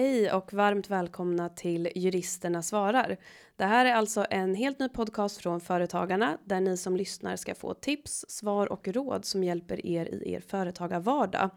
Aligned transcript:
Hej 0.00 0.32
och 0.32 0.52
varmt 0.52 0.90
välkomna 0.90 1.48
till 1.48 1.88
Juristerna 1.94 2.62
svarar. 2.62 3.16
Det 3.56 3.64
här 3.64 3.86
är 3.86 3.92
alltså 3.94 4.26
en 4.30 4.54
helt 4.54 4.78
ny 4.78 4.88
podcast 4.88 5.36
från 5.36 5.60
Företagarna 5.60 6.38
där 6.44 6.60
ni 6.60 6.76
som 6.76 6.96
lyssnar 6.96 7.36
ska 7.36 7.54
få 7.54 7.74
tips, 7.74 8.24
svar 8.28 8.72
och 8.72 8.88
råd 8.88 9.24
som 9.24 9.44
hjälper 9.44 9.86
er 9.86 10.06
i 10.06 10.32
er 10.32 10.40
företagarvardag. 10.40 11.50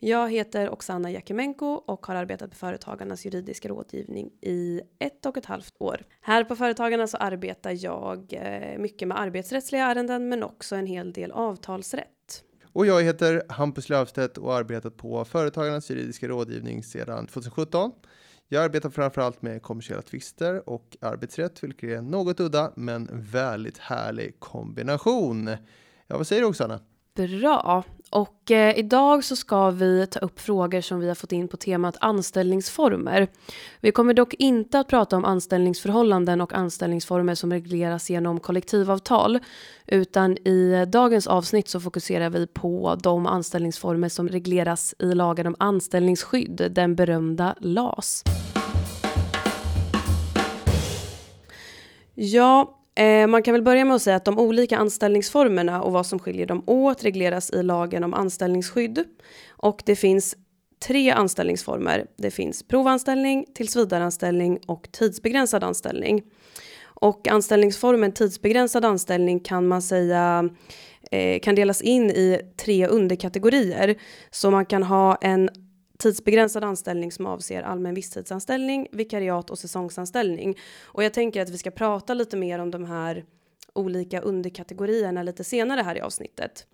Jag 0.00 0.32
heter 0.32 0.70
Oksana 0.70 1.10
Jakimenko 1.10 1.66
och 1.66 2.06
har 2.06 2.14
arbetat 2.14 2.50
på 2.50 2.56
Företagarnas 2.56 3.24
juridiska 3.24 3.68
rådgivning 3.68 4.30
i 4.40 4.80
ett 4.98 5.26
och 5.26 5.36
ett 5.36 5.46
halvt 5.46 5.74
år. 5.78 6.02
Här 6.20 6.44
på 6.44 6.56
Företagarna 6.56 7.06
så 7.06 7.16
arbetar 7.16 7.84
jag 7.84 8.32
eh, 8.32 8.78
mycket 8.78 9.08
med 9.08 9.20
arbetsrättsliga 9.20 9.84
ärenden 9.84 10.28
men 10.28 10.42
också 10.42 10.76
en 10.76 10.86
hel 10.86 11.12
del 11.12 11.32
avtalsrätt. 11.32 12.15
Och 12.76 12.86
jag 12.86 13.02
heter 13.02 13.42
Hampus 13.48 13.88
Löfstedt 13.88 14.38
och 14.38 14.52
har 14.52 14.58
arbetat 14.58 14.96
på 14.96 15.24
Företagarnas 15.24 15.90
juridiska 15.90 16.28
rådgivning 16.28 16.82
sedan 16.82 17.26
2017. 17.26 17.92
Jag 18.48 18.64
arbetar 18.64 18.90
framförallt 18.90 19.42
med 19.42 19.62
kommersiella 19.62 20.02
tvister 20.02 20.68
och 20.68 20.96
arbetsrätt, 21.00 21.64
vilket 21.64 21.90
är 21.90 22.02
något 22.02 22.40
udda 22.40 22.72
men 22.76 23.08
väldigt 23.12 23.78
härlig 23.78 24.40
kombination. 24.40 25.46
Ja, 26.06 26.16
vad 26.16 26.26
säger 26.26 26.42
du 26.42 26.48
Oksana? 26.48 26.80
Bra. 27.16 27.84
Och 28.10 28.50
eh, 28.50 28.78
idag 28.78 29.24
så 29.24 29.36
ska 29.36 29.70
vi 29.70 30.06
ta 30.06 30.18
upp 30.18 30.40
frågor 30.40 30.80
som 30.80 31.00
vi 31.00 31.08
har 31.08 31.14
fått 31.14 31.32
in 31.32 31.48
på 31.48 31.56
temat 31.56 31.96
anställningsformer. 32.00 33.28
Vi 33.80 33.92
kommer 33.92 34.14
dock 34.14 34.34
inte 34.34 34.78
att 34.78 34.88
prata 34.88 35.16
om 35.16 35.24
anställningsförhållanden 35.24 36.40
och 36.40 36.52
anställningsformer 36.52 37.34
som 37.34 37.52
regleras 37.52 38.10
genom 38.10 38.40
kollektivavtal, 38.40 39.38
utan 39.86 40.36
i 40.36 40.84
dagens 40.88 41.26
avsnitt 41.26 41.68
så 41.68 41.80
fokuserar 41.80 42.30
vi 42.30 42.46
på 42.46 42.96
de 43.02 43.26
anställningsformer 43.26 44.08
som 44.08 44.28
regleras 44.28 44.94
i 44.98 45.14
lagen 45.14 45.46
om 45.46 45.56
anställningsskydd, 45.58 46.68
den 46.70 46.94
berömda 46.94 47.54
LAS. 47.60 48.22
Ja, 52.14 52.78
Eh, 52.96 53.26
man 53.26 53.42
kan 53.42 53.52
väl 53.52 53.62
börja 53.62 53.84
med 53.84 53.94
att 53.94 54.02
säga 54.02 54.16
att 54.16 54.24
de 54.24 54.38
olika 54.38 54.76
anställningsformerna 54.76 55.82
och 55.82 55.92
vad 55.92 56.06
som 56.06 56.18
skiljer 56.18 56.46
dem 56.46 56.62
åt 56.66 57.04
regleras 57.04 57.50
i 57.50 57.62
lagen 57.62 58.04
om 58.04 58.14
anställningsskydd. 58.14 59.04
Och 59.48 59.82
det 59.86 59.96
finns 59.96 60.36
tre 60.86 61.10
anställningsformer. 61.10 62.06
Det 62.16 62.30
finns 62.30 62.62
provanställning, 62.62 63.46
tillsvidareanställning 63.54 64.58
och 64.66 64.88
tidsbegränsad 64.92 65.64
anställning. 65.64 66.22
Och 66.84 67.28
anställningsformen 67.28 68.12
tidsbegränsad 68.12 68.84
anställning 68.84 69.40
kan 69.40 69.66
man 69.66 69.82
säga 69.82 70.50
eh, 71.10 71.40
kan 71.40 71.54
delas 71.54 71.82
in 71.82 72.10
i 72.10 72.40
tre 72.56 72.86
underkategorier. 72.86 73.94
Så 74.30 74.50
man 74.50 74.66
kan 74.66 74.82
ha 74.82 75.16
en 75.20 75.50
tidsbegränsad 75.98 76.64
anställning 76.64 77.12
som 77.12 77.26
avser 77.26 77.62
allmän 77.62 77.94
visstidsanställning, 77.94 78.88
vikariat 78.92 79.50
och 79.50 79.58
säsongsanställning. 79.58 80.58
Och 80.84 81.04
jag 81.04 81.14
tänker 81.14 81.42
att 81.42 81.50
vi 81.50 81.58
ska 81.58 81.70
prata 81.70 82.14
lite 82.14 82.36
mer 82.36 82.58
om 82.58 82.70
de 82.70 82.84
här 82.84 83.24
olika 83.72 84.20
underkategorierna 84.20 85.22
lite 85.22 85.44
senare 85.44 85.80
här 85.80 85.96
i 85.96 86.00
avsnittet. 86.00 86.66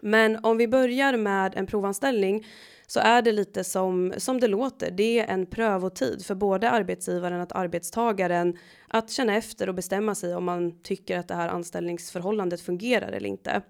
Men 0.00 0.44
om 0.44 0.56
vi 0.56 0.68
börjar 0.68 1.16
med 1.16 1.54
en 1.56 1.66
provanställning 1.66 2.46
så 2.86 3.00
är 3.00 3.22
det 3.22 3.32
lite 3.32 3.64
som, 3.64 4.14
som 4.16 4.40
det 4.40 4.48
låter. 4.48 4.90
Det 4.90 5.18
är 5.18 5.26
en 5.26 5.46
prövotid 5.46 6.26
för 6.26 6.34
både 6.34 6.70
arbetsgivaren 6.70 7.40
och 7.40 7.56
arbetstagaren 7.56 8.58
att 8.88 9.10
känna 9.10 9.36
efter 9.36 9.68
och 9.68 9.74
bestämma 9.74 10.14
sig 10.14 10.34
om 10.34 10.44
man 10.44 10.82
tycker 10.82 11.18
att 11.18 11.28
det 11.28 11.34
här 11.34 11.48
anställningsförhållandet 11.48 12.60
fungerar 12.60 13.12
eller 13.12 13.28
inte. 13.28 13.62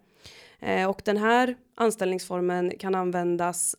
Eh, 0.59 0.91
och 0.91 1.03
den 1.05 1.17
här 1.17 1.57
anställningsformen 1.75 2.73
kan 2.79 2.95
användas 2.95 3.77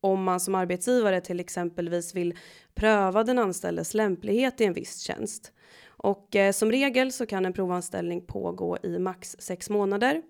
om 0.00 0.24
man 0.24 0.40
som 0.40 0.54
arbetsgivare 0.54 1.20
till 1.20 1.40
exempelvis 1.40 2.14
vill 2.14 2.38
pröva 2.74 3.24
den 3.24 3.38
anställdes 3.38 3.94
lämplighet 3.94 4.60
i 4.60 4.64
en 4.64 4.72
viss 4.72 4.98
tjänst. 5.00 5.52
Och 5.88 6.36
eh, 6.36 6.52
som 6.52 6.70
regel 6.70 7.12
så 7.12 7.26
kan 7.26 7.46
en 7.46 7.52
provanställning 7.52 8.26
pågå 8.26 8.78
i 8.82 8.98
max 8.98 9.36
sex 9.38 9.70
månader. 9.70 10.22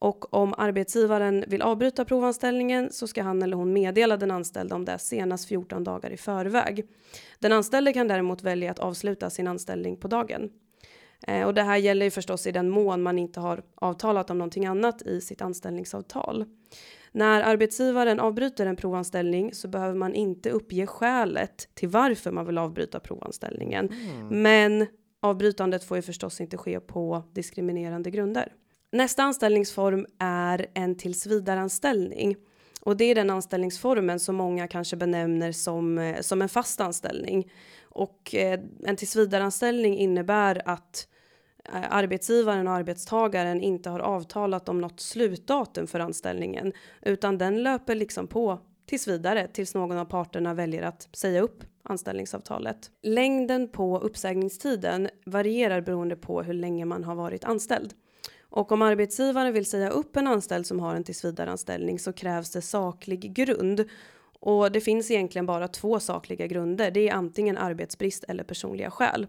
Och 0.00 0.34
om 0.34 0.54
arbetsgivaren 0.58 1.44
vill 1.48 1.62
avbryta 1.62 2.04
provanställningen 2.04 2.92
så 2.92 3.06
ska 3.06 3.22
han 3.22 3.42
eller 3.42 3.56
hon 3.56 3.72
meddela 3.72 4.16
den 4.16 4.30
anställde 4.30 4.74
om 4.74 4.84
det 4.84 4.98
senast 4.98 5.48
14 5.48 5.84
dagar 5.84 6.10
i 6.10 6.16
förväg. 6.16 6.86
Den 7.38 7.52
anställde 7.52 7.92
kan 7.92 8.08
däremot 8.08 8.42
välja 8.42 8.70
att 8.70 8.78
avsluta 8.78 9.30
sin 9.30 9.46
anställning 9.46 9.96
på 9.96 10.08
dagen. 10.08 10.50
Eh, 11.26 11.46
och 11.46 11.54
det 11.54 11.62
här 11.62 11.76
gäller 11.76 12.06
ju 12.06 12.10
förstås 12.10 12.46
i 12.46 12.52
den 12.52 12.68
mån 12.68 13.02
man 13.02 13.18
inte 13.18 13.40
har 13.40 13.62
avtalat 13.74 14.30
om 14.30 14.38
någonting 14.38 14.66
annat 14.66 15.02
i 15.02 15.20
sitt 15.20 15.42
anställningsavtal. 15.42 16.44
När 17.12 17.42
arbetsgivaren 17.42 18.20
avbryter 18.20 18.66
en 18.66 18.76
provanställning 18.76 19.54
så 19.54 19.68
behöver 19.68 19.94
man 19.94 20.14
inte 20.14 20.50
uppge 20.50 20.86
skälet 20.86 21.68
till 21.74 21.88
varför 21.88 22.30
man 22.30 22.46
vill 22.46 22.58
avbryta 22.58 23.00
provanställningen. 23.00 23.88
Mm. 23.88 24.42
Men 24.42 24.86
avbrytandet 25.20 25.84
får 25.84 25.96
ju 25.96 26.02
förstås 26.02 26.40
inte 26.40 26.56
ske 26.56 26.80
på 26.80 27.22
diskriminerande 27.34 28.10
grunder. 28.10 28.52
Nästa 28.92 29.22
anställningsform 29.22 30.06
är 30.18 30.66
en 30.74 30.96
tillsvidareanställning. 30.96 32.36
Och 32.80 32.96
det 32.96 33.04
är 33.04 33.14
den 33.14 33.30
anställningsformen 33.30 34.20
som 34.20 34.36
många 34.36 34.68
kanske 34.68 34.96
benämner 34.96 35.52
som, 35.52 35.98
eh, 35.98 36.20
som 36.20 36.42
en 36.42 36.48
fast 36.48 36.80
anställning. 36.80 37.50
Och 37.82 38.34
eh, 38.34 38.60
en 38.84 38.96
tillsvidareanställning 38.96 39.98
innebär 39.98 40.62
att 40.64 41.08
Eh, 41.74 41.84
arbetsgivaren 41.90 42.68
och 42.68 42.74
arbetstagaren 42.74 43.60
inte 43.60 43.90
har 43.90 44.00
avtalat 44.00 44.68
om 44.68 44.80
något 44.80 45.00
slutdatum 45.00 45.86
för 45.86 46.00
anställningen 46.00 46.72
utan 47.02 47.38
den 47.38 47.62
löper 47.62 47.94
liksom 47.94 48.26
på 48.26 48.58
tills 48.86 49.08
vidare 49.08 49.48
tills 49.52 49.74
någon 49.74 49.98
av 49.98 50.04
parterna 50.04 50.54
väljer 50.54 50.82
att 50.82 51.08
säga 51.12 51.40
upp 51.40 51.64
anställningsavtalet. 51.82 52.90
Längden 53.02 53.68
på 53.68 53.98
uppsägningstiden 53.98 55.08
varierar 55.26 55.80
beroende 55.80 56.16
på 56.16 56.42
hur 56.42 56.54
länge 56.54 56.84
man 56.84 57.04
har 57.04 57.14
varit 57.14 57.44
anställd. 57.44 57.94
Och 58.50 58.72
om 58.72 58.82
arbetsgivaren 58.82 59.52
vill 59.52 59.66
säga 59.66 59.90
upp 59.90 60.16
en 60.16 60.26
anställd 60.26 60.66
som 60.66 60.80
har 60.80 60.94
en 60.94 61.04
tillsvidareanställning 61.04 61.98
så 61.98 62.12
krävs 62.12 62.50
det 62.50 62.62
saklig 62.62 63.32
grund. 63.32 63.84
Och 64.40 64.72
det 64.72 64.80
finns 64.80 65.10
egentligen 65.10 65.46
bara 65.46 65.68
två 65.68 66.00
sakliga 66.00 66.46
grunder. 66.46 66.90
Det 66.90 67.08
är 67.08 67.14
antingen 67.14 67.58
arbetsbrist 67.58 68.24
eller 68.28 68.44
personliga 68.44 68.90
skäl. 68.90 69.26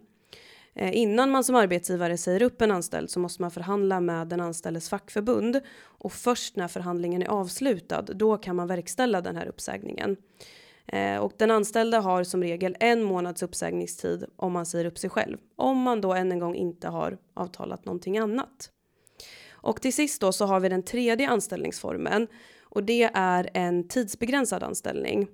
Eh, 0.81 0.97
innan 0.97 1.31
man 1.31 1.43
som 1.43 1.55
arbetsgivare 1.55 2.17
säger 2.17 2.41
upp 2.41 2.61
en 2.61 2.71
anställd 2.71 3.09
så 3.09 3.19
måste 3.19 3.41
man 3.41 3.51
förhandla 3.51 3.99
med 3.99 4.27
den 4.27 4.39
anställdes 4.39 4.89
fackförbund 4.89 5.61
och 5.81 6.13
först 6.13 6.55
när 6.55 6.67
förhandlingen 6.67 7.21
är 7.21 7.27
avslutad 7.27 8.01
då 8.01 8.37
kan 8.37 8.55
man 8.55 8.67
verkställa 8.67 9.21
den 9.21 9.35
här 9.35 9.47
uppsägningen. 9.47 10.17
Eh, 10.87 11.17
och 11.17 11.33
den 11.37 11.51
anställda 11.51 11.99
har 11.99 12.23
som 12.23 12.43
regel 12.43 12.77
en 12.79 13.03
månads 13.03 13.43
uppsägningstid 13.43 14.25
om 14.35 14.51
man 14.51 14.65
säger 14.65 14.85
upp 14.85 14.97
sig 14.97 15.09
själv. 15.09 15.37
Om 15.55 15.77
man 15.77 16.01
då 16.01 16.13
än 16.13 16.31
en 16.31 16.39
gång 16.39 16.55
inte 16.55 16.87
har 16.87 17.17
avtalat 17.33 17.85
någonting 17.85 18.17
annat. 18.17 18.71
Och 19.51 19.81
till 19.81 19.93
sist 19.93 20.21
då 20.21 20.31
så 20.31 20.45
har 20.45 20.59
vi 20.59 20.69
den 20.69 20.83
tredje 20.83 21.29
anställningsformen 21.29 22.27
och 22.61 22.83
det 22.83 23.09
är 23.13 23.49
en 23.53 23.87
tidsbegränsad 23.87 24.63
anställning. 24.63 25.27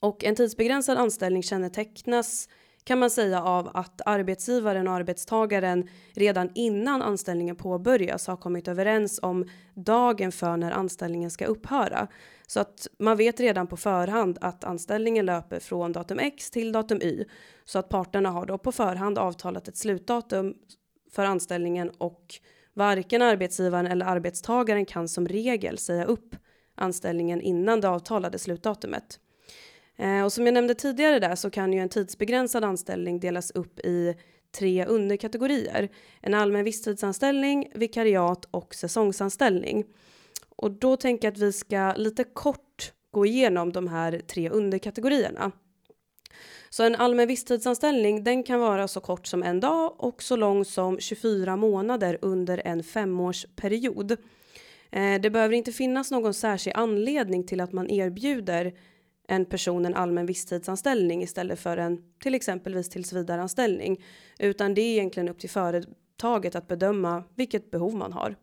Och 0.00 0.24
en 0.24 0.34
tidsbegränsad 0.34 0.98
anställning 0.98 1.42
kännetecknas 1.42 2.48
kan 2.90 2.98
man 2.98 3.10
säga 3.10 3.42
av 3.42 3.70
att 3.74 4.00
arbetsgivaren 4.06 4.88
och 4.88 4.94
arbetstagaren 4.94 5.88
redan 6.14 6.50
innan 6.54 7.02
anställningen 7.02 7.56
påbörjas 7.56 8.26
har 8.26 8.36
kommit 8.36 8.68
överens 8.68 9.20
om 9.22 9.48
dagen 9.74 10.32
för 10.32 10.56
när 10.56 10.72
anställningen 10.72 11.30
ska 11.30 11.46
upphöra. 11.46 12.06
Så 12.46 12.60
att 12.60 12.86
man 12.98 13.16
vet 13.16 13.40
redan 13.40 13.66
på 13.66 13.76
förhand 13.76 14.38
att 14.40 14.64
anställningen 14.64 15.26
löper 15.26 15.60
från 15.60 15.92
datum 15.92 16.18
X 16.18 16.50
till 16.50 16.72
datum 16.72 17.02
Y. 17.02 17.24
Så 17.64 17.78
att 17.78 17.88
parterna 17.88 18.30
har 18.30 18.46
då 18.46 18.58
på 18.58 18.72
förhand 18.72 19.18
avtalat 19.18 19.68
ett 19.68 19.76
slutdatum 19.76 20.54
för 21.12 21.24
anställningen 21.24 21.90
och 21.98 22.34
varken 22.74 23.22
arbetsgivaren 23.22 23.86
eller 23.86 24.06
arbetstagaren 24.06 24.86
kan 24.86 25.08
som 25.08 25.28
regel 25.28 25.78
säga 25.78 26.04
upp 26.04 26.36
anställningen 26.74 27.40
innan 27.40 27.80
det 27.80 27.88
avtalade 27.88 28.38
slutdatumet. 28.38 29.20
Eh, 30.00 30.24
och 30.24 30.32
som 30.32 30.46
jag 30.46 30.52
nämnde 30.52 30.74
tidigare 30.74 31.18
där 31.18 31.34
så 31.34 31.50
kan 31.50 31.72
ju 31.72 31.78
en 31.78 31.88
tidsbegränsad 31.88 32.64
anställning 32.64 33.20
delas 33.20 33.50
upp 33.50 33.78
i 33.78 34.14
tre 34.58 34.86
underkategorier. 34.86 35.88
En 36.20 36.34
allmän 36.34 36.64
visstidsanställning, 36.64 37.72
vikariat 37.74 38.44
och 38.50 38.74
säsongsanställning. 38.74 39.84
Och 40.56 40.70
då 40.70 40.96
tänker 40.96 41.28
jag 41.28 41.32
att 41.32 41.38
vi 41.38 41.52
ska 41.52 41.92
lite 41.96 42.24
kort 42.24 42.92
gå 43.10 43.26
igenom 43.26 43.72
de 43.72 43.88
här 43.88 44.20
tre 44.26 44.50
underkategorierna. 44.50 45.52
Så 46.70 46.84
en 46.84 46.96
allmän 46.96 47.28
visstidsanställning 47.28 48.24
den 48.24 48.42
kan 48.42 48.60
vara 48.60 48.88
så 48.88 49.00
kort 49.00 49.26
som 49.26 49.42
en 49.42 49.60
dag 49.60 49.94
och 49.98 50.22
så 50.22 50.36
lång 50.36 50.64
som 50.64 50.98
24 50.98 51.56
månader 51.56 52.18
under 52.22 52.62
en 52.64 52.82
femårsperiod. 52.82 54.16
Eh, 54.90 55.20
det 55.20 55.30
behöver 55.30 55.54
inte 55.54 55.72
finnas 55.72 56.10
någon 56.10 56.34
särskild 56.34 56.76
anledning 56.76 57.44
till 57.46 57.60
att 57.60 57.72
man 57.72 57.90
erbjuder 57.90 58.72
en 59.30 59.44
person 59.44 59.86
en 59.86 59.94
allmän 59.94 60.26
visstidsanställning 60.26 61.22
istället 61.22 61.60
för 61.60 61.76
en 61.76 62.02
till 62.22 62.34
exempelvis 62.34 62.88
tillsvidareanställning. 62.88 64.04
Utan 64.38 64.74
det 64.74 64.80
är 64.80 64.92
egentligen 64.92 65.28
upp 65.28 65.38
till 65.38 65.50
företaget 65.50 66.54
att 66.54 66.68
bedöma 66.68 67.24
vilket 67.34 67.70
behov 67.70 67.94
man 67.94 68.12
har. 68.12 68.36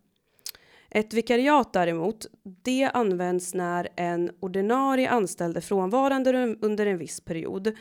Ett 0.89 1.13
vikariat 1.13 1.73
däremot, 1.73 2.25
det 2.43 2.83
används 2.93 3.53
när 3.53 3.87
en 3.95 4.31
ordinarie 4.39 5.09
anställd 5.09 5.57
är 5.57 5.61
frånvarande 5.61 6.55
under 6.61 6.85
en 6.85 6.97
viss 6.97 7.21
period, 7.21 7.71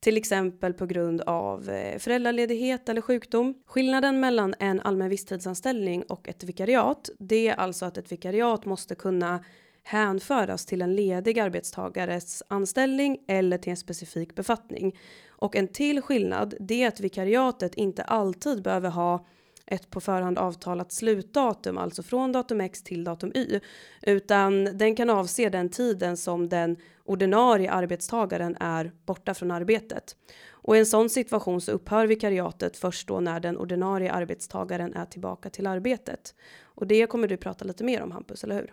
till 0.00 0.16
exempel 0.16 0.72
på 0.72 0.86
grund 0.86 1.20
av 1.20 1.70
eh, 1.70 1.98
föräldraledighet 1.98 2.88
eller 2.88 3.00
sjukdom. 3.00 3.54
Skillnaden 3.66 4.20
mellan 4.20 4.54
en 4.58 4.80
allmän 4.80 5.08
visstidsanställning 5.08 6.02
och 6.02 6.28
ett 6.28 6.44
vikariat, 6.44 7.10
det 7.18 7.48
är 7.48 7.54
alltså 7.54 7.84
att 7.84 7.98
ett 7.98 8.12
vikariat 8.12 8.64
måste 8.64 8.94
kunna 8.94 9.44
hänföras 9.82 10.66
till 10.66 10.82
en 10.82 10.96
ledig 10.96 11.38
arbetstagares 11.38 12.42
anställning 12.48 13.18
eller 13.28 13.58
till 13.58 13.70
en 13.70 13.76
specifik 13.76 14.34
befattning. 14.34 14.98
Och 15.28 15.56
en 15.56 15.68
till 15.68 16.02
skillnad, 16.02 16.54
det 16.60 16.82
är 16.82 16.88
att 16.88 17.00
vikariatet 17.00 17.74
inte 17.74 18.02
alltid 18.02 18.62
behöver 18.62 18.90
ha 18.90 19.26
ett 19.66 19.90
på 19.90 20.00
förhand 20.00 20.38
avtalat 20.38 20.92
slutdatum, 20.92 21.78
alltså 21.78 22.02
från 22.02 22.32
datum 22.32 22.60
X 22.60 22.82
till 22.82 23.04
datum 23.04 23.32
Y, 23.34 23.60
utan 24.02 24.64
den 24.64 24.96
kan 24.96 25.10
avse 25.10 25.48
den 25.48 25.68
tiden 25.68 26.16
som 26.16 26.48
den 26.48 26.76
ordinarie 27.04 27.70
arbetstagaren 27.70 28.56
är 28.60 28.92
borta 29.06 29.34
från 29.34 29.50
arbetet. 29.50 30.16
Och 30.50 30.76
i 30.76 30.78
en 30.78 30.86
sån 30.86 31.10
situation 31.10 31.60
så 31.60 31.72
upphör 31.72 32.06
vikariatet 32.06 32.76
först 32.76 33.08
då 33.08 33.20
när 33.20 33.40
den 33.40 33.56
ordinarie 33.56 34.12
arbetstagaren 34.12 34.94
är 34.94 35.04
tillbaka 35.04 35.50
till 35.50 35.66
arbetet. 35.66 36.34
Och 36.62 36.86
det 36.86 37.06
kommer 37.06 37.28
du 37.28 37.36
prata 37.36 37.64
lite 37.64 37.84
mer 37.84 38.02
om 38.02 38.10
Hampus, 38.10 38.44
eller 38.44 38.54
hur? 38.54 38.72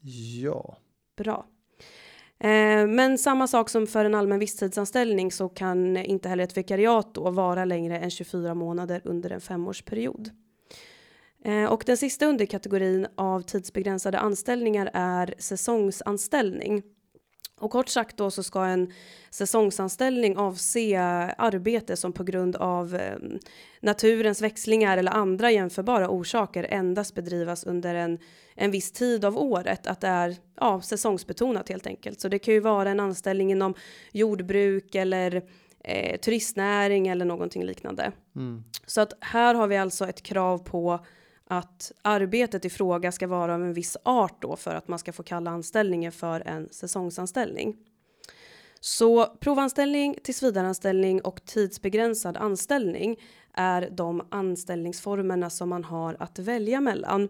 Ja. 0.00 0.76
Bra. 1.16 1.46
Eh, 2.40 2.86
men 2.86 3.18
samma 3.18 3.46
sak 3.46 3.70
som 3.70 3.86
för 3.86 4.04
en 4.04 4.14
allmän 4.14 4.38
visstidsanställning 4.38 5.32
så 5.32 5.48
kan 5.48 5.96
inte 5.96 6.28
heller 6.28 6.44
ett 6.44 6.56
vikariat 6.56 7.14
då 7.14 7.30
vara 7.30 7.64
längre 7.64 7.98
än 7.98 8.10
24 8.10 8.54
månader 8.54 9.00
under 9.04 9.30
en 9.30 9.40
femårsperiod. 9.40 10.30
Eh, 11.44 11.64
och 11.64 11.82
den 11.86 11.96
sista 11.96 12.26
underkategorin 12.26 13.06
av 13.14 13.40
tidsbegränsade 13.40 14.18
anställningar 14.18 14.90
är 14.94 15.34
säsongsanställning. 15.38 16.82
Och 17.60 17.70
kort 17.70 17.88
sagt 17.88 18.16
då 18.16 18.30
så 18.30 18.42
ska 18.42 18.64
en 18.64 18.92
säsongsanställning 19.30 20.36
avse 20.36 20.98
arbete 21.38 21.96
som 21.96 22.12
på 22.12 22.24
grund 22.24 22.56
av 22.56 22.94
eh, 22.94 23.18
naturens 23.80 24.42
växlingar 24.42 24.98
eller 24.98 25.12
andra 25.12 25.50
jämförbara 25.50 26.08
orsaker 26.08 26.66
endast 26.70 27.14
bedrivas 27.14 27.64
under 27.64 27.94
en, 27.94 28.18
en 28.58 28.70
viss 28.70 28.92
tid 28.92 29.24
av 29.24 29.38
året. 29.38 29.86
Att 29.86 30.00
det 30.00 30.08
är 30.08 30.36
ja, 30.60 30.80
säsongsbetonat 30.80 31.68
helt 31.68 31.86
enkelt. 31.86 32.20
Så 32.20 32.28
det 32.28 32.38
kan 32.38 32.54
ju 32.54 32.60
vara 32.60 32.90
en 32.90 33.00
anställning 33.00 33.50
inom 33.50 33.74
jordbruk 34.12 34.94
eller 34.94 35.42
eh, 35.84 36.20
turistnäring 36.20 37.08
eller 37.08 37.24
någonting 37.24 37.64
liknande. 37.64 38.12
Mm. 38.36 38.64
Så 38.86 39.00
att 39.00 39.12
här 39.20 39.54
har 39.54 39.66
vi 39.66 39.76
alltså 39.76 40.08
ett 40.08 40.22
krav 40.22 40.58
på 40.58 41.04
att 41.46 41.92
arbetet 42.02 42.64
i 42.64 42.70
fråga 42.70 43.12
ska 43.12 43.26
vara 43.26 43.54
av 43.54 43.62
en 43.62 43.74
viss 43.74 43.96
art 44.02 44.42
då 44.42 44.56
för 44.56 44.74
att 44.74 44.88
man 44.88 44.98
ska 44.98 45.12
få 45.12 45.22
kalla 45.22 45.50
anställningen 45.50 46.12
för 46.12 46.40
en 46.40 46.68
säsongsanställning. 46.70 47.76
Så 48.80 49.26
provanställning, 49.26 50.18
tillsvidareanställning 50.22 51.20
och 51.20 51.44
tidsbegränsad 51.44 52.36
anställning 52.36 53.16
är 53.54 53.88
de 53.90 54.28
anställningsformerna 54.30 55.50
som 55.50 55.68
man 55.68 55.84
har 55.84 56.16
att 56.18 56.38
välja 56.38 56.80
mellan. 56.80 57.28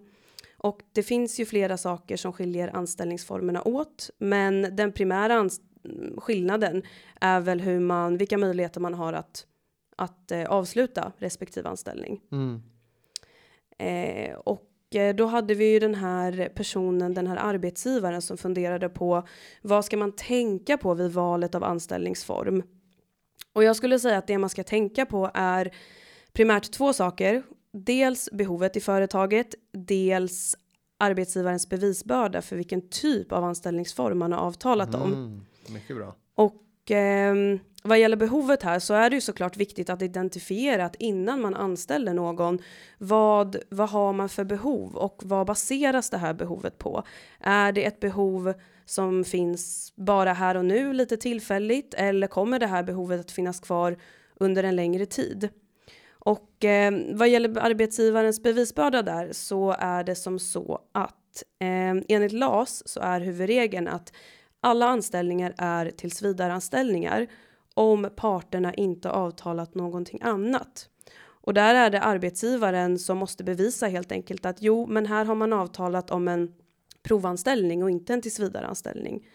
Och 0.59 0.81
det 0.93 1.03
finns 1.03 1.41
ju 1.41 1.47
flera 1.47 1.77
saker 1.77 2.17
som 2.17 2.33
skiljer 2.33 2.77
anställningsformerna 2.77 3.63
åt, 3.63 4.11
men 4.19 4.77
den 4.77 4.93
primära 4.93 5.49
skillnaden 6.17 6.83
är 7.21 7.41
väl 7.41 7.61
hur 7.61 7.81
man, 7.81 8.17
vilka 8.17 8.39
möjligheter 8.39 8.81
man 8.81 8.95
har 8.95 9.13
att, 9.13 9.47
att 9.97 10.31
eh, 10.33 10.45
avsluta 10.45 11.13
respektive 11.19 11.69
anställning. 11.69 12.21
Mm. 12.33 12.63
Eh, 13.79 14.37
och 14.37 14.95
eh, 14.95 15.15
då 15.15 15.27
hade 15.27 15.55
vi 15.55 15.73
ju 15.73 15.79
den 15.79 15.95
här 15.95 16.53
personen, 16.55 17.15
den 17.15 17.27
här 17.27 17.37
arbetsgivaren 17.37 18.23
som 18.23 18.37
funderade 18.37 18.89
på 18.89 19.23
vad 19.63 19.85
ska 19.85 19.97
man 19.97 20.13
tänka 20.13 20.79
på 20.79 20.95
vid 20.95 21.13
valet 21.13 21.55
av 21.55 21.65
anställningsform? 21.65 22.63
Och 23.53 23.65
jag 23.65 23.77
skulle 23.77 23.99
säga 23.99 24.19
att 24.19 24.27
det 24.27 24.39
man 24.39 24.51
ska 24.51 24.65
tänka 24.65 25.07
på 25.07 25.31
är 25.35 25.75
primärt 26.33 26.73
två 26.73 26.93
saker. 26.93 27.43
Dels 27.85 28.29
behovet 28.33 28.77
i 28.77 28.81
företaget, 28.81 29.55
dels 29.73 30.57
arbetsgivarens 30.99 31.69
bevisbörda 31.69 32.43
för 32.43 32.57
vilken 32.57 32.89
typ 32.89 33.33
av 33.33 33.45
anställningsform 33.45 34.19
man 34.19 34.33
har 34.33 34.41
avtalat 34.41 34.95
om. 34.95 35.13
Mm, 35.13 35.41
mycket 35.69 35.97
bra. 35.97 36.15
Och 36.35 36.91
eh, 36.91 37.35
vad 37.83 37.99
gäller 37.99 38.17
behovet 38.17 38.63
här 38.63 38.79
så 38.79 38.95
är 38.95 39.11
det 39.11 39.17
ju 39.17 39.21
såklart 39.21 39.57
viktigt 39.57 39.91
att 39.91 40.03
identifiera 40.03 40.85
att 40.85 40.95
innan 40.95 41.41
man 41.41 41.55
anställer 41.55 42.15
någon, 42.15 42.59
vad, 42.99 43.57
vad 43.71 43.89
har 43.89 44.13
man 44.13 44.29
för 44.29 44.45
behov 44.45 44.97
och 44.97 45.23
vad 45.25 45.47
baseras 45.47 46.11
det 46.11 46.19
här 46.19 46.35
behovet 46.35 46.79
på? 46.79 47.03
Är 47.41 47.73
det 47.73 47.85
ett 47.85 48.01
behov 48.01 48.55
som 48.85 49.25
finns 49.25 49.93
bara 49.97 50.33
här 50.33 50.55
och 50.55 50.65
nu 50.65 50.93
lite 50.93 51.17
tillfälligt 51.17 51.95
eller 51.95 52.27
kommer 52.27 52.59
det 52.59 52.67
här 52.67 52.83
behovet 52.83 53.21
att 53.21 53.31
finnas 53.31 53.61
kvar 53.61 53.99
under 54.35 54.65
en 54.65 54.77
längre 54.77 55.07
tid? 55.07 55.49
Och 56.29 56.65
eh, 56.65 56.93
vad 57.09 57.29
gäller 57.29 57.59
arbetsgivarens 57.59 58.43
bevisbörda 58.43 59.03
där 59.03 59.33
så 59.33 59.77
är 59.79 60.05
det 60.05 60.15
som 60.15 60.39
så 60.39 60.81
att 60.93 61.43
eh, 61.61 62.03
enligt 62.09 62.33
LAS 62.33 62.83
så 62.89 63.01
är 63.01 63.21
huvudregeln 63.21 63.89
att 63.89 64.13
alla 64.61 64.87
anställningar 64.87 65.55
är 65.59 65.91
tillsvidareanställningar 65.91 67.27
om 67.75 68.11
parterna 68.17 68.75
inte 68.75 69.11
avtalat 69.11 69.75
någonting 69.75 70.21
annat. 70.23 70.89
Och 71.21 71.55
där 71.55 71.75
är 71.75 71.91
det 71.91 72.01
arbetsgivaren 72.01 72.99
som 72.99 73.19
måste 73.19 73.45
bevisa 73.45 73.87
helt 73.87 74.13
enkelt 74.13 74.47
att 74.47 74.63
jo, 74.63 74.87
men 74.87 75.07
här 75.07 75.25
har 75.25 75.35
man 75.35 75.53
avtalat 75.53 76.11
om 76.11 76.29
en 76.29 76.53
provanställning 77.03 77.83
och 77.83 77.91
inte 77.91 78.13
en 78.13 78.23
tillsvidareanställning. 78.23 79.27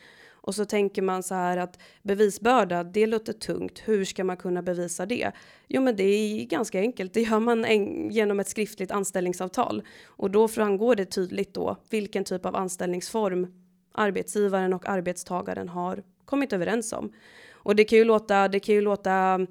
Och 0.46 0.56
så 0.56 0.66
tänker 0.66 1.02
man 1.02 1.24
så 1.24 1.36
här 1.36 1.58
att 1.58 1.80
bevisbörda, 2.02 2.84
det 2.84 3.06
låter 3.06 3.34
tungt. 3.34 3.82
Hur 3.86 4.06
ska 4.06 4.24
man 4.24 4.38
kunna 4.38 4.62
bevisa 4.62 5.06
det? 5.06 5.32
Jo, 5.68 5.82
men 5.82 5.96
det 5.96 6.04
är 6.04 6.46
ganska 6.46 6.80
enkelt. 6.80 7.14
Det 7.14 7.22
gör 7.22 7.40
man 7.40 7.66
en, 7.66 8.10
genom 8.10 8.40
ett 8.40 8.48
skriftligt 8.48 8.92
anställningsavtal 8.92 9.84
och 10.06 10.32
då 10.32 10.48
framgår 10.48 10.96
det 10.96 11.06
tydligt 11.06 11.54
då 11.54 11.78
vilken 11.90 12.24
typ 12.24 12.46
av 12.46 12.56
anställningsform 12.56 13.48
arbetsgivaren 13.94 14.74
och 14.74 14.90
arbetstagaren 14.90 15.70
har 15.70 16.04
kommit 16.26 16.54
överens 16.54 16.94
om. 16.94 17.14
Och 17.52 17.76
det 17.76 17.84
kan 17.84 17.98
ju 17.98 18.06
låta, 18.06 18.48
det 18.48 18.60
kan 18.60 18.76
ju 18.76 18.82
låta 18.82 19.48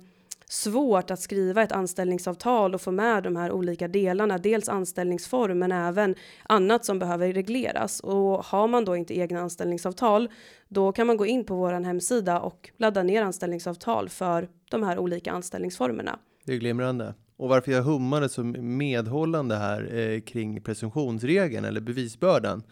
svårt 0.52 1.10
att 1.10 1.20
skriva 1.20 1.62
ett 1.62 1.72
anställningsavtal 1.72 2.74
och 2.74 2.80
få 2.80 2.90
med 2.90 3.22
de 3.22 3.36
här 3.36 3.52
olika 3.52 3.88
delarna. 3.88 4.38
Dels 4.38 4.68
anställningsform 4.68 5.58
men 5.58 5.72
även 5.72 6.14
annat 6.42 6.84
som 6.84 6.98
behöver 6.98 7.32
regleras. 7.32 8.00
Och 8.00 8.44
har 8.44 8.68
man 8.68 8.84
då 8.84 8.96
inte 8.96 9.18
egna 9.18 9.40
anställningsavtal 9.40 10.28
då 10.68 10.92
kan 10.92 11.06
man 11.06 11.16
gå 11.16 11.26
in 11.26 11.44
på 11.44 11.54
vår 11.54 11.72
hemsida 11.72 12.40
och 12.40 12.70
ladda 12.76 13.02
ner 13.02 13.22
anställningsavtal 13.22 14.08
för 14.08 14.48
de 14.70 14.82
här 14.82 14.98
olika 14.98 15.32
anställningsformerna. 15.32 16.18
Det 16.44 16.52
är 16.52 16.56
glimrande. 16.56 17.14
Och 17.36 17.48
varför 17.48 17.72
jag 17.72 17.82
hummade 17.82 18.28
som 18.28 18.76
medhållande 18.76 19.56
här 19.56 19.94
eh, 19.94 20.20
kring 20.20 20.62
presumtionsregeln 20.62 21.64
eller 21.64 21.80
bevisbördan. 21.80 22.62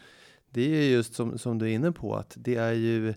Det 0.50 0.76
är 0.76 0.90
just 0.90 1.14
som, 1.14 1.38
som 1.38 1.58
du 1.58 1.66
är 1.66 1.74
inne 1.74 1.92
på 1.92 2.14
att 2.14 2.34
det 2.36 2.56
är 2.56 2.72
ju 2.72 3.14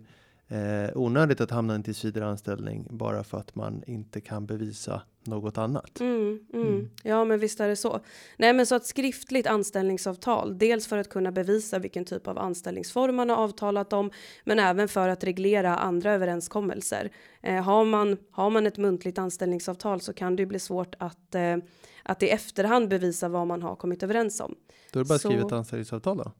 eh, 0.53 0.97
onödigt 0.97 1.41
att 1.41 1.51
hamna 1.51 1.73
i 1.73 1.75
en 1.75 1.83
tillsvidareanställning 1.83 2.87
bara 2.89 3.23
för 3.23 3.37
att 3.37 3.55
man 3.55 3.83
inte 3.87 4.21
kan 4.21 4.45
bevisa 4.45 5.01
något 5.23 5.57
annat. 5.57 5.99
Mm, 5.99 6.39
mm. 6.53 6.67
Mm. 6.67 6.89
Ja, 7.03 7.25
men 7.25 7.39
visst 7.39 7.59
är 7.59 7.67
det 7.67 7.75
så. 7.75 7.99
Nej, 8.37 8.53
men 8.53 8.65
så 8.65 8.75
ett 8.75 8.85
skriftligt 8.85 9.47
anställningsavtal, 9.47 10.57
dels 10.57 10.87
för 10.87 10.97
att 10.97 11.09
kunna 11.09 11.31
bevisa 11.31 11.79
vilken 11.79 12.05
typ 12.05 12.27
av 12.27 12.37
anställningsform 12.37 13.15
man 13.15 13.29
har 13.29 13.37
avtalat 13.37 13.93
om, 13.93 14.11
men 14.43 14.59
även 14.59 14.87
för 14.87 15.09
att 15.09 15.23
reglera 15.23 15.77
andra 15.77 16.11
överenskommelser. 16.11 17.11
Eh, 17.41 17.63
har, 17.63 17.85
man, 17.85 18.17
har 18.31 18.49
man 18.49 18.67
ett 18.67 18.77
muntligt 18.77 19.17
anställningsavtal 19.17 20.01
så 20.01 20.13
kan 20.13 20.35
det 20.35 20.45
bli 20.45 20.59
svårt 20.59 20.95
att, 20.99 21.35
eh, 21.35 21.57
att 22.03 22.23
i 22.23 22.29
efterhand 22.29 22.89
bevisa 22.89 23.29
vad 23.29 23.47
man 23.47 23.61
har 23.61 23.75
kommit 23.75 24.03
överens 24.03 24.39
om. 24.39 24.55
Då 24.91 24.99
är 24.99 25.03
det 25.03 25.07
bara 25.07 25.15
att 25.15 25.21
skriva 25.21 25.45
ett 25.45 25.51
anställningsavtal 25.51 26.17
då? 26.17 26.31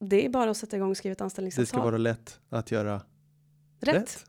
Det 0.00 0.26
är 0.26 0.30
bara 0.30 0.50
att 0.50 0.56
sätta 0.56 0.76
igång 0.76 0.90
och 0.90 0.96
skriva 0.96 1.12
ett 1.12 1.20
anställningsavtal. 1.20 1.62
Det 1.64 1.68
ska 1.68 1.82
vara 1.82 1.98
lätt 1.98 2.40
att 2.48 2.70
göra 2.70 3.00
Rätt. 3.82 3.94
Rätt. 3.94 4.24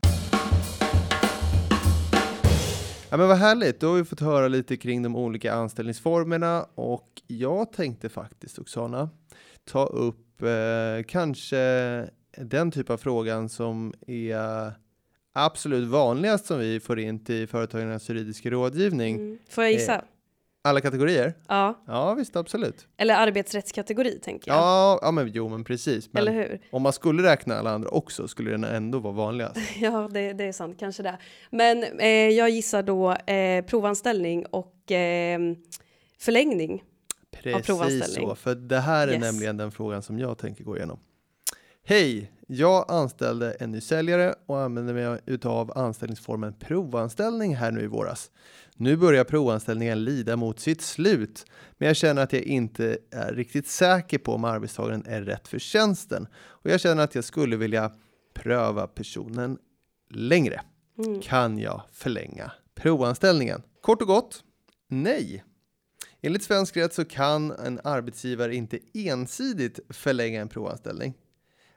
Ja, 3.10 3.18
men 3.18 3.28
vad 3.28 3.38
härligt, 3.38 3.80
då 3.80 3.88
har 3.88 3.96
vi 3.96 4.04
fått 4.04 4.20
höra 4.20 4.48
lite 4.48 4.78
kring 4.78 5.04
de 5.04 5.16
olika 5.16 5.54
anställningsformerna 5.54 6.66
och 6.76 7.22
jag 7.28 7.72
tänkte 7.72 8.10
faktiskt 8.10 8.60
Oksana 8.60 9.10
ta 9.66 9.86
upp 9.86 10.42
eh, 10.42 11.04
kanske 11.08 11.58
den 12.38 12.72
typ 12.72 12.90
av 12.90 12.98
frågan 12.98 13.50
som 13.50 13.94
är 14.08 14.74
absolut 15.34 15.90
vanligast 15.90 16.46
som 16.46 16.60
vi 16.60 16.80
får 16.80 17.00
in 17.00 17.24
till 17.24 17.48
företagarnas 17.48 18.10
juridiska 18.10 18.50
rådgivning. 18.50 19.16
Mm. 19.16 19.38
Får 19.50 19.64
jag 19.64 19.74
gissa? 19.74 19.96
Eh, 19.96 20.02
alla 20.65 20.82
kategorier? 20.82 21.34
Ja. 21.48 21.84
Ja, 21.88 22.13
visst, 22.13 22.36
absolut. 22.36 22.88
Eller 22.98 23.15
arbetsrättskategori 23.15 24.20
tänker 24.20 24.51
jag. 24.51 24.58
Ja, 24.58 25.00
ja 25.01 25.12
men 25.12 25.27
jo, 25.34 25.50
men 25.50 25.63
precis. 25.63 26.10
Men 26.13 26.22
Eller 26.22 26.32
hur? 26.34 26.60
Om 26.72 26.82
man 26.82 26.93
skulle 26.93 27.24
räkna 27.32 27.55
alla 27.55 27.72
andra 27.72 27.89
också 27.89 28.27
skulle 28.27 28.51
den 28.51 28.63
ändå 28.63 29.00
vara 29.00 29.13
vanligast. 29.13 29.58
ja, 29.79 30.10
det, 30.12 30.34
det 30.34 30.43
är 30.43 30.51
sant, 30.53 30.77
kanske 30.79 31.03
det. 31.03 31.17
Men 31.51 31.84
eh, 32.00 32.08
jag 32.10 32.50
gissar 32.50 32.84
då 32.84 33.12
eh, 33.12 33.65
provanställning 33.65 34.46
och 34.46 34.91
eh, 34.91 35.39
förlängning. 36.20 36.84
Precis 37.32 37.65
provanställning. 37.67 38.29
så, 38.29 38.36
för 38.36 38.55
det 38.55 38.79
här 38.79 39.08
är 39.08 39.12
Yes. 39.12 39.22
nämligen 39.22 39.58
den 39.58 39.72
frågan 39.72 40.01
som 40.01 40.20
jag 40.20 40.38
tänker 40.38 40.63
gå 40.63 40.77
igenom. 40.77 41.00
Hej! 41.86 42.32
Jag 42.48 42.92
anställde 42.92 43.52
en 43.52 43.72
ny 43.72 43.82
säljare 43.82 44.36
och 44.46 44.62
använde 44.62 44.94
mig 44.94 45.20
utav 45.25 45.78
anställningsformen 45.78 46.54
provanställning 46.54 47.56
här 47.56 47.72
nu 47.72 47.82
i 47.82 47.88
våras. 47.88 48.32
Nu 48.75 48.98
börjar 48.98 49.24
provanställningen 49.24 50.04
lida 50.04 50.36
mot 50.36 50.60
sitt 50.60 50.82
slut, 50.82 51.46
men 51.78 51.88
jag 51.88 51.96
känner 51.96 52.24
att 52.24 52.34
jag 52.34 52.42
inte 52.42 52.98
är 53.12 53.34
riktigt 53.34 53.68
säker 53.68 54.18
på 54.18 54.34
om 54.34 54.44
arbetstagaren 54.44 55.06
är 55.06 55.22
rätt 55.22 55.48
för 55.48 55.60
tjänsten 55.60 56.28
och 56.36 56.70
jag 56.70 56.80
känner 56.82 57.04
att 57.04 57.16
jag 57.16 57.24
skulle 57.24 57.56
vilja 57.56 57.92
pröva 58.34 58.88
personen 58.88 59.58
längre. 60.10 60.62
Mm. 60.98 61.22
Kan 61.22 61.60
jag 61.60 61.82
förlänga 61.92 62.52
provanställningen? 62.75 63.62
Kort 63.82 64.02
och 64.02 64.08
gott, 64.08 64.44
nej. 64.88 65.44
Enligt 66.22 66.44
svensk 66.44 66.78
rätt 66.78 66.94
så 66.94 67.06
kan 67.06 67.52
en 67.52 67.80
arbetsgivare 67.84 68.56
inte 68.56 68.80
ensidigt 68.94 69.80
förlänga 69.90 70.42
en 70.42 70.50
provanställning. 70.50 71.13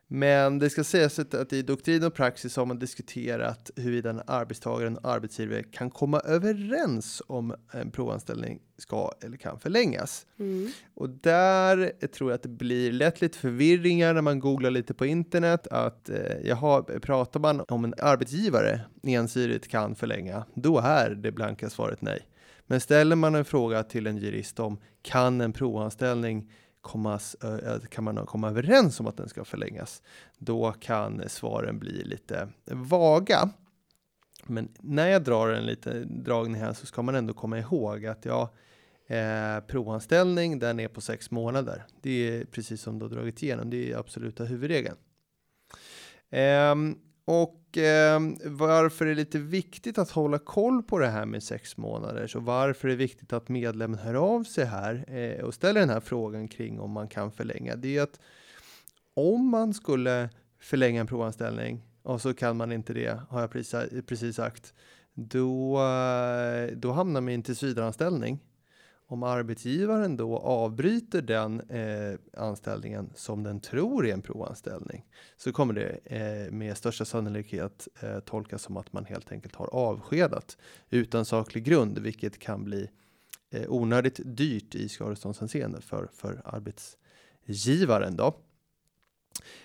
Men 0.08 0.58
det 0.58 0.70
ska 0.70 0.84
sägas 0.84 1.18
att 1.18 1.52
i 1.52 1.62
doktrin 1.62 2.04
och 2.04 2.14
praxis 2.14 2.56
har 2.56 2.66
man 2.66 2.78
diskuterat 2.78 3.70
huruvida 3.76 4.10
en 4.10 4.22
arbetstagare 4.26 4.86
och 4.86 4.96
en 4.96 5.10
arbetsgivare 5.10 5.62
kan 5.62 5.90
komma 5.90 6.20
överens 6.20 7.22
om 7.26 7.54
en 7.72 7.90
provanställning 7.90 8.60
ska 8.78 9.12
eller 9.20 9.36
kan 9.36 9.60
förlängas. 9.60 10.26
Mm. 10.38 10.70
Och 10.94 11.10
där 11.10 12.06
tror 12.06 12.30
jag 12.30 12.34
att 12.34 12.42
det 12.42 12.48
blir 12.48 12.92
lätt 12.92 13.20
lite 13.20 13.38
förvirringar 13.38 14.14
när 14.14 14.22
man 14.22 14.40
googlar 14.40 14.70
lite 14.70 14.94
på 14.94 15.06
internet. 15.06 15.66
Att 15.66 16.08
eh, 16.08 16.16
jaha, 16.44 16.82
pratar 16.82 17.40
man 17.40 17.64
om 17.68 17.84
en 17.84 17.94
arbetsgivare 17.98 18.80
ensidigt 19.02 19.68
kan 19.68 19.94
förlänga, 19.94 20.44
då 20.54 20.78
är 20.78 21.10
det 21.10 21.32
blanka 21.32 21.70
svaret 21.70 22.02
nej. 22.02 22.28
Men 22.66 22.80
ställer 22.80 23.16
man 23.16 23.34
en 23.34 23.44
fråga 23.44 23.82
till 23.82 24.06
en 24.06 24.16
jurist 24.16 24.60
om 24.60 24.78
kan 25.02 25.40
en 25.40 25.52
provanställning 25.52 26.50
komma, 26.86 27.20
eh, 27.42 27.78
kan 27.90 28.04
man 28.04 28.26
komma 28.26 28.48
överens 28.48 29.00
om 29.00 29.06
att 29.06 29.16
den 29.16 29.28
ska 29.28 29.44
förlängas, 29.44 30.02
då 30.38 30.72
kan 30.72 31.28
svaren 31.28 31.78
bli 31.78 32.04
lite 32.04 32.48
vaga. 32.70 33.50
Men 34.44 34.68
när 34.80 35.08
jag 35.08 35.24
drar 35.24 35.48
en 35.48 35.66
liten 35.66 36.24
dragning 36.24 36.60
här 36.60 36.72
så 36.72 36.86
ska 36.86 37.02
man 37.02 37.14
ändå 37.14 37.34
komma 37.34 37.58
ihåg 37.58 38.06
att 38.06 38.24
jag 38.24 38.48
Eh, 39.08 39.60
provanställning, 39.60 40.58
den 40.58 40.80
är 40.80 40.88
på 40.88 41.00
sex 41.00 41.30
månader. 41.30 41.86
Det 42.00 42.10
är 42.10 42.44
precis 42.44 42.80
som 42.80 42.98
du 42.98 43.04
har 43.04 43.10
dragit 43.10 43.42
igenom, 43.42 43.70
det 43.70 43.92
är 43.92 43.96
absoluta 43.96 44.44
huvudregeln. 44.44 44.96
Ehm, 46.30 46.98
och 47.28 47.78
eh, 47.78 48.21
varför 48.45 49.04
är 49.04 49.09
det 49.09 49.14
lite 49.14 49.38
viktigt 49.38 49.99
att 49.99 50.11
hålla 50.11 50.38
koll 50.38 50.83
på 50.83 50.99
det 50.99 51.06
här 51.06 51.26
med 51.26 51.42
sex 51.42 51.76
månader? 51.76 52.26
Så 52.26 52.40
varför 52.40 52.88
är 52.88 52.92
det 52.92 52.97
viktigt 52.97 53.33
att 53.33 53.49
medlemmen 53.49 53.99
hör 53.99 54.14
av 54.14 54.45
sig 54.45 54.64
här 54.64 55.04
eh, 55.09 55.45
och 55.45 55.54
ställer 55.54 55.80
den 55.80 55.90
här 55.90 56.00
frågan 56.00 56.49
kring 56.49 56.80
om 56.80 56.90
man 56.90 57.09
kan 57.09 57.33
förlänga? 57.33 57.76
Det 57.76 57.97
är 57.97 58.02
att 58.02 58.21
om 59.14 59.49
man 59.49 59.75
skulle 59.75 60.30
förlänga 60.61 61.00
en 61.00 61.06
provanställning 61.06 61.83
och 62.02 62.21
så 62.21 62.35
kan 62.35 62.56
man 62.56 62.73
inte 62.73 62.92
det, 62.92 63.21
har 63.28 63.40
jag 63.40 63.50
precis, 63.50 64.06
precis 64.06 64.37
sagt, 64.37 64.75
då, 65.14 65.83
eh, 65.83 66.76
då 66.76 66.92
hamnar 66.92 67.21
man 67.21 67.28
i 67.28 67.35
en 67.35 67.42
tillsvidareanställning 67.42 68.38
om 69.08 69.22
arbetsgivaren 69.22 70.16
då 70.16 70.38
avbryter 70.38 71.22
den 71.22 71.60
eh, 71.60 72.18
anställningen 72.36 73.12
som 73.14 73.42
den 73.42 73.60
tror 73.60 74.06
är 74.06 74.12
en 74.12 74.22
provanställning 74.22 75.04
så 75.36 75.52
kommer 75.52 75.75
det 75.75 75.98
eh, 76.04 76.52
med 76.52 76.76
största 76.76 77.04
sannolikhet 77.04 77.88
eh, 78.00 78.18
tolkas 78.18 78.62
som 78.62 78.76
att 78.76 78.92
man 78.92 79.04
helt 79.04 79.32
enkelt 79.32 79.54
har 79.54 79.75
avskedat 79.75 80.56
utan 80.90 81.25
saklig 81.25 81.64
grund, 81.64 81.98
vilket 81.98 82.38
kan 82.38 82.64
bli 82.64 82.90
eh, 83.50 83.64
onödigt 83.68 84.20
dyrt 84.25 84.75
i 84.75 84.88
skadeståndshänseende 84.88 85.80
för, 85.80 86.08
för 86.12 86.42
arbetsgivaren. 86.44 88.16
Då. 88.16 88.34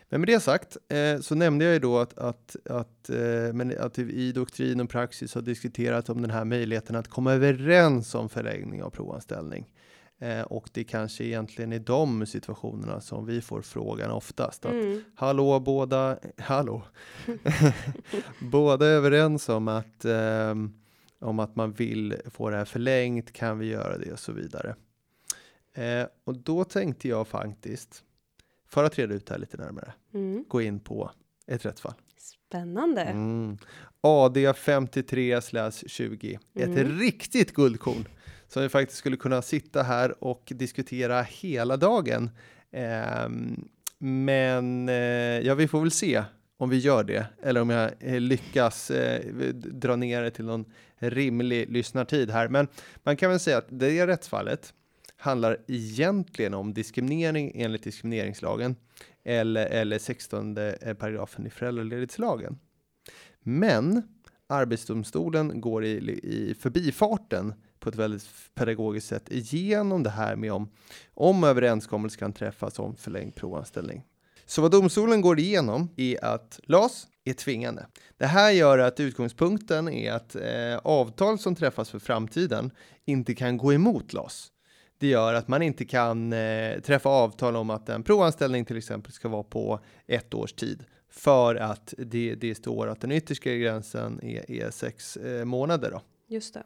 Men 0.10 0.22
med 0.22 0.28
det 0.28 0.40
sagt 0.40 0.78
eh, 0.90 1.20
så 1.20 1.36
nämnde 1.36 1.66
jag 1.66 1.74
ju 1.74 1.80
då 1.80 2.00
att, 2.00 2.18
att, 2.18 2.56
att, 2.66 3.10
eh, 3.10 3.54
men 3.54 3.80
att 3.80 4.00
i 4.00 4.32
doktrin 4.32 4.80
och 4.80 4.90
praxis 4.90 5.36
har 5.36 5.42
diskuterat 5.42 6.10
om 6.10 6.22
den 6.22 6.32
här 6.32 6.46
möjligheten 6.46 6.96
att 6.96 7.08
komma 7.08 7.34
överens 7.34 8.16
om 8.16 8.30
förlängning 8.30 8.84
av 8.84 8.90
provanställning. 8.90 9.66
Eh, 10.22 10.42
och 10.42 10.70
det 10.74 10.84
kanske 10.84 11.24
egentligen 11.24 11.74
är 11.74 11.80
de 11.80 12.26
situationerna 12.26 13.02
som 13.02 13.26
vi 13.26 13.42
får 13.42 13.62
frågan 13.62 14.12
oftast. 14.12 14.66
Att, 14.66 14.72
Mm. 14.72 15.04
Hallå 15.16 15.60
båda, 15.60 16.18
hallå. 16.38 16.84
båda 18.52 18.88
är 18.88 18.92
överens 18.92 19.50
om 19.50 19.68
att, 19.68 20.06
ehm, 20.06 20.74
om 21.20 21.40
att 21.40 21.56
man 21.56 21.72
vill 21.72 22.16
få 22.32 22.50
det 22.50 22.58
här 22.58 22.66
förlängt, 22.66 23.34
kan 23.34 23.60
vi 23.60 23.66
göra 23.66 23.98
det 23.98 24.12
och 24.12 24.20
så 24.20 24.32
vidare. 24.32 24.76
Eh, 25.74 26.08
och 26.24 26.38
då 26.38 26.64
tänkte 26.64 27.08
jag 27.08 27.28
faktiskt, 27.28 28.04
för 28.72 28.84
att 28.84 28.98
reda 29.00 29.14
ut 29.14 29.26
det 29.26 29.34
här 29.34 29.40
lite 29.40 29.58
närmare, 29.58 29.94
Mm. 30.14 30.46
gå 30.48 30.62
in 30.62 30.80
på 30.80 31.12
ett 31.48 31.66
rättsfall. 31.66 31.94
Spännande. 32.18 33.02
Mm. 33.02 33.58
AD 34.02 34.54
53 34.54 35.42
20. 35.88 36.40
Ett 36.56 36.64
Mm. 36.68 37.00
riktigt 37.00 37.54
guldkorn 37.54 38.06
som 38.48 38.62
vi 38.64 38.70
faktiskt 38.70 39.00
skulle 39.00 39.18
kunna 39.18 39.42
sitta 39.42 39.84
här 39.84 40.24
och 40.24 40.52
diskutera 40.56 41.22
hela 41.22 41.78
dagen. 41.78 42.30
Ehm, 42.72 43.68
men 43.98 44.90
eh, 44.90 44.96
ja, 45.40 45.56
vi 45.56 45.68
får 45.68 45.82
väl 45.82 45.92
se 45.92 46.24
om 46.58 46.70
vi 46.70 46.78
gör 46.78 47.04
det 47.04 47.26
eller 47.44 47.62
om 47.62 47.70
jag 47.70 47.92
eh, 48.00 48.20
lyckas 48.20 48.92
eh, 48.92 49.26
dra 49.54 49.96
ner 49.96 50.22
det 50.22 50.32
till 50.32 50.46
någon 50.46 50.66
rimlig 50.98 51.70
lyssnartid 51.72 52.32
här. 52.32 52.48
Men 52.48 52.68
man 53.04 53.18
kan 53.18 53.30
väl 53.30 53.40
säga 53.40 53.58
att 53.58 53.68
det 53.70 54.08
rättsfallet 54.08 54.74
handlar 55.22 55.58
egentligen 55.68 56.54
om 56.54 56.74
diskriminering 56.74 57.52
enligt 57.56 57.84
diskrimineringslagen 57.84 58.76
eller, 59.24 59.66
eller 59.66 60.00
16 60.00 60.58
eh, 60.58 60.94
paragrafen 60.94 61.48
i 61.48 61.50
föräldraledighetslagen. 61.50 62.60
Men 63.40 64.04
Arbetsdomstolen 64.48 65.62
går 65.62 65.86
i, 65.86 66.20
i 66.24 66.56
förbifarten 66.60 67.54
på 67.80 67.90
ett 67.90 67.96
väldigt 67.96 68.30
pedagogiskt 68.56 69.08
sätt 69.08 69.32
igenom 69.32 70.04
det 70.04 70.10
här 70.10 70.36
med 70.36 70.54
om, 70.54 70.72
om 71.14 71.44
överenskommelse 71.44 72.20
kan 72.20 72.34
träffas 72.34 72.80
om 72.80 72.96
förlängd 72.96 73.36
provanställning. 73.36 74.04
Så 74.46 74.62
vad 74.62 74.72
domstolen 74.72 75.22
går 75.22 75.40
igenom 75.40 75.90
är 75.98 76.26
att 76.26 76.60
LAS 76.64 77.08
är 77.24 77.34
tvingande. 77.34 77.86
Det 78.18 78.26
här 78.26 78.52
gör 78.52 78.78
att 78.78 79.00
utgångspunkten 79.00 79.90
är 79.90 80.12
att 80.12 80.36
eh, 80.36 80.78
avtal 80.84 81.40
som 81.40 81.56
träffas 81.56 81.90
för 81.90 82.00
framtiden 82.00 82.72
inte 83.06 83.36
kan 83.36 83.58
gå 83.58 83.74
emot 83.74 84.14
LAS. 84.14 84.52
Det 85.02 85.08
gör 85.08 85.34
att 85.34 85.48
man 85.48 85.62
inte 85.62 85.86
kan 85.86 86.34
eh, 86.34 86.80
träffa 86.80 87.10
avtal 87.10 87.56
om 87.56 87.70
att 87.70 87.90
en 87.90 88.04
provanställning 88.04 88.66
till 88.66 88.78
exempel 88.78 89.12
ska 89.12 89.30
vara 89.30 89.44
på 89.44 89.80
ett 90.08 90.34
års 90.34 90.54
tid 90.54 90.84
för 91.10 91.56
att 91.56 91.94
det, 91.98 92.36
det 92.36 92.56
står 92.56 92.88
att 92.88 93.02
den 93.02 93.12
yttersta 93.12 93.50
gränsen 93.50 94.20
är, 94.24 94.52
är 94.52 94.72
sex 94.72 95.18
eh, 95.18 95.46
månader. 95.46 95.92
Då. 95.92 96.02
Just 96.28 96.54
det. 96.54 96.64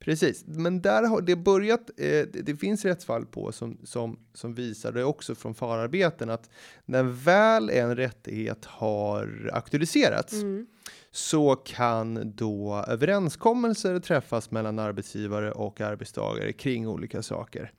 Precis, 0.00 0.44
men 0.46 0.82
där 0.82 1.02
har 1.02 1.20
det 1.20 1.36
börjat. 1.36 1.90
Eh, 1.96 2.26
det, 2.32 2.56
finns 2.56 2.84
rättsfall 2.84 3.26
på 3.26 3.52
som, 3.52 3.78
som, 3.84 4.18
som 4.34 4.54
visar 4.54 4.92
det 4.92 5.04
också 5.04 5.34
från 5.34 5.54
förarbeten 5.54 6.30
att 6.30 6.50
när 6.84 7.02
väl 7.02 7.70
en 7.70 7.96
rättighet 7.96 8.64
har 8.64 9.50
aktualiserats 9.52 10.32
Mm. 10.32 10.66
så 11.10 11.56
kan 11.56 12.32
då 12.36 12.84
överenskommelser 12.88 14.00
träffas 14.00 14.50
mellan 14.50 14.78
arbetsgivare 14.78 15.52
och 15.52 15.80
arbetstagare 15.80 16.52
kring 16.52 16.88
olika 16.88 17.22
saker. 17.22 17.72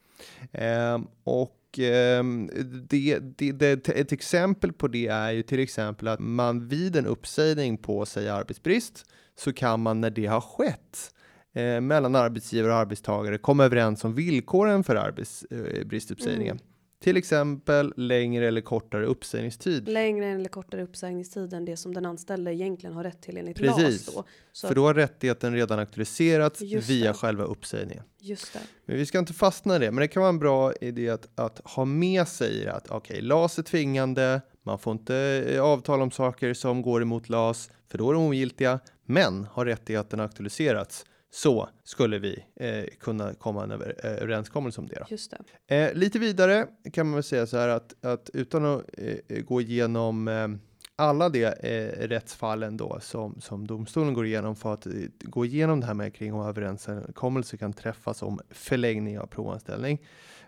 Ehm, 0.52 1.08
och 1.24 1.80
ehm, 1.80 2.50
det, 2.90 3.20
det, 3.20 3.52
det, 3.52 3.90
ett 3.90 4.12
exempel 4.12 4.74
på 4.74 4.88
det 4.88 5.08
är 5.08 5.32
ju 5.32 5.44
till 5.44 5.60
exempel 5.60 6.08
att 6.08 6.20
man 6.20 6.68
vid 6.68 6.96
en 6.96 7.06
uppsägning 7.06 7.78
på, 7.78 8.06
säg 8.06 8.30
arbetsbrist, 8.30 9.06
så 9.36 9.54
kan 9.54 9.80
man 9.80 10.02
när 10.02 10.10
det 10.10 10.26
har 10.26 10.42
skett 10.42 11.14
eh, 11.54 11.82
mellan 11.82 12.16
arbetsgivare 12.16 12.72
och 12.72 12.78
arbetstagare 12.78 13.38
komma 13.38 13.66
överens 13.66 14.04
om 14.04 14.14
villkoren 14.14 14.84
för 14.84 14.96
arbetsbristuppsägningen. 14.96 16.58
Mm. 16.58 16.70
Till 17.04 17.18
exempel 17.18 17.94
längre 17.98 18.48
eller 18.48 18.62
kortare 18.62 19.06
uppsägningstid. 19.06 19.90
Längre 19.90 20.26
eller 20.26 20.50
kortare 20.50 20.84
uppsägningstid 20.84 21.54
än 21.54 21.66
det 21.66 21.78
som 21.78 21.94
den 21.94 22.06
anställde 22.06 22.54
egentligen 22.54 22.96
har 22.96 23.04
rätt 23.04 23.22
till 23.22 23.38
enligt 23.38 23.58
Precis. 23.58 24.08
LAS. 24.08 24.16
Då. 24.16 24.24
Så 24.52 24.68
För 24.68 24.76
då 24.76 24.86
har 24.86 24.94
rättigheten 24.94 25.54
redan 25.54 25.80
aktualiserats 25.80 26.62
via 26.62 27.12
det. 27.12 27.18
själva 27.18 27.44
uppsägningen. 27.44 28.04
Just 28.20 28.54
det. 28.54 28.60
Men 28.86 28.98
vi 28.98 29.06
ska 29.06 29.20
inte 29.20 29.34
fastna 29.34 29.76
i 29.76 29.80
det, 29.80 29.92
men 29.92 30.02
det 30.02 30.08
kan 30.08 30.22
vara 30.22 30.30
en 30.30 30.40
bra 30.40 30.74
idé 30.74 31.10
att, 31.10 31.40
att 31.40 31.62
ha 31.64 31.86
med 31.86 32.28
sig 32.28 32.68
att 32.68 32.92
okej, 32.92 33.22
LAS 33.22 33.60
är 33.60 33.64
tvingande, 33.64 34.42
man 34.64 34.80
får 34.80 34.94
inte 34.94 35.46
eh, 35.48 35.64
avtala 35.64 36.04
om 36.04 36.12
saker 36.12 36.54
som 36.54 36.82
går 36.82 37.02
emot 37.02 37.30
LAS, 37.30 37.72
för 37.88 37.98
då 37.98 38.10
är 38.10 38.14
de 38.14 38.24
ogiltiga, 38.24 38.80
men 39.06 39.48
har 39.52 39.66
rättigheten 39.66 40.20
aktualiserats 40.20 41.06
så 41.32 41.70
skulle 41.84 42.20
vi 42.20 42.46
eh, 42.56 42.84
kunna 43.00 43.34
komma 43.34 43.64
en 43.64 43.72
över, 43.72 43.96
eh, 44.04 44.12
överenskommelse 44.12 44.82
om 44.82 44.88
det. 44.88 44.96
Då. 44.96 45.06
Just 45.10 45.34
det. 45.68 45.76
Eh, 45.76 45.94
lite 45.94 46.20
vidare 46.20 46.68
kan 46.94 47.08
man 47.08 47.14
väl 47.14 47.24
säga 47.24 47.48
så 47.48 47.58
här 47.58 47.68
att, 47.68 48.06
att 48.06 48.30
utan 48.34 48.66
att 48.66 48.84
eh, 48.98 49.42
gå 49.44 49.62
igenom 49.62 50.28
eh, 50.28 50.48
alla 50.96 51.30
de 51.30 51.46
eh, 51.46 52.08
rättsfallen 52.08 52.78
då 52.78 53.00
som, 53.02 53.42
som 53.42 53.68
domstolen 53.68 54.14
går 54.14 54.26
igenom 54.26 54.56
för 54.56 54.74
att 54.74 54.88
gå 55.20 55.46
igenom 55.46 55.80
det 55.80 55.86
här 55.86 55.94
med 55.94 56.16
kring 56.16 56.34
om 56.34 56.48
överenskommelse 56.48 57.58
kan 57.58 57.74
träffas 57.74 58.22
om 58.22 58.40
förlängning 58.50 59.20
av 59.20 59.26
provanställning. 59.26 60.00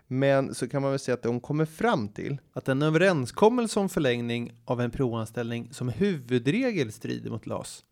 Men 0.06 0.54
så 0.54 0.68
kan 0.68 0.82
man 0.82 0.90
väl 0.90 0.98
säga 0.98 1.14
att 1.14 1.22
de 1.22 1.40
kommer 1.40 1.64
fram 1.64 2.08
till 2.08 2.38
att 2.52 2.68
en 2.68 2.82
överenskommelse 2.82 3.80
om 3.80 3.88
förlängning 3.88 4.52
av 4.64 4.80
en 4.80 4.90
provanställning 4.90 5.72
som 5.72 5.88
huvudregel 5.88 6.92
strider 6.92 7.30
mot 7.30 7.46
LAS. 7.46 7.84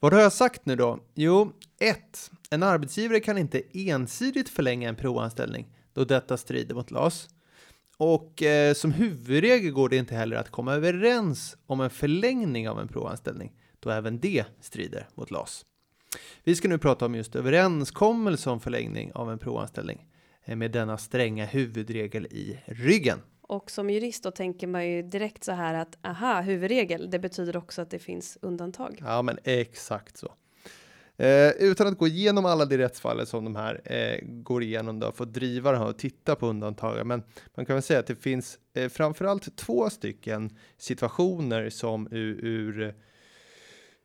Vad 0.00 0.12
har 0.12 0.20
jag 0.20 0.32
sagt 0.32 0.66
nu 0.66 0.76
då? 0.76 0.98
Jo, 1.14 1.52
1. 1.80 2.30
En 2.50 2.62
arbetsgivare 2.62 3.20
kan 3.20 3.38
inte 3.38 3.62
ensidigt 3.72 4.48
förlänga 4.48 4.88
en 4.88 4.96
provanställning 4.96 5.66
då 5.92 6.04
detta 6.04 6.36
strider 6.36 6.74
mot 6.74 6.90
LAS. 6.90 7.28
Och 7.96 8.42
eh, 8.42 8.74
som 8.74 8.92
huvudregel 8.92 9.72
går 9.72 9.88
det 9.88 9.96
inte 9.96 10.14
heller 10.14 10.36
att 10.36 10.50
komma 10.50 10.74
överens 10.74 11.56
om 11.66 11.80
en 11.80 11.90
förlängning 11.90 12.68
av 12.68 12.80
en 12.80 12.88
provanställning 12.88 13.52
då 13.80 13.90
även 13.90 14.20
det 14.20 14.44
strider 14.60 15.08
mot 15.14 15.30
LAS. 15.30 15.64
Vi 16.44 16.54
ska 16.54 16.68
nu 16.68 16.78
prata 16.78 17.06
om 17.06 17.14
just 17.14 17.36
överenskommelse 17.36 18.50
om 18.50 18.60
förlängning 18.60 19.12
av 19.14 19.32
en 19.32 19.38
provanställning 19.38 20.06
eh, 20.44 20.56
med 20.56 20.70
denna 20.70 20.98
stränga 20.98 21.46
huvudregel 21.46 22.26
i 22.26 22.58
ryggen. 22.66 23.18
Och 23.48 23.70
som 23.70 23.90
jurist 23.90 24.22
då 24.22 24.30
tänker 24.30 24.66
man 24.66 24.88
ju 24.88 25.02
direkt 25.02 25.44
så 25.44 25.52
här 25.52 25.74
att 25.74 25.98
aha, 26.02 26.40
huvudregel, 26.40 27.10
det 27.10 27.18
betyder 27.18 27.56
också 27.56 27.82
att 27.82 27.90
det 27.90 27.98
finns 27.98 28.38
undantag. 28.42 28.98
Ja, 29.00 29.22
men 29.22 29.38
exakt 29.44 30.16
så. 30.16 30.32
Eh, 31.16 31.50
utan 31.50 31.86
att 31.86 31.98
gå 31.98 32.06
igenom 32.06 32.46
alla 32.46 32.64
de 32.64 32.76
rättsfallen 32.76 33.26
som 33.26 33.44
de 33.44 33.56
här 33.56 33.80
eh, 33.84 34.18
går 34.22 34.62
igenom 34.62 35.00
då, 35.00 35.12
för 35.12 35.24
att 35.24 35.34
driva 35.34 35.72
det 35.72 35.78
här 35.78 35.86
och 35.86 35.98
titta 35.98 36.36
på 36.36 36.46
undantagen. 36.46 37.08
Men 37.08 37.22
man 37.54 37.66
kan 37.66 37.76
väl 37.76 37.82
säga 37.82 38.00
att 38.00 38.06
det 38.06 38.16
finns 38.16 38.58
eh, 38.74 38.88
framförallt 38.88 39.56
två 39.56 39.90
stycken 39.90 40.56
situationer 40.76 41.70
som 41.70 42.08
ur, 42.10 42.44
ur 42.44 42.94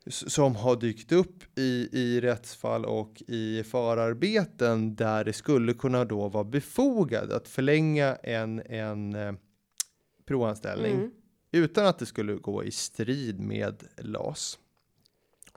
som 0.07 0.55
har 0.55 0.75
dykt 0.75 1.11
upp 1.11 1.57
i, 1.57 1.89
i 1.91 2.21
rättsfall 2.21 2.85
och 2.85 3.23
i 3.27 3.63
förarbeten 3.63 4.95
där 4.95 5.23
det 5.23 5.33
skulle 5.33 5.73
kunna 5.73 6.05
då 6.05 6.27
vara 6.27 6.43
befogat 6.43 7.31
att 7.31 7.47
förlänga 7.47 8.15
en, 8.15 8.61
en 8.65 9.15
eh, 9.15 9.33
provanställning 10.25 10.93
mm. 10.93 11.11
utan 11.51 11.85
att 11.85 11.99
det 11.99 12.05
skulle 12.05 12.33
gå 12.33 12.63
i 12.63 12.71
strid 12.71 13.39
med 13.39 13.83
LAS. 13.97 14.59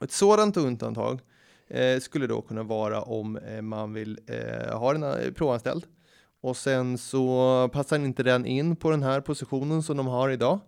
Ett 0.01 0.11
sådant 0.11 0.57
undantag 0.57 1.19
eh, 1.67 1.99
skulle 1.99 2.27
då 2.27 2.41
kunna 2.41 2.63
vara 2.63 3.01
om 3.01 3.37
eh, 3.37 3.61
man 3.61 3.93
vill 3.93 4.19
eh, 4.27 4.77
ha 4.77 4.95
en 4.95 5.03
eh, 5.03 5.31
provanställd 5.33 5.85
och 6.41 6.57
sen 6.57 6.97
så 6.97 7.69
passar 7.73 7.99
inte 7.99 8.23
den 8.23 8.45
in 8.45 8.75
på 8.75 8.91
den 8.91 9.03
här 9.03 9.21
positionen 9.21 9.83
som 9.83 9.97
de 9.97 10.07
har 10.07 10.29
idag. 10.29 10.59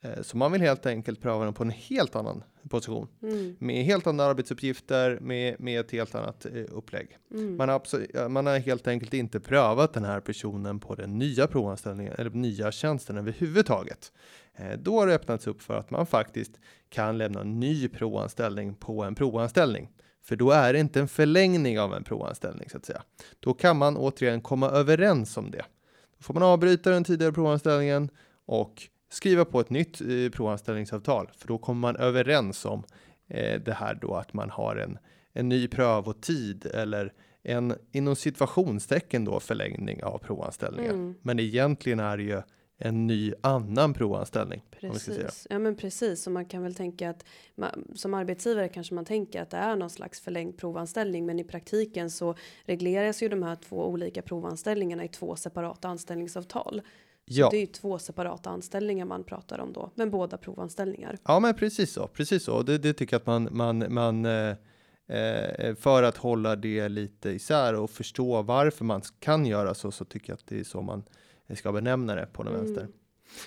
Eh, 0.00 0.22
så 0.22 0.36
man 0.36 0.52
vill 0.52 0.60
helt 0.60 0.86
enkelt 0.86 1.20
pröva 1.20 1.44
den 1.44 1.54
på 1.54 1.62
en 1.62 1.70
helt 1.70 2.16
annan 2.16 2.42
position 2.68 3.08
mm. 3.22 3.56
med 3.58 3.84
helt 3.84 4.06
andra 4.06 4.24
arbetsuppgifter 4.24 5.18
med, 5.20 5.60
med 5.60 5.80
ett 5.80 5.90
helt 5.90 6.14
annat 6.14 6.46
eh, 6.46 6.64
upplägg. 6.68 7.18
Mm. 7.30 7.56
Man, 7.56 7.68
har 7.68 8.28
man 8.28 8.46
har 8.46 8.58
helt 8.58 8.88
enkelt 8.88 9.14
inte 9.14 9.40
prövat 9.40 9.92
den 9.92 10.04
här 10.04 10.20
personen 10.20 10.80
på 10.80 10.94
den 10.94 11.18
nya 11.18 11.46
provanställningen 11.46 12.14
eller 12.18 12.30
nya 12.30 12.72
tjänsten 12.72 13.16
överhuvudtaget. 13.16 14.12
Eh, 14.54 14.78
då 14.78 15.00
har 15.00 15.06
det 15.06 15.14
öppnats 15.14 15.46
upp 15.46 15.62
för 15.62 15.74
att 15.74 15.90
man 15.90 16.06
faktiskt 16.06 16.52
kan 16.88 17.18
lämna 17.18 17.40
en 17.40 17.60
ny 17.60 17.88
provanställning 17.88 18.74
på 18.74 19.02
en 19.02 19.14
provanställning. 19.14 19.90
För 20.24 20.36
då 20.36 20.50
är 20.50 20.72
det 20.72 20.78
inte 20.78 21.00
en 21.00 21.08
förlängning 21.08 21.80
av 21.80 21.94
en 21.94 22.04
provanställning 22.04 22.68
så 22.70 22.76
att 22.76 22.84
säga. 22.84 23.02
Då 23.40 23.54
kan 23.54 23.76
man 23.76 23.96
återigen 23.96 24.40
komma 24.40 24.70
överens 24.70 25.36
om 25.36 25.50
det. 25.50 25.64
Då 26.18 26.22
får 26.22 26.34
man 26.34 26.42
avbryta 26.42 26.90
den 26.90 27.04
tidigare 27.04 27.32
provanställningen 27.32 28.10
och 28.46 28.88
skriva 29.12 29.44
på 29.44 29.60
ett 29.60 29.70
nytt 29.70 30.00
eh, 30.00 30.30
provanställningsavtal, 30.32 31.30
för 31.36 31.48
då 31.48 31.58
kommer 31.58 31.80
man 31.80 31.96
överens 31.96 32.64
om 32.64 32.84
eh, 33.28 33.60
det 33.60 33.72
här 33.72 33.94
då 33.94 34.14
att 34.14 34.32
man 34.32 34.50
har 34.50 34.76
en, 34.76 34.98
en 35.32 35.48
ny 35.48 35.68
prövotid 35.68 36.66
eller 36.66 37.12
en 37.42 37.74
inom 37.92 38.16
situationstecken 38.16 39.24
då 39.24 39.40
förlängning 39.40 40.04
av 40.04 40.18
provanställningen. 40.18 40.94
Mm. 40.94 41.14
Men 41.22 41.38
egentligen 41.38 42.00
är 42.00 42.16
det 42.16 42.22
ju 42.22 42.42
en 42.84 43.06
ny 43.06 43.32
annan 43.40 43.94
provanställning. 43.94 44.62
Precis, 44.70 45.46
ja 45.50 45.58
men 45.58 45.76
precis. 45.76 46.26
Och 46.26 46.32
man 46.32 46.44
kan 46.44 46.62
väl 46.62 46.74
tänka 46.74 47.10
att 47.10 47.24
man, 47.54 47.88
som 47.94 48.14
arbetsgivare 48.14 48.68
kanske 48.68 48.94
man 48.94 49.04
tänker 49.04 49.42
att 49.42 49.50
det 49.50 49.56
är 49.56 49.76
någon 49.76 49.90
slags 49.90 50.20
förlängd 50.20 50.58
provanställning. 50.58 51.26
Men 51.26 51.38
i 51.38 51.44
praktiken 51.44 52.10
så 52.10 52.34
regleras 52.64 53.22
ju 53.22 53.28
de 53.28 53.42
här 53.42 53.56
två 53.56 53.88
olika 53.88 54.22
provanställningarna 54.22 55.04
i 55.04 55.08
två 55.08 55.36
separata 55.36 55.88
anställningsavtal. 55.88 56.82
Ja. 57.24 57.48
Det 57.50 57.56
är 57.56 57.60
ju 57.60 57.66
två 57.66 57.98
separata 57.98 58.50
anställningar 58.50 59.04
man 59.04 59.24
pratar 59.24 59.58
om 59.58 59.72
då, 59.72 59.90
men 59.94 60.10
båda 60.10 60.36
provanställningar. 60.36 61.18
Ja, 61.24 61.40
men 61.40 61.54
precis 61.54 61.92
så, 61.92 62.06
precis 62.06 62.44
så. 62.44 62.62
Det, 62.62 62.78
det 62.78 62.92
tycker 62.92 63.14
jag 63.14 63.20
att 63.20 63.26
man, 63.26 63.48
man, 63.50 63.94
man 63.94 64.24
eh, 64.24 64.56
eh, 65.08 65.74
för 65.74 66.02
att 66.02 66.16
hålla 66.16 66.56
det 66.56 66.88
lite 66.88 67.30
isär 67.30 67.74
och 67.74 67.90
förstå 67.90 68.42
varför 68.42 68.84
man 68.84 69.02
kan 69.18 69.46
göra 69.46 69.74
så, 69.74 69.90
så 69.90 70.04
tycker 70.04 70.32
jag 70.32 70.36
att 70.36 70.46
det 70.46 70.60
är 70.60 70.64
så 70.64 70.82
man 70.82 71.04
ska 71.54 71.72
benämna 71.72 72.14
det 72.14 72.26
på 72.32 72.42
den 72.42 72.54
mm. 72.54 72.64
vänster. 72.64 72.88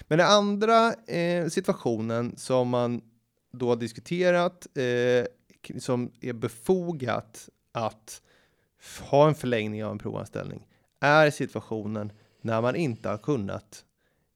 Men 0.07 0.17
den 0.17 0.27
andra 0.27 0.93
eh, 0.93 1.47
situationen 1.47 2.37
som 2.37 2.69
man 2.69 3.01
då 3.51 3.75
diskuterat 3.75 4.67
eh, 4.77 5.25
som 5.79 6.11
är 6.21 6.33
befogat 6.33 7.49
att 7.71 8.21
ha 9.01 9.27
en 9.27 9.35
förlängning 9.35 9.85
av 9.85 9.91
en 9.91 9.97
provanställning 9.97 10.67
är 10.99 11.31
situationen 11.31 12.11
när 12.45 12.61
man 12.61 12.75
inte 12.75 13.09
har 13.09 13.17
kunnat 13.17 13.85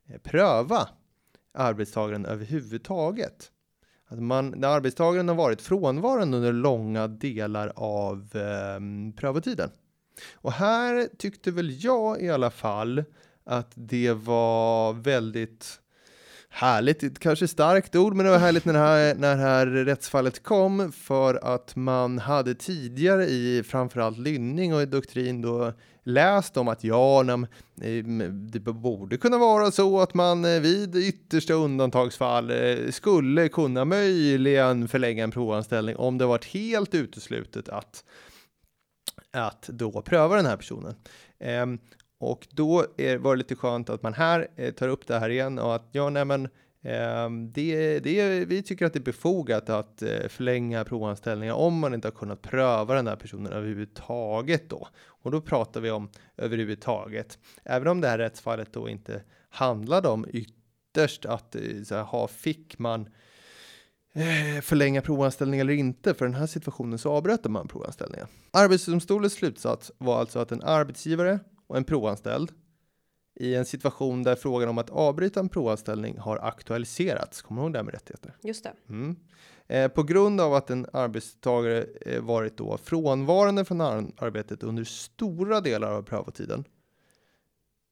eh, 0.08 0.18
pröva 0.18 0.90
arbetstagaren 1.54 2.26
överhuvudtaget. 2.26 3.52
Att 4.08 4.20
man, 4.20 4.54
när 4.58 4.68
arbetstagaren 4.68 5.28
har 5.28 5.36
varit 5.36 5.62
frånvarande 5.62 6.38
under 6.38 6.54
långa 6.54 7.08
delar 7.08 7.74
av 7.76 8.30
eh, 8.36 8.80
prövotiden. 9.18 9.70
Och 10.34 10.52
här 10.52 11.10
tyckte 11.18 11.52
väl 11.52 11.84
jag 11.84 12.22
i 12.22 12.30
alla 12.30 12.52
fall 12.52 13.04
att 13.44 13.72
det 13.76 14.14
var 14.14 14.94
väldigt 14.94 15.80
härligt, 16.50 17.20
kanske 17.20 17.48
starkt 17.48 17.96
ord, 17.96 18.14
men 18.16 18.26
det 18.26 18.32
var 18.32 18.40
härligt 18.40 18.66
när 18.66 18.74
det, 18.74 18.80
här, 18.80 19.16
när 19.16 19.36
det 19.36 19.42
här 19.42 19.66
rättsfallet 19.66 20.44
kom 20.44 20.92
för 20.92 21.54
att 21.56 21.76
man 21.76 22.20
hade 22.20 22.56
tidigare 22.56 23.26
i 23.26 23.64
framförallt 23.64 24.18
Lynning 24.18 24.74
och 24.74 24.82
i 24.82 24.86
doktrin 24.86 25.42
då 25.42 25.74
läst 26.04 26.58
om 26.58 26.68
att 26.68 26.84
ja, 26.84 27.22
eh, 27.22 28.04
det 28.30 28.60
borde 28.60 29.18
kunna 29.18 29.38
vara 29.38 29.72
så 29.72 30.00
att 30.02 30.14
man 30.14 30.46
eh, 30.46 30.60
vid 30.60 30.96
yttersta 30.96 31.54
undantagsfall 31.54 32.52
eh, 32.52 32.92
skulle 32.92 33.50
kunna 33.50 33.86
möjligen 33.86 34.88
förlänga 34.88 35.24
en 35.24 35.32
provanställning 35.32 35.96
om 35.96 36.18
det 36.18 36.26
varit 36.26 36.46
helt 36.46 36.96
uteslutet 36.96 37.70
att 37.70 38.04
att 39.32 39.62
då 39.68 40.02
pröva 40.02 40.36
den 40.36 40.46
här 40.46 40.58
personen. 40.58 40.96
Ehm, 41.40 41.80
och 42.20 42.48
då 42.52 42.86
är, 42.98 43.18
var 43.18 43.36
det 43.36 43.38
lite 43.38 43.56
skönt 43.56 43.90
att 43.90 44.04
man 44.04 44.14
här 44.14 44.48
eh, 44.56 44.74
tar 44.74 44.88
upp 44.88 45.08
det 45.08 45.20
här 45.20 45.30
igen 45.30 45.60
och 45.60 45.76
att 45.76 45.90
ja, 45.92 46.10
nej 46.10 46.26
men 46.26 46.46
eh, 46.82 47.30
det, 47.54 48.00
det, 48.00 48.46
vi 48.46 48.64
tycker 48.64 48.86
att 48.86 48.94
det 48.94 49.00
är 49.00 49.04
befogat 49.04 49.70
att 49.70 50.02
eh, 50.02 50.28
förlänga 50.30 50.86
provanställningar 50.86 51.54
om 51.54 51.80
man 51.80 51.94
inte 51.94 52.08
har 52.08 52.14
kunnat 52.14 52.42
pröva 52.42 52.96
den 52.96 53.08
här 53.08 53.16
personen 53.16 53.54
överhuvudtaget 53.54 54.70
då. 54.70 54.88
Och 55.06 55.32
då 55.32 55.42
pratar 55.42 55.82
vi 55.82 55.92
om 55.92 56.10
överhuvudtaget. 56.38 57.38
Även 57.64 57.88
om 57.88 58.02
det 58.02 58.08
här 58.08 58.18
rättsfallet 58.18 58.74
då 58.74 58.90
inte 58.90 59.22
handlade 59.50 60.08
om 60.08 60.26
ytterst 60.34 61.26
att 61.26 61.56
eh, 61.56 61.62
så 61.86 61.96
här, 61.96 62.04
ha, 62.04 62.28
fick 62.28 62.80
man 62.80 63.10
eh, 64.14 64.62
förlänga 64.62 65.02
provanställning 65.02 65.60
eller 65.60 65.74
inte. 65.74 66.14
För 66.14 66.26
den 66.26 66.36
här 66.36 66.48
situationen 66.48 67.00
så 67.00 67.12
avbröt 67.12 67.46
man 67.46 67.68
provanställningen. 67.68 68.28
Arbetsdomstolens 68.52 69.34
slutsats 69.34 69.92
var 69.98 70.20
alltså 70.20 70.40
att 70.40 70.52
en 70.52 70.64
arbetsgivare 70.64 71.40
och 71.70 71.78
en 71.78 71.84
provanställd 71.84 72.52
i 73.36 73.56
en 73.56 73.66
situation 73.66 74.24
där 74.24 74.36
frågan 74.36 74.70
om 74.70 74.78
att 74.78 74.90
avbryta 74.90 75.40
en 75.40 75.50
provanställning 75.50 76.18
har 76.18 76.38
aktualiserats. 76.38 77.42
Kommer 77.42 77.62
du 77.62 77.66
ihåg 77.66 77.74
det 77.74 77.84
med 77.84 77.94
rättigheter? 77.94 78.36
Just 78.42 78.64
det. 78.64 78.74
Mm. 78.90 79.16
Eh, 79.68 79.88
på 79.88 80.04
grund 80.04 80.42
av 80.42 80.54
att 80.54 80.70
en 80.70 80.88
arbetstagare 80.94 81.86
eh, 82.02 82.22
varit 82.22 82.58
då 82.58 82.78
frånvarande 82.78 83.66
från 83.66 83.82
arbetet 83.82 84.64
under 84.64 84.84
stora 84.84 85.62
delar 85.62 85.92
av 85.92 86.04
prövotiden 86.04 86.64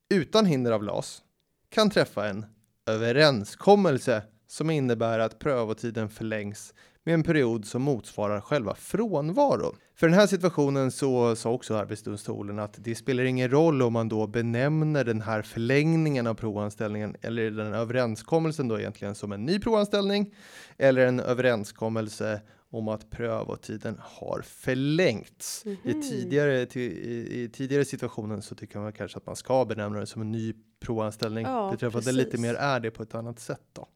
utan 0.10 0.46
hinder 0.46 0.72
av 0.72 0.84
LAS 0.84 1.24
kan 1.70 1.90
träffa 1.90 2.28
en 2.28 2.46
överenskommelse 2.86 4.24
som 4.48 4.70
innebär 4.70 5.20
att 5.20 5.40
prövotiden 5.40 6.10
förlängs 6.10 6.74
med 7.08 7.14
en 7.14 7.24
period 7.24 7.66
som 7.66 7.82
motsvarar 7.82 8.42
själva 8.42 8.76
frånvaron. 8.76 9.76
För 9.96 10.08
den 10.08 10.20
här 10.20 10.28
situationen 10.28 10.92
så 10.92 11.36
sa 11.36 11.52
också 11.52 11.76
Arbetsdomstolen 11.76 12.60
att 12.60 12.76
det 12.78 12.96
spelar 12.96 13.24
ingen 13.24 13.52
roll 13.52 13.82
om 13.82 13.94
man 13.94 14.10
då 14.10 14.28
benämner 14.28 15.04
den 15.04 15.22
här 15.22 15.42
förlängningen 15.42 16.28
av 16.28 16.34
provanställningen 16.34 17.16
eller 17.22 17.52
den 17.52 17.74
överenskommelsen 17.74 18.68
då 18.68 18.80
egentligen 18.80 19.16
som 19.16 19.32
en 19.32 19.46
ny 19.46 19.60
provanställning 19.60 20.34
eller 20.78 21.06
en 21.06 21.20
överenskommelse 21.20 22.42
om 22.70 22.88
att 22.88 23.10
prövotiden 23.10 23.98
har 24.04 24.42
förlängts. 24.42 25.66
Mm 25.66 25.78
-hmm. 25.78 25.90
I, 25.90 25.94
mhm. 25.94 26.02
tidigare, 26.02 26.62
i, 26.62 27.44
I 27.44 27.50
tidigare 27.54 27.86
situationen 27.86 28.42
så 28.42 28.56
tycker 28.56 28.80
man 28.80 28.94
kanske 28.94 29.18
att 29.18 29.26
man 29.26 29.36
ska 29.36 29.66
benämna 29.66 30.00
det 30.00 30.06
som 30.06 30.22
en 30.22 30.32
ny 30.32 30.54
provanställning. 30.80 31.46
Ja, 31.46 31.72
Beträffande 31.72 32.12
lite 32.12 32.38
mer 32.38 32.54
är 32.54 32.80
det 32.80 32.92
på 32.92 33.04
ett 33.04 33.16
annat 33.16 33.40
sätt 33.40 33.64
då. 33.74 33.88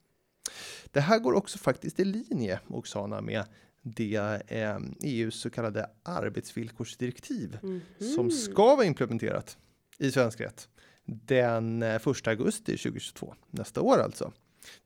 Det 0.91 1.01
här 1.01 1.19
går 1.19 1.33
också 1.33 1.57
faktiskt 1.57 1.99
i 1.99 2.05
linje, 2.05 2.59
Oksana, 2.67 3.21
med 3.21 3.43
det 3.81 4.41
eh, 4.47 4.77
EUs 5.01 5.35
så 5.35 5.49
kallade 5.49 5.89
arbetsvillkorsdirektiv 6.03 7.57
mm 7.63 7.81
-hmm. 7.99 8.15
som 8.15 8.31
ska 8.31 8.75
vara 8.75 8.85
implementerat 8.85 9.57
i 9.97 10.11
svensk 10.11 10.41
rätt. 10.41 10.69
den 11.05 11.83
1 11.83 12.05
eh, 12.05 12.13
augusti 12.25 12.77
2022, 12.77 13.35
nästa 13.49 13.81
år 13.81 13.99
alltså. 13.99 14.31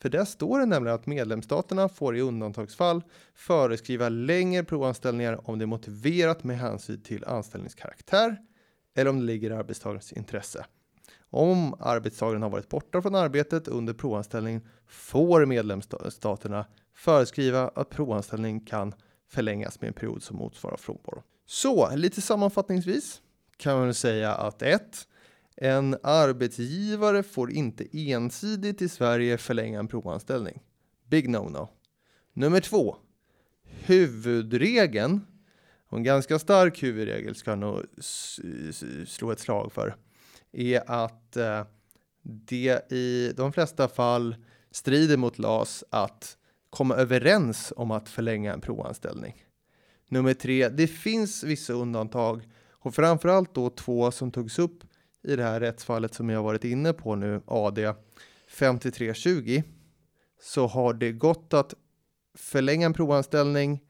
För 0.02 0.10
där 0.10 0.26
står 0.26 0.60
det 0.60 0.66
nämligen 0.66 0.96
att 0.96 1.06
medlemsstaterna 1.06 1.90
får 1.90 2.18
i 2.18 2.22
undantagsfall 2.22 3.04
föreskriva 3.36 4.10
längre 4.10 4.64
provanställningar 4.64 5.50
om 5.50 5.60
det 5.60 5.66
är 5.66 5.68
motiverat 5.68 6.44
med 6.44 6.60
hänsyn 6.60 7.02
till 7.02 7.26
anställningskaraktär 7.26 8.38
eller 8.96 9.10
om 9.10 9.20
det 9.20 9.26
ligger 9.26 9.52
i 9.52 9.54
arbetstagarens 9.54 10.14
intresse. 10.14 10.66
Om 11.36 11.76
arbetstagaren 11.80 12.42
har 12.42 12.50
varit 12.50 12.70
borta 12.70 13.02
från 13.02 13.16
arbetet 13.16 13.68
under 13.68 13.94
provanställning 13.94 14.62
får 14.88 15.46
medlemsstaterna 15.46 16.66
föreskriva 16.94 17.72
att 17.76 17.90
provanställning 17.90 18.60
kan 18.60 18.94
förlängas 19.28 19.82
med 19.82 19.88
en 19.88 19.94
period 19.94 20.24
som 20.24 20.38
motsvarar 20.38 20.78
frånvaro. 20.78 21.24
Så 21.46 21.96
lite 21.96 22.22
sammanfattningsvis 22.22 23.22
kan 23.58 23.80
man 23.80 23.94
säga 23.94 24.34
att 24.34 24.62
1. 24.62 25.08
En 25.56 25.98
arbetsgivare 26.04 27.24
får 27.24 27.52
inte 27.52 27.98
ensidigt 27.98 28.82
i 28.82 28.90
Sverige 28.90 29.38
förlänga 29.38 29.80
en 29.80 29.88
provanställning. 29.88 30.62
Big 31.10 31.30
no-no. 31.30 31.68
Nummer 32.34 32.60
2. 32.60 32.96
Huvudregeln, 33.64 35.22
och 35.90 35.98
en 35.98 36.04
ganska 36.04 36.40
stark 36.40 36.84
huvudregel 36.84 37.36
ska 37.36 37.52
jag 37.52 37.60
nog 37.60 37.84
slå 39.08 39.32
ett 39.32 39.40
slag 39.40 39.74
för, 39.74 39.96
är 40.56 40.92
att 40.92 41.38
eh, 41.38 41.64
det 42.22 42.92
i 42.92 43.34
de 43.38 43.54
flesta 43.54 43.88
fall 43.88 44.36
strider 44.72 45.18
mot 45.18 45.40
LAS 45.40 45.84
att 45.90 46.38
komma 46.70 46.96
överens 46.96 47.74
om 47.76 47.92
att 47.92 48.10
förlänga 48.10 48.54
en 48.54 48.62
provanställning. 48.62 49.46
Nummer 50.10 50.34
tre, 50.34 50.70
det 50.70 50.88
finns 50.88 51.44
vissa 51.44 51.74
undantag 51.74 52.50
och 52.72 52.96
framförallt 52.96 53.56
då 53.56 53.70
två 53.70 54.12
som 54.12 54.32
togs 54.32 54.60
upp 54.60 54.84
i 55.24 55.36
det 55.36 55.44
här 55.44 55.60
rättsfallet 55.60 56.14
som 56.14 56.30
jag 56.30 56.44
varit 56.44 56.64
inne 56.64 56.94
på 56.94 57.16
nu, 57.16 57.42
AD 57.46 57.94
5320, 58.48 59.64
så 60.42 60.68
har 60.68 60.94
det 60.94 61.12
gått 61.12 61.54
att 61.54 61.74
förlänga 62.38 62.86
en 62.86 62.94
provanställning 62.94 63.82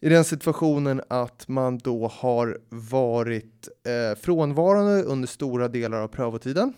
i 0.00 0.08
den 0.08 0.24
situationen 0.24 1.02
att 1.08 1.48
man 1.48 1.78
då 1.78 2.08
har 2.08 2.58
varit 2.68 3.68
eh, 3.86 4.18
frånvarande 4.18 5.02
under 5.02 5.28
stora 5.28 5.68
delar 5.68 5.98
av 5.98 6.08
prövotiden. 6.08 6.72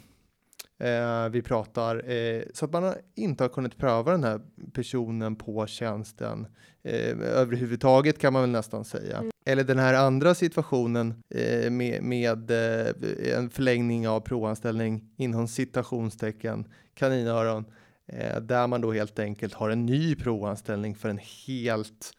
Eh, 0.78 1.28
vi 1.28 1.42
pratar 1.42 2.10
eh, 2.10 2.42
så 2.54 2.64
att 2.64 2.72
man 2.72 2.94
inte 3.14 3.44
har 3.44 3.48
kunnat 3.48 3.78
pröva 3.78 4.12
den 4.12 4.24
här 4.24 4.40
personen 4.72 5.36
på 5.36 5.66
tjänsten 5.66 6.46
eh, 6.82 7.18
överhuvudtaget 7.20 8.18
kan 8.18 8.32
man 8.32 8.42
väl 8.42 8.50
nästan 8.50 8.84
säga. 8.84 9.16
Mm. 9.16 9.30
Eller 9.44 9.64
den 9.64 9.78
här 9.78 9.94
andra 9.94 10.34
situationen 10.34 11.22
eh, 11.34 11.70
med, 11.70 12.02
med 12.02 12.50
eh, 12.50 13.36
en 13.36 13.50
förlängning 13.50 14.08
av 14.08 14.20
provanställning 14.20 15.10
inom 15.16 15.48
citationstecken 15.48 16.64
kaninöron 16.94 17.64
eh, 18.06 18.40
där 18.40 18.66
man 18.66 18.80
då 18.80 18.92
helt 18.92 19.18
enkelt 19.18 19.54
har 19.54 19.70
en 19.70 19.86
ny 19.86 20.14
provanställning 20.14 20.94
för 20.94 21.08
en 21.08 21.20
helt 21.46 22.12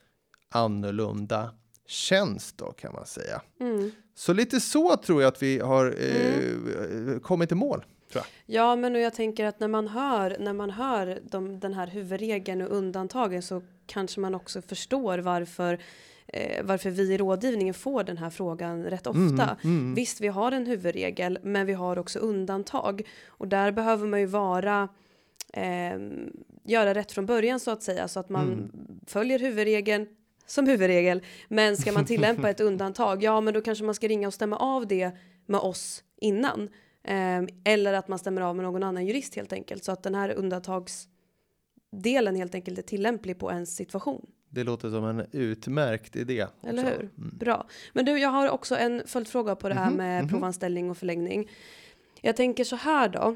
annorlunda 0.52 1.52
tjänst 1.88 2.58
då 2.58 2.72
kan 2.72 2.94
man 2.94 3.06
säga. 3.06 3.42
Mm. 3.60 3.92
Så 4.16 4.34
lite 4.34 4.60
så 4.60 4.98
tror 4.98 5.22
jag 5.22 5.30
att 5.30 5.44
vi 5.44 5.60
har 5.60 5.86
mm. 5.86 7.20
kommit 7.20 7.52
i 7.52 7.56
mål. 7.56 7.86
Ja, 8.46 8.76
men 8.76 8.96
och 8.96 9.02
jag 9.02 9.14
tänker 9.14 9.46
att 9.46 9.60
när 9.60 9.68
man 9.68 9.88
hör 9.88 10.38
när 10.40 10.54
man 10.54 10.70
hör 10.70 11.20
de, 11.24 11.60
den 11.60 11.74
här 11.74 11.88
huvudregeln 11.88 12.62
och 12.62 12.72
undantagen 12.72 13.42
så 13.42 13.62
kanske 13.86 14.20
man 14.20 14.36
också 14.36 14.62
förstår 14.62 15.18
varför 15.18 15.80
eh, 16.28 16.64
varför 16.64 16.90
vi 16.90 17.14
i 17.14 17.18
rådgivningen 17.18 17.74
får 17.74 18.04
den 18.04 18.18
här 18.18 18.30
frågan 18.30 18.84
rätt 18.84 19.08
ofta. 19.08 19.58
Mm, 19.64 19.78
mm. 19.80 19.96
Visst, 19.96 20.22
vi 20.22 20.28
har 20.28 20.52
en 20.52 20.66
huvudregel, 20.66 21.40
men 21.44 21.66
vi 21.66 21.74
har 21.74 22.00
också 22.00 22.20
undantag 22.20 23.02
och 23.28 23.48
där 23.48 23.72
behöver 23.72 24.08
man 24.08 24.20
ju 24.20 24.26
vara 24.26 24.90
eh, 25.54 26.00
göra 26.64 26.94
rätt 26.94 27.12
från 27.12 27.26
början 27.26 27.60
så 27.60 27.72
att 27.72 27.84
säga 27.84 28.08
så 28.08 28.20
att 28.20 28.30
man 28.30 28.48
mm. 28.48 28.72
följer 29.08 29.40
huvudregeln 29.40 30.08
som 30.46 30.68
huvudregel. 30.68 31.22
Men 31.48 31.78
ska 31.78 31.92
man 31.92 32.06
tillämpa 32.06 32.50
ett 32.50 32.60
undantag, 32.60 33.24
ja, 33.24 33.42
men 33.42 33.54
då 33.54 33.62
kanske 33.62 33.84
man 33.84 33.96
ska 33.96 34.08
ringa 34.08 34.28
och 34.28 34.34
stämma 34.34 34.58
av 34.58 34.88
det 34.88 35.12
med 35.46 35.60
oss 35.60 36.04
innan 36.18 36.70
Eh, 37.04 37.42
eller 37.64 37.94
att 37.94 38.08
man 38.08 38.20
stämmer 38.20 38.42
av 38.42 38.56
med 38.56 38.66
någon 38.66 38.84
annan 38.84 39.06
jurist 39.06 39.36
helt 39.36 39.54
enkelt. 39.54 39.84
Så 39.84 39.92
att 39.92 40.04
den 40.04 40.16
här 40.16 40.30
undantagsdelen 40.30 42.36
helt 42.36 42.56
enkelt 42.56 42.78
är 42.78 42.84
tillämplig 42.84 43.40
på 43.40 43.52
ens 43.52 43.76
situation. 43.76 44.26
Det 44.50 44.64
låter 44.64 44.90
som 44.90 45.06
en 45.06 45.26
utmärkt 45.32 46.16
idé. 46.16 46.44
Också. 46.44 46.68
Eller 46.68 46.84
hur? 46.84 47.00
Mm. 47.00 47.38
Bra. 47.38 47.68
Men 47.94 48.06
du, 48.06 48.20
jag 48.20 48.30
har 48.30 48.50
också 48.50 48.76
en 48.76 49.02
följdfråga 49.06 49.56
på 49.56 49.70
det 49.70 49.76
här 49.76 49.88
mm 49.88 49.94
-hmm. 49.94 49.98
med 49.98 50.24
-hmm. 50.24 50.30
provanställning 50.30 50.90
och 50.90 50.98
förlängning. 50.98 51.50
Jag 52.22 52.36
tänker 52.36 52.64
så 52.64 52.76
här 52.76 53.10
då. 53.10 53.36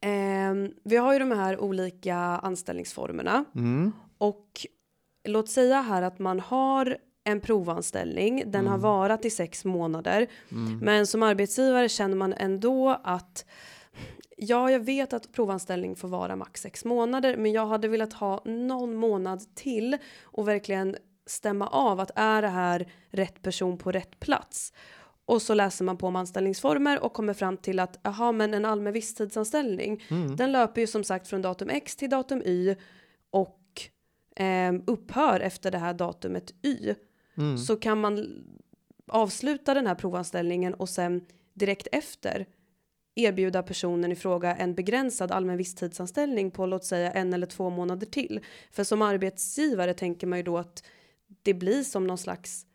Eh, 0.00 0.54
vi 0.84 0.96
har 0.96 1.12
ju 1.12 1.18
de 1.18 1.30
här 1.30 1.60
olika 1.60 2.16
anställningsformerna. 2.16 3.44
Mm. 3.54 3.92
Och 4.18 4.66
låt 5.28 5.48
säga 5.48 5.80
här 5.80 6.02
att 6.02 6.18
man 6.18 6.40
har 6.40 6.98
en 7.24 7.40
provanställning. 7.40 8.42
Den 8.46 8.60
mm. 8.60 8.72
har 8.72 8.78
varat 8.78 9.24
i 9.24 9.30
sex 9.30 9.64
månader. 9.64 10.26
Mm. 10.52 10.78
Men 10.78 11.06
som 11.06 11.22
arbetsgivare 11.22 11.88
känner 11.88 12.16
man 12.16 12.32
ändå 12.32 13.00
att 13.04 13.44
Ja, 14.40 14.70
jag 14.70 14.80
vet 14.80 15.12
att 15.12 15.32
provanställning 15.32 15.96
får 15.96 16.08
vara 16.08 16.36
max 16.36 16.60
sex 16.60 16.84
månader, 16.84 17.36
men 17.36 17.52
jag 17.52 17.66
hade 17.66 17.88
velat 17.88 18.12
ha 18.12 18.42
någon 18.44 18.94
månad 18.94 19.54
till 19.54 19.96
och 20.22 20.48
verkligen 20.48 20.96
stämma 21.26 21.66
av 21.66 22.00
att 22.00 22.10
är 22.14 22.42
det 22.42 22.48
här 22.48 22.92
rätt 23.10 23.42
person 23.42 23.78
på 23.78 23.92
rätt 23.92 24.20
plats? 24.20 24.72
Och 25.24 25.42
så 25.42 25.54
läser 25.54 25.84
man 25.84 25.96
på 25.96 26.06
om 26.06 26.16
anställningsformer 26.16 27.00
och 27.04 27.12
kommer 27.12 27.34
fram 27.34 27.56
till 27.56 27.78
att 27.78 28.06
aha, 28.06 28.32
men 28.32 28.54
en 28.54 28.64
allmän 28.64 28.92
visstidsanställning, 28.92 30.04
mm. 30.10 30.36
den 30.36 30.52
löper 30.52 30.80
ju 30.80 30.86
som 30.86 31.04
sagt 31.04 31.28
från 31.28 31.42
datum 31.42 31.70
X 31.70 31.96
till 31.96 32.10
datum 32.10 32.42
Y 32.44 32.76
och 33.30 33.57
eh, 34.38 34.72
upphör 34.86 35.40
efter 35.40 35.70
det 35.70 35.78
här 35.78 35.94
datumet 35.94 36.54
Y. 36.62 36.94
Mm. 37.36 37.58
så 37.58 37.76
kan 37.76 38.00
man 38.00 38.44
avsluta 39.06 39.74
den 39.74 39.86
här 39.86 39.94
provanställningen 39.94 40.74
och 40.74 40.88
sen 40.88 41.26
direkt 41.54 41.88
efter 41.92 42.46
erbjuda 43.14 43.62
personen 43.62 44.12
i 44.12 44.16
fråga 44.16 44.56
en 44.56 44.74
begränsad 44.74 45.32
allmän 45.32 45.56
visstidsanställning 45.56 46.50
på 46.50 46.66
låt 46.66 46.84
säga 46.84 47.12
en 47.12 47.32
eller 47.32 47.46
två 47.46 47.70
månader 47.70 48.06
till. 48.06 48.40
För 48.70 48.84
som 48.84 49.02
arbetsgivare 49.02 49.94
tänker 49.94 50.26
man 50.26 50.38
ju 50.38 50.42
då 50.42 50.58
att 50.58 50.84
det 51.42 51.54
blir 51.54 51.82
som 51.82 52.06
någon 52.06 52.18
slags 52.18 52.66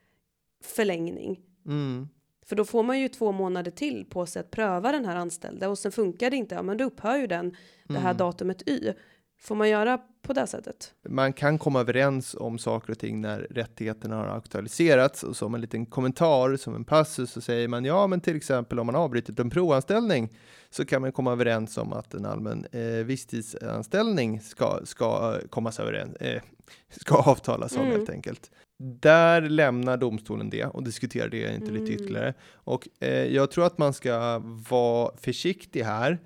förlängning. 0.63 1.39
Mm. 1.65 2.09
För 2.45 2.55
då 2.55 2.65
får 2.65 2.83
man 2.83 2.99
ju 2.99 3.07
två 3.07 3.31
månader 3.31 3.71
till 3.71 4.05
på 4.09 4.25
sig 4.25 4.39
att 4.39 4.51
pröva 4.51 4.91
den 4.91 5.05
här 5.05 5.15
anställda 5.15 5.69
och 5.69 5.79
sen 5.79 5.91
funkar 5.91 6.29
det 6.29 6.37
inte, 6.37 6.55
ja 6.55 6.63
men 6.63 6.77
då 6.77 6.83
upphör 6.83 7.17
ju 7.17 7.27
den 7.27 7.55
det 7.83 7.93
här 7.93 8.09
mm. 8.11 8.17
datumet 8.17 8.69
Y. 8.69 8.93
Får 9.43 9.55
man 9.55 9.69
göra 9.69 9.99
på 10.21 10.33
det 10.33 10.47
sättet? 10.47 10.93
Man 11.09 11.33
kan 11.33 11.57
komma 11.57 11.79
överens 11.79 12.35
om 12.39 12.57
saker 12.57 12.91
och 12.91 12.99
ting 12.99 13.21
när 13.21 13.39
rättigheterna 13.39 14.15
har 14.15 14.37
aktualiserats 14.37 15.23
och 15.23 15.35
som 15.35 15.55
en 15.55 15.61
liten 15.61 15.85
kommentar, 15.85 16.55
som 16.55 16.75
en 16.75 16.83
passus, 16.85 17.31
så 17.31 17.41
säger 17.41 17.67
man 17.67 17.85
ja, 17.85 18.07
men 18.07 18.21
till 18.21 18.35
exempel 18.35 18.79
om 18.79 18.85
man 18.85 18.95
avbrutit 18.95 19.39
en 19.39 19.49
provanställning 19.49 20.29
så 20.69 20.85
kan 20.85 21.01
man 21.01 21.11
komma 21.11 21.31
överens 21.31 21.77
om 21.77 21.93
att 21.93 22.13
en 22.13 22.25
allmän 22.25 22.65
eh, 22.71 22.81
visstidsanställning 22.81 24.41
ska, 24.41 24.79
ska 24.83 25.39
komma 25.49 25.71
överens, 25.79 26.15
eh, 26.15 26.41
ska 26.89 27.15
avtalas 27.15 27.75
om 27.75 27.81
mm. 27.81 27.91
helt 27.91 28.09
enkelt. 28.09 28.51
Där 28.83 29.41
lämnar 29.41 29.97
domstolen 29.97 30.49
det 30.49 30.65
och 30.65 30.83
diskuterar 30.83 31.29
det 31.29 31.55
inte 31.55 31.69
mm. 31.69 31.83
lite 31.83 31.93
ytterligare. 31.93 32.33
Och 32.53 32.87
eh, 32.99 33.25
jag 33.25 33.51
tror 33.51 33.65
att 33.65 33.77
man 33.77 33.93
ska 33.93 34.41
vara 34.69 35.11
försiktig 35.17 35.83
här 35.83 36.19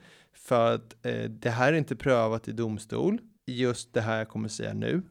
för 0.48 0.76
att 0.76 1.06
eh, 1.06 1.24
det 1.24 1.50
här 1.50 1.74
är 1.74 1.78
inte 1.78 1.96
prövat 1.96 2.48
i 2.48 2.52
domstol, 2.52 3.22
just 3.46 3.94
det 3.94 4.02
här 4.02 4.18
jag 4.18 4.30
kommer 4.30 4.50
säga 4.50 4.74
nu. 4.74 5.02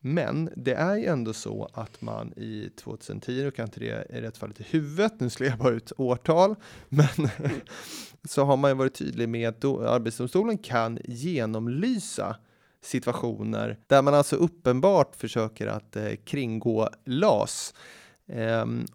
Men 0.00 0.50
det 0.56 0.72
är 0.72 0.96
ju 0.96 1.06
ändå 1.06 1.32
så 1.32 1.68
att 1.72 2.00
man 2.00 2.32
i 2.36 2.70
2010, 2.76 3.46
och 3.48 3.54
kan 3.54 3.64
inte 3.64 3.80
det 3.80 3.90
är 4.10 4.22
rätt 4.22 4.36
fallet 4.36 4.60
i 4.60 4.64
huvudet, 4.70 5.20
nu 5.20 5.30
slår 5.30 5.48
jag 5.48 5.58
bara 5.58 5.72
ut 5.72 5.92
årtal, 5.96 6.54
men 6.88 7.28
så 8.24 8.44
har 8.44 8.56
man 8.56 8.70
ju 8.70 8.74
varit 8.74 8.94
tydlig 8.94 9.28
med 9.28 9.48
att 9.48 9.60
då, 9.60 9.88
Arbetsdomstolen 9.88 10.58
kan 10.58 10.98
genomlysa 11.04 12.36
situationer 12.82 13.78
där 13.86 14.02
man 14.02 14.14
alltså 14.14 14.36
uppenbart 14.36 15.16
försöker 15.16 15.66
att 15.66 15.96
eh, 15.96 16.14
kringgå 16.24 16.88
LAS. 17.04 17.74
Ehm, 18.26 18.86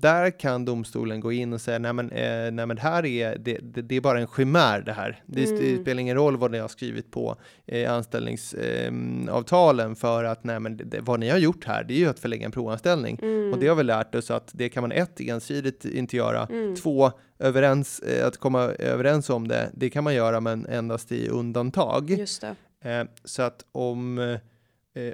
där 0.00 0.30
kan 0.30 0.64
domstolen 0.64 1.20
gå 1.20 1.32
in 1.32 1.52
och 1.52 1.60
säga 1.60 1.78
nej 1.78 1.92
men, 1.92 2.10
eh, 2.10 2.50
nej 2.52 2.66
men 2.66 2.78
här 2.78 3.04
är 3.06 3.38
det, 3.38 3.58
det, 3.58 3.82
det, 3.82 3.96
är 3.96 4.00
bara 4.00 4.20
en 4.20 4.26
chimär 4.26 4.80
det 4.80 4.92
här. 4.92 5.22
Det, 5.26 5.44
mm. 5.44 5.60
det 5.60 5.82
spelar 5.82 6.00
ingen 6.00 6.16
roll 6.16 6.36
vad 6.36 6.50
ni 6.50 6.58
har 6.58 6.68
skrivit 6.68 7.10
på 7.10 7.36
eh, 7.66 7.92
anställningsavtalen 7.92 9.90
eh, 9.90 9.96
för 9.96 10.24
att 10.24 10.44
nej 10.44 10.60
men 10.60 10.76
det, 10.76 11.00
vad 11.00 11.20
ni 11.20 11.30
har 11.30 11.38
gjort 11.38 11.64
här 11.64 11.84
det 11.84 11.94
är 11.94 11.98
ju 11.98 12.08
att 12.08 12.18
förlänga 12.18 12.46
en 12.46 12.52
provanställning 12.52 13.18
mm. 13.22 13.52
och 13.52 13.58
det 13.58 13.68
har 13.68 13.76
vi 13.76 13.82
lärt 13.82 14.14
oss 14.14 14.30
att 14.30 14.50
det 14.52 14.68
kan 14.68 14.80
man 14.80 14.92
ett 14.92 15.20
ensidigt 15.20 15.84
inte 15.84 16.16
göra, 16.16 16.46
mm. 16.50 16.76
två 16.76 17.12
överens, 17.38 18.00
eh, 18.00 18.26
att 18.26 18.36
komma 18.36 18.62
överens 18.62 19.30
om 19.30 19.48
det, 19.48 19.70
det 19.74 19.90
kan 19.90 20.04
man 20.04 20.14
göra 20.14 20.40
men 20.40 20.66
endast 20.66 21.12
i 21.12 21.28
undantag. 21.28 22.10
Just 22.10 22.40
det. 22.40 22.54
Eh, 22.90 23.04
så 23.24 23.42
att 23.42 23.64
om 23.72 24.18
eh, 24.18 24.38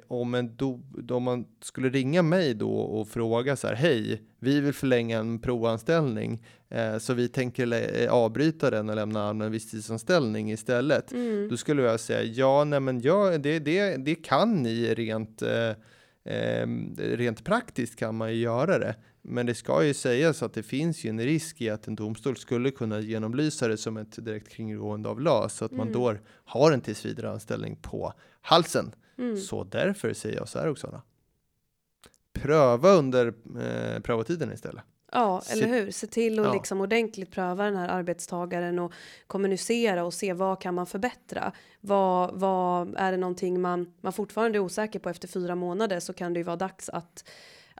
om, 0.08 0.34
en 0.34 0.56
do, 0.56 0.80
om 1.10 1.22
man 1.22 1.46
skulle 1.62 1.88
ringa 1.88 2.22
mig 2.22 2.54
då 2.54 2.72
och 2.72 3.08
fråga 3.08 3.56
så 3.56 3.66
här, 3.66 3.74
hej, 3.74 4.22
vi 4.38 4.60
vill 4.60 4.72
förlänga 4.74 5.18
en 5.18 5.38
provanställning, 5.38 6.42
eh, 6.68 6.98
så 6.98 7.14
vi 7.14 7.28
tänker 7.28 8.02
eh, 8.02 8.12
avbryta 8.12 8.70
den 8.70 8.88
och 8.88 8.96
lämna 8.96 9.28
allmän 9.28 9.52
visstidsanställning 9.52 10.52
istället. 10.52 11.12
Mm. 11.12 11.48
Då 11.48 11.56
skulle 11.56 11.82
jag 11.82 12.00
säga, 12.00 12.22
ja, 12.22 12.64
nej, 12.64 12.80
men 12.80 13.00
ja, 13.00 13.38
det, 13.38 13.58
det, 13.58 13.96
det 13.96 14.14
kan 14.14 14.62
ni 14.62 14.94
rent 14.94 15.42
eh, 15.42 15.72
Eh, 16.24 16.66
rent 16.96 17.44
praktiskt 17.44 17.96
kan 17.96 18.14
man 18.14 18.32
ju 18.34 18.40
göra 18.40 18.78
det, 18.78 18.94
men 19.22 19.46
det 19.46 19.54
ska 19.54 19.84
ju 19.84 19.94
sägas 19.94 20.42
att 20.42 20.54
det 20.54 20.62
finns 20.62 21.04
ju 21.04 21.10
en 21.10 21.20
risk 21.20 21.60
i 21.60 21.70
att 21.70 21.86
en 21.86 21.94
domstol 21.94 22.36
skulle 22.36 22.70
kunna 22.70 23.00
genomlysa 23.00 23.68
det 23.68 23.76
som 23.76 23.96
ett 23.96 24.24
direkt 24.24 24.48
kringgående 24.48 25.08
av 25.08 25.20
LAS 25.20 25.54
så 25.56 25.64
att 25.64 25.72
Mm. 25.72 25.84
man 25.86 25.92
då 25.92 26.14
har 26.44 26.72
en 26.72 26.80
tillsvidareanställning 26.80 27.76
på 27.76 28.12
halsen. 28.40 28.92
Mm. 29.20 29.36
Så 29.36 29.64
därför 29.64 30.12
säger 30.12 30.36
jag 30.36 30.48
så 30.48 30.58
här 30.58 30.68
Oksana. 30.68 31.02
Pröva 32.32 32.90
under 32.90 33.26
eh, 33.26 34.00
prövotiden 34.02 34.52
istället. 34.52 34.84
Ja, 35.12 35.42
eller 35.50 35.66
hur? 35.66 35.90
Se 35.90 36.06
till 36.06 36.38
att 36.38 36.46
Ja. 36.46 36.52
liksom 36.52 36.80
ordentligt 36.80 37.30
pröva 37.30 37.64
den 37.64 37.76
här 37.76 37.88
arbetstagaren 37.88 38.78
och 38.78 38.92
kommunicera 39.26 40.04
och 40.04 40.14
se 40.14 40.32
vad 40.32 40.60
kan 40.60 40.74
man 40.74 40.86
förbättra? 40.86 41.52
Vad, 41.80 42.40
vad 42.40 42.94
är 42.96 43.10
det 43.12 43.18
någonting 43.18 43.60
man, 43.60 43.92
man 44.00 44.12
fortfarande 44.12 44.58
är 44.58 44.60
osäker 44.60 44.98
på 44.98 45.08
efter 45.10 45.28
fyra 45.28 45.54
månader 45.54 46.00
så 46.00 46.12
kan 46.12 46.32
det 46.32 46.40
ju 46.40 46.44
vara 46.44 46.56
dags 46.56 46.88
att, 46.88 47.24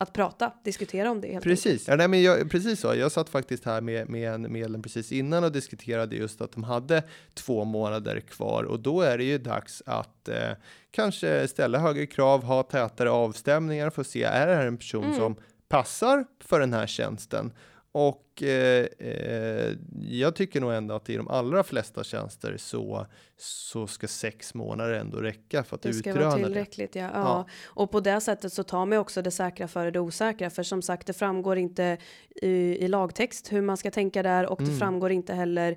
att 0.00 0.12
prata, 0.12 0.52
diskutera 0.64 1.10
om 1.10 1.20
det 1.20 1.26
helt 1.26 1.46
enkelt. 1.46 1.64
Precis, 1.64 1.88
ja, 1.88 1.96
nej, 1.96 2.08
men 2.08 2.22
jag, 2.22 2.50
precis 2.50 2.80
så. 2.80 2.94
Jag 2.94 3.12
satt 3.12 3.28
faktiskt 3.28 3.64
här 3.64 3.80
med, 3.80 4.08
med 4.08 4.32
en 4.34 4.52
medlem 4.52 4.82
precis 4.82 5.12
innan 5.12 5.44
och 5.44 5.52
diskuterade 5.52 6.16
just 6.16 6.40
att 6.40 6.52
de 6.52 6.64
hade 6.64 7.02
två 7.34 7.64
månader 7.64 8.20
kvar 8.20 8.64
och 8.64 8.80
då 8.80 9.00
är 9.00 9.18
det 9.18 9.24
ju 9.24 9.38
dags 9.38 9.82
att 9.86 10.28
eh, 10.28 10.50
kanske 10.90 11.48
ställa 11.48 11.78
högre 11.78 12.06
krav, 12.06 12.42
ha 12.44 12.62
tätare 12.62 13.10
avstämningar 13.10 13.90
för 13.90 14.00
att 14.00 14.06
se 14.06 14.22
är 14.22 14.46
det 14.46 14.54
här 14.54 14.66
en 14.66 14.76
person 14.76 15.04
Mm. 15.04 15.16
som 15.16 15.36
passar 15.68 16.24
för 16.44 16.60
den 16.60 16.72
här 16.72 16.86
tjänsten. 16.86 17.52
Och 17.92 18.42
eh, 18.42 18.86
eh, 18.98 19.72
jag 20.08 20.34
tycker 20.36 20.60
nog 20.60 20.72
ändå 20.72 20.94
att 20.94 21.10
i 21.10 21.16
de 21.16 21.28
allra 21.28 21.62
flesta 21.62 22.04
tjänster 22.04 22.56
så, 22.56 23.06
så 23.36 23.86
ska 23.86 24.08
sex 24.08 24.54
månader 24.54 24.92
ändå 24.92 25.18
räcka 25.18 25.64
för 25.64 25.76
att 25.76 25.82
Det 25.82 25.92
ska 25.94 26.10
utröna 26.10 26.26
vara 26.28 26.38
det. 26.38 26.44
tillräckligt, 26.44 26.94
ja. 26.94 27.02
ja. 27.02 27.10
Ja. 27.14 27.46
Och 27.66 27.90
på 27.90 28.00
det 28.00 28.20
sättet 28.20 28.52
så 28.52 28.62
tar 28.62 28.86
man 28.86 28.98
också 28.98 29.22
det 29.22 29.30
säkra 29.30 29.68
före 29.68 29.90
det 29.90 30.00
osäkra. 30.00 30.50
För 30.50 30.62
som 30.62 30.82
sagt, 30.82 31.06
det 31.06 31.12
framgår 31.12 31.58
inte 31.58 31.98
i, 32.42 32.48
i 32.84 32.88
lagtext 32.88 33.52
hur 33.52 33.62
man 33.62 33.76
ska 33.76 33.90
tänka 33.90 34.22
där 34.22 34.46
och 34.46 34.58
det 34.58 34.64
Mm. 34.64 34.78
framgår 34.78 35.10
inte 35.12 35.34
heller 35.34 35.76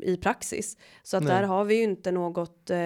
i 0.00 0.16
praxis. 0.16 0.76
Så 1.02 1.16
att 1.16 1.22
Nej. 1.22 1.32
där 1.32 1.42
har 1.42 1.64
vi 1.64 1.74
ju 1.76 1.82
inte 1.82 2.12
något 2.12 2.70
eh, 2.70 2.78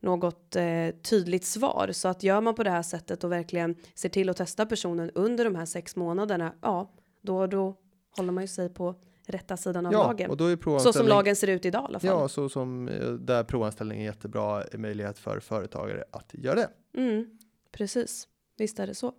något 0.00 0.56
eh, 0.56 0.88
tydligt 1.02 1.44
svar 1.44 1.90
så 1.92 2.08
att 2.08 2.22
gör 2.22 2.40
man 2.40 2.54
på 2.54 2.62
det 2.62 2.70
här 2.70 2.82
sättet 2.82 3.24
och 3.24 3.32
verkligen 3.32 3.76
ser 3.94 4.08
till 4.08 4.28
att 4.28 4.36
testa 4.36 4.66
personen 4.66 5.10
under 5.14 5.44
de 5.44 5.54
här 5.54 5.66
sex 5.66 5.96
månaderna. 5.96 6.54
Ja, 6.62 6.90
då 7.20 7.46
då 7.46 7.76
håller 8.16 8.32
man 8.32 8.44
ju 8.44 8.48
sig 8.48 8.68
på 8.68 8.94
rätta 9.26 9.56
sidan 9.56 9.86
av 9.86 9.92
Ja, 9.92 10.02
lagen 10.02 10.30
och 10.30 10.36
då 10.36 10.46
är 10.46 10.78
så 10.78 10.92
som 10.92 11.06
lagen 11.06 11.36
ser 11.36 11.46
ut 11.46 11.64
idag 11.64 11.82
i 11.82 11.84
alla 11.84 12.00
fall. 12.00 12.10
Ja, 12.10 12.28
så 12.28 12.48
som 12.48 12.88
eh, 12.88 13.10
där 13.10 13.44
provanställning 13.44 14.00
är 14.00 14.04
jättebra 14.04 14.64
möjlighet 14.74 15.18
för 15.18 15.40
företagare 15.40 16.04
att 16.10 16.34
göra 16.34 16.54
det. 16.54 16.70
Mm, 17.00 17.38
precis, 17.72 18.28
visst 18.56 18.78
är 18.78 18.86
det 18.86 18.94
så. 18.94 19.12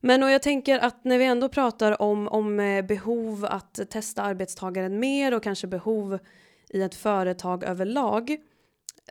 Men 0.00 0.22
och 0.22 0.30
jag 0.30 0.42
tänker 0.42 0.78
att 0.78 1.04
när 1.04 1.18
vi 1.18 1.24
ändå 1.24 1.48
pratar 1.48 2.02
om, 2.02 2.28
om 2.28 2.60
eh, 2.60 2.84
behov 2.84 3.44
att 3.44 3.80
testa 3.90 4.22
arbetstagaren 4.22 4.98
mer 4.98 5.34
och 5.34 5.42
kanske 5.42 5.66
behov 5.66 6.18
i 6.68 6.82
ett 6.82 6.94
företag 6.94 7.64
överlag 7.64 8.36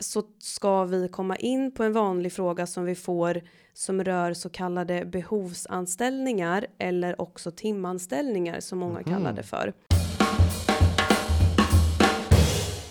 så 0.01 0.23
ska 0.39 0.84
vi 0.86 1.08
komma 1.08 1.36
in 1.36 1.71
på 1.71 1.84
en 1.84 1.93
vanlig 1.93 2.34
fråga 2.34 2.67
som 2.67 2.86
vi 2.86 2.95
får 2.95 3.41
som 3.73 4.03
rör 4.03 4.34
så 4.34 4.49
kallade 4.49 5.06
behovsanställningar 5.06 6.67
eller 6.77 7.21
också 7.21 7.51
timanställningar 7.51 8.60
som 8.60 8.79
många 8.79 8.99
Mhm. 8.99 9.03
kallar 9.03 9.34
det 9.34 9.43
för. 9.43 9.73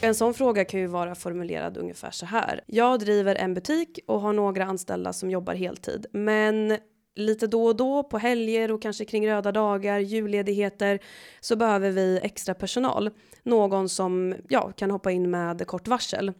En 0.00 0.14
sån 0.14 0.34
fråga 0.34 0.64
kan 0.64 0.80
ju 0.80 0.86
vara 0.86 1.14
formulerad 1.14 1.76
ungefär 1.76 2.10
så 2.10 2.26
här. 2.26 2.60
Jag 2.66 3.00
driver 3.00 3.34
en 3.34 3.54
butik 3.54 3.98
och 4.06 4.20
har 4.20 4.32
några 4.32 4.64
anställda 4.64 5.12
som 5.12 5.30
jobbar 5.30 5.54
heltid, 5.54 6.06
men 6.12 6.78
lite 7.14 7.46
då 7.46 7.64
och 7.66 7.76
då 7.76 8.02
på 8.02 8.18
helger 8.18 8.72
och 8.72 8.82
kanske 8.82 9.04
kring 9.04 9.28
röda 9.28 9.52
dagar, 9.52 9.98
julledigheter 9.98 10.98
så 11.40 11.56
behöver 11.56 11.90
vi 11.90 12.20
extra 12.22 12.54
personal. 12.54 13.10
Någon 13.42 13.88
som 13.88 14.34
ja, 14.48 14.72
kan 14.76 14.90
hoppa 14.90 15.10
in 15.10 15.30
med 15.30 15.66
kort 15.66 15.88
varsel. 15.88 16.32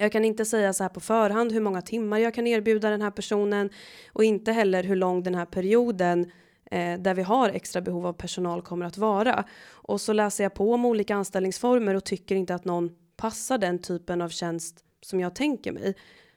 Jag 0.00 0.12
kan 0.12 0.24
inte 0.24 0.44
säga 0.44 0.72
så 0.72 0.84
här 0.84 0.88
på 0.88 1.00
förhand 1.00 1.52
hur 1.52 1.60
många 1.60 1.82
timmar 1.82 2.18
jag 2.18 2.34
kan 2.34 2.46
erbjuda 2.46 2.90
den 2.90 3.02
här 3.02 3.10
personen 3.10 3.70
och 4.12 4.24
inte 4.24 4.52
heller 4.52 4.82
hur 4.82 4.96
lång 4.96 5.22
den 5.22 5.34
här 5.34 5.44
perioden 5.44 6.30
eh, 6.70 7.00
där 7.00 7.14
vi 7.14 7.22
har 7.22 7.48
extra 7.48 7.80
behov 7.80 8.06
av 8.06 8.12
personal 8.12 8.62
kommer 8.62 8.86
att 8.86 8.98
vara. 8.98 9.44
Och 9.70 10.00
så 10.00 10.12
läser 10.12 10.44
jag 10.44 10.54
på 10.54 10.72
om 10.72 10.84
olika 10.84 11.14
anställningsformer 11.14 11.94
och 11.94 12.04
tycker 12.04 12.34
inte 12.34 12.54
att 12.54 12.64
någon 12.64 12.90
passar 13.16 13.58
den 13.58 13.78
typen 13.78 14.22
av 14.22 14.28
tjänst 14.28 14.84
som 15.00 15.20
jag 15.20 15.34
tänker 15.34 15.72
mig. 15.72 15.94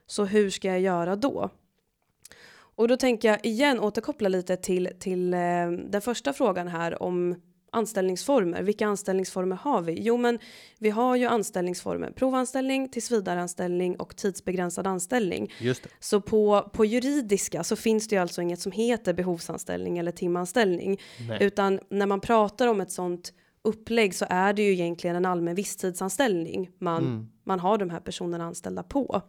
Så 0.08 0.26
hur 0.26 0.50
ska 0.50 0.67
jag 0.67 0.80
göra 0.80 1.15
då? 1.15 1.50
Och 2.76 2.88
då 2.88 2.97
tänker 2.97 3.28
jag 3.28 3.45
igen 3.45 3.80
återkoppla 3.80 4.30
lite 4.30 4.56
till, 4.56 4.89
till 5.00 5.34
eh, 5.34 5.39
den 5.89 6.02
första 6.02 6.34
frågan 6.34 6.67
här 6.67 7.04
om 7.04 7.36
anställningsformer. 7.71 8.63
Vilka 8.63 8.88
anställningsformer 8.88 9.55
har 9.55 9.81
vi? 9.81 10.01
Jo, 10.01 10.17
men 10.17 10.39
vi 10.79 10.89
har 10.89 11.15
ju 11.15 11.25
anställningsformer 11.25 12.12
provanställning, 12.12 12.89
tillsvidareanställning 12.89 13.95
och 13.95 14.15
tidsbegränsad 14.15 14.88
anställning. 14.88 15.53
Just 15.60 15.84
det. 15.84 15.89
Så 15.99 16.21
på, 16.21 16.69
på 16.73 16.86
juridiska 16.86 17.63
så 17.63 17.75
finns 17.75 18.07
det 18.07 18.15
ju 18.15 18.21
alltså 18.21 18.41
inget 18.41 18.60
som 18.60 18.71
heter 18.71 19.13
behovsanställning 19.13 19.97
eller 19.97 20.12
timanställning. 20.12 21.01
Nej. 21.27 21.38
Utan 21.43 21.79
när 21.89 22.05
man 22.05 22.19
pratar 22.21 22.67
om 22.67 22.81
ett 22.81 22.91
sånt 22.91 23.34
upplägg 23.63 24.15
så 24.15 24.25
är 24.29 24.53
det 24.53 24.62
ju 24.62 24.71
egentligen 24.73 25.15
en 25.15 25.25
allmän 25.25 25.55
visstidsanställning 25.55 26.69
man, 26.79 27.03
Mm. 27.03 27.27
man 27.43 27.60
har 27.60 27.77
de 27.77 27.89
här 27.89 27.99
personerna 27.99 28.43
anställda 28.45 28.84
på. 28.84 29.21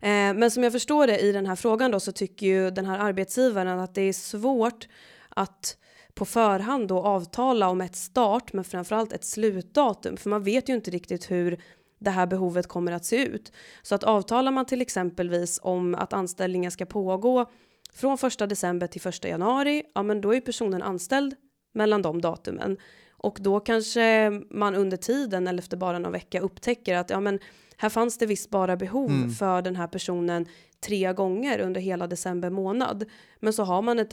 Eh, 0.00 0.08
men 0.10 0.50
som 0.50 0.62
jag 0.62 0.72
förstår 0.72 1.06
det 1.06 1.18
i 1.18 1.32
den 1.32 1.46
här 1.46 1.56
frågan 1.56 1.90
då 1.90 2.00
så 2.00 2.12
tycker 2.12 2.46
ju 2.46 2.70
den 2.70 2.86
här 2.86 2.98
arbetsgivaren 2.98 3.78
att 3.78 3.94
det 3.94 4.02
är 4.02 4.12
svårt 4.12 4.88
att 5.28 5.76
på 6.18 6.24
förhand 6.24 6.88
då 6.88 6.98
avtala 6.98 7.68
om 7.68 7.80
ett 7.80 7.96
start 7.96 8.52
men 8.52 8.64
framförallt 8.64 9.12
ett 9.12 9.24
slutdatum 9.24 10.16
för 10.16 10.30
man 10.30 10.42
vet 10.42 10.68
ju 10.68 10.74
inte 10.74 10.90
riktigt 10.90 11.30
hur 11.30 11.60
det 11.98 12.10
här 12.10 12.26
behovet 12.26 12.66
kommer 12.66 12.92
att 12.92 13.04
se 13.04 13.26
ut. 13.26 13.52
Så 13.82 13.94
att 13.94 14.04
avtalar 14.04 14.52
man 14.52 14.66
till 14.66 14.80
exempelvis 14.80 15.60
om 15.62 15.94
att 15.94 16.12
anställningen 16.12 16.70
ska 16.70 16.86
pågå 16.86 17.50
från 17.92 18.14
1 18.14 18.38
december 18.38 18.86
till 18.86 19.08
1 19.08 19.24
januari, 19.24 19.82
ja 19.94 20.02
men 20.02 20.20
då 20.20 20.34
är 20.34 20.40
personen 20.40 20.82
anställd 20.82 21.34
mellan 21.74 22.02
de 22.02 22.20
datumen. 22.20 22.76
Och 23.10 23.38
då 23.40 23.60
kanske 23.60 24.30
man 24.50 24.74
under 24.74 24.96
tiden 24.96 25.46
eller 25.46 25.58
efter 25.58 25.76
bara 25.76 25.98
någon 25.98 26.12
vecka 26.12 26.40
upptäcker 26.40 26.96
att 26.96 27.10
ja 27.10 27.20
men 27.20 27.38
här 27.76 27.88
fanns 27.88 28.18
det 28.18 28.26
visst 28.26 28.50
bara 28.50 28.76
behov 28.76 29.10
Mm. 29.10 29.30
för 29.30 29.62
den 29.62 29.76
här 29.76 29.86
personen 29.86 30.46
tre 30.80 31.12
gånger 31.12 31.58
under 31.58 31.80
hela 31.80 32.06
december 32.06 32.50
månad. 32.50 33.04
Men 33.40 33.52
så 33.52 33.62
har 33.62 33.82
man 33.82 33.98
ett 33.98 34.12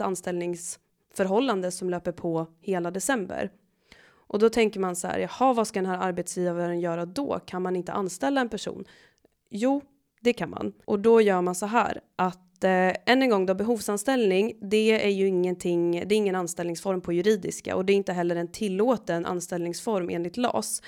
förhållande 1.16 1.70
som 1.70 1.90
löper 1.90 2.12
på 2.12 2.46
hela 2.60 2.90
december. 2.90 3.50
Och 4.28 4.38
då 4.38 4.48
tänker 4.48 4.80
man 4.80 4.96
så 4.96 5.06
här, 5.06 5.18
jaha 5.18 5.52
vad 5.52 5.66
ska 5.66 5.80
den 5.80 5.90
här 5.90 5.98
arbetsgivaren 5.98 6.80
göra 6.80 7.06
då? 7.06 7.40
Kan 7.46 7.62
man 7.62 7.76
inte 7.76 7.92
anställa 7.92 8.40
en 8.40 8.48
person? 8.48 8.84
Jo, 9.50 9.82
det 10.20 10.32
kan 10.32 10.50
man. 10.50 10.72
Och 10.84 11.00
då 11.00 11.20
gör 11.20 11.42
man 11.42 11.54
så 11.54 11.66
här 11.66 12.00
att 12.16 12.45
eh, 12.64 12.94
än 13.06 13.22
en 13.22 13.30
gång 13.30 13.46
då 13.46 13.54
behovsanställning, 13.54 14.52
det 14.60 15.04
är 15.06 15.10
ju 15.10 15.26
ingenting, 15.26 15.92
det 15.92 16.14
är 16.14 16.16
ingen 16.16 16.34
anställningsform 16.34 17.00
på 17.00 17.12
juridiska 17.12 17.76
och 17.76 17.84
det 17.84 17.92
är 17.92 17.94
inte 17.94 18.12
heller 18.12 18.36
en 18.36 18.52
tillåten 18.52 19.26
anställningsform 19.26 20.10
enligt 20.10 20.36
LAS. 20.36 20.82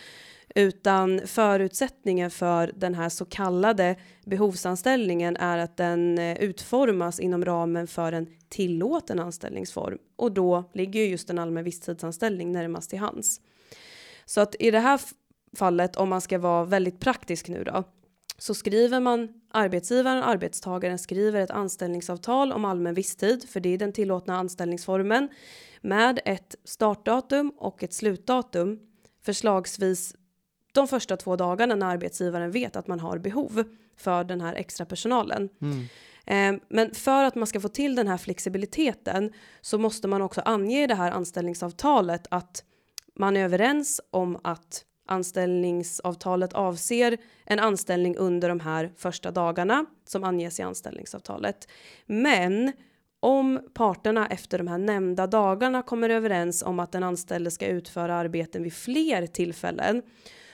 Utan 0.55 1.21
förutsättningen 1.27 2.31
för 2.31 2.73
den 2.77 2.95
här 2.95 3.09
så 3.09 3.25
kallade 3.25 3.97
behovsanställningen 4.25 5.37
är 5.37 5.59
att 5.59 5.77
den 5.77 6.19
eh, 6.19 6.37
utformas 6.37 7.21
inom 7.21 7.45
ramen 7.45 7.87
för 7.87 8.13
en 8.13 8.27
tillåten 8.49 9.19
anställningsform. 9.19 9.99
Och 10.17 10.33
då 10.33 10.71
ligger 10.75 11.01
ju 11.01 11.07
just 11.07 11.31
en 11.31 11.39
allmän 11.39 11.65
visstidsanställning 11.65 12.53
närmast 12.53 12.91
till 12.91 12.99
hands. 12.99 13.41
Så 14.25 14.41
att 14.41 14.55
i 14.59 14.71
det 14.71 14.81
här 14.81 15.01
fallet, 15.57 15.97
om 15.97 16.09
man 16.09 16.21
ska 16.21 16.39
vara 16.39 16.65
väldigt 16.65 17.01
praktisk 17.01 17.49
nu 17.49 17.65
då, 17.65 17.85
så 18.39 18.55
skriver 18.55 19.01
man 19.01 19.29
arbetsgivaren, 19.51 20.23
arbetstagaren 20.23 20.99
skriver 20.99 21.41
ett 21.41 21.51
anställningsavtal 21.51 22.53
om 22.53 22.65
allmän 22.65 22.95
visstid, 22.95 23.49
för 23.49 23.61
det 23.61 23.69
är 23.69 23.79
den 23.79 23.93
tillåtna 23.93 24.37
anställningsformen, 24.37 25.29
med 25.81 26.21
ett 26.25 26.55
startdatum 26.65 27.53
och 27.57 27.83
ett 27.83 27.93
slutdatum, 27.93 28.81
förslagsvis 29.23 30.15
de 30.73 30.89
första 30.89 31.17
två 31.17 31.37
dagarna 31.37 31.75
när 31.75 31.87
arbetsgivaren 31.87 32.51
vet 32.51 32.77
att 32.77 32.87
man 32.87 33.01
har 33.01 33.19
behov 33.19 33.65
för 33.97 34.25
den 34.25 34.41
här 34.41 34.55
extra 34.55 34.87
personalen. 34.87 35.49
Mm. 35.61 35.87
Eh, 36.27 36.63
Men 36.69 36.95
för 36.95 37.25
att 37.25 37.35
man 37.35 37.47
ska 37.47 37.61
få 37.61 37.69
till 37.69 37.95
den 37.95 38.09
här 38.09 38.19
flexibiliteten 38.19 39.33
så 39.61 39.79
måste 39.79 40.09
man 40.09 40.23
också 40.23 40.41
ange 40.41 40.85
i 40.85 40.87
det 40.87 40.95
här 40.95 41.11
anställningsavtalet 41.11 42.27
att 42.31 42.65
man 43.15 43.37
är 43.37 43.45
överens 43.45 44.01
om 44.11 44.39
att 44.45 44.85
anställningsavtalet 45.09 46.53
avser 46.53 47.17
en 47.45 47.59
anställning 47.59 48.17
under 48.17 48.49
de 48.49 48.61
här 48.61 48.93
första 48.97 49.31
dagarna 49.31 49.87
som 50.05 50.25
anges 50.25 50.61
i 50.61 50.63
anställningsavtalet. 50.63 51.69
Men 52.07 52.73
om 53.21 53.61
parterna 53.75 54.27
efter 54.29 54.59
de 54.59 54.69
här 54.69 54.79
nämnda 54.79 55.27
dagarna 55.27 55.83
kommer 55.83 56.11
överens 56.11 56.63
om 56.63 56.81
att 56.81 56.93
den 56.93 57.03
anställde 57.03 57.51
ska 57.51 57.67
utföra 57.67 58.15
arbeten 58.15 58.63
vid 58.63 58.73
fler 58.73 59.27
tillfällen 59.27 60.03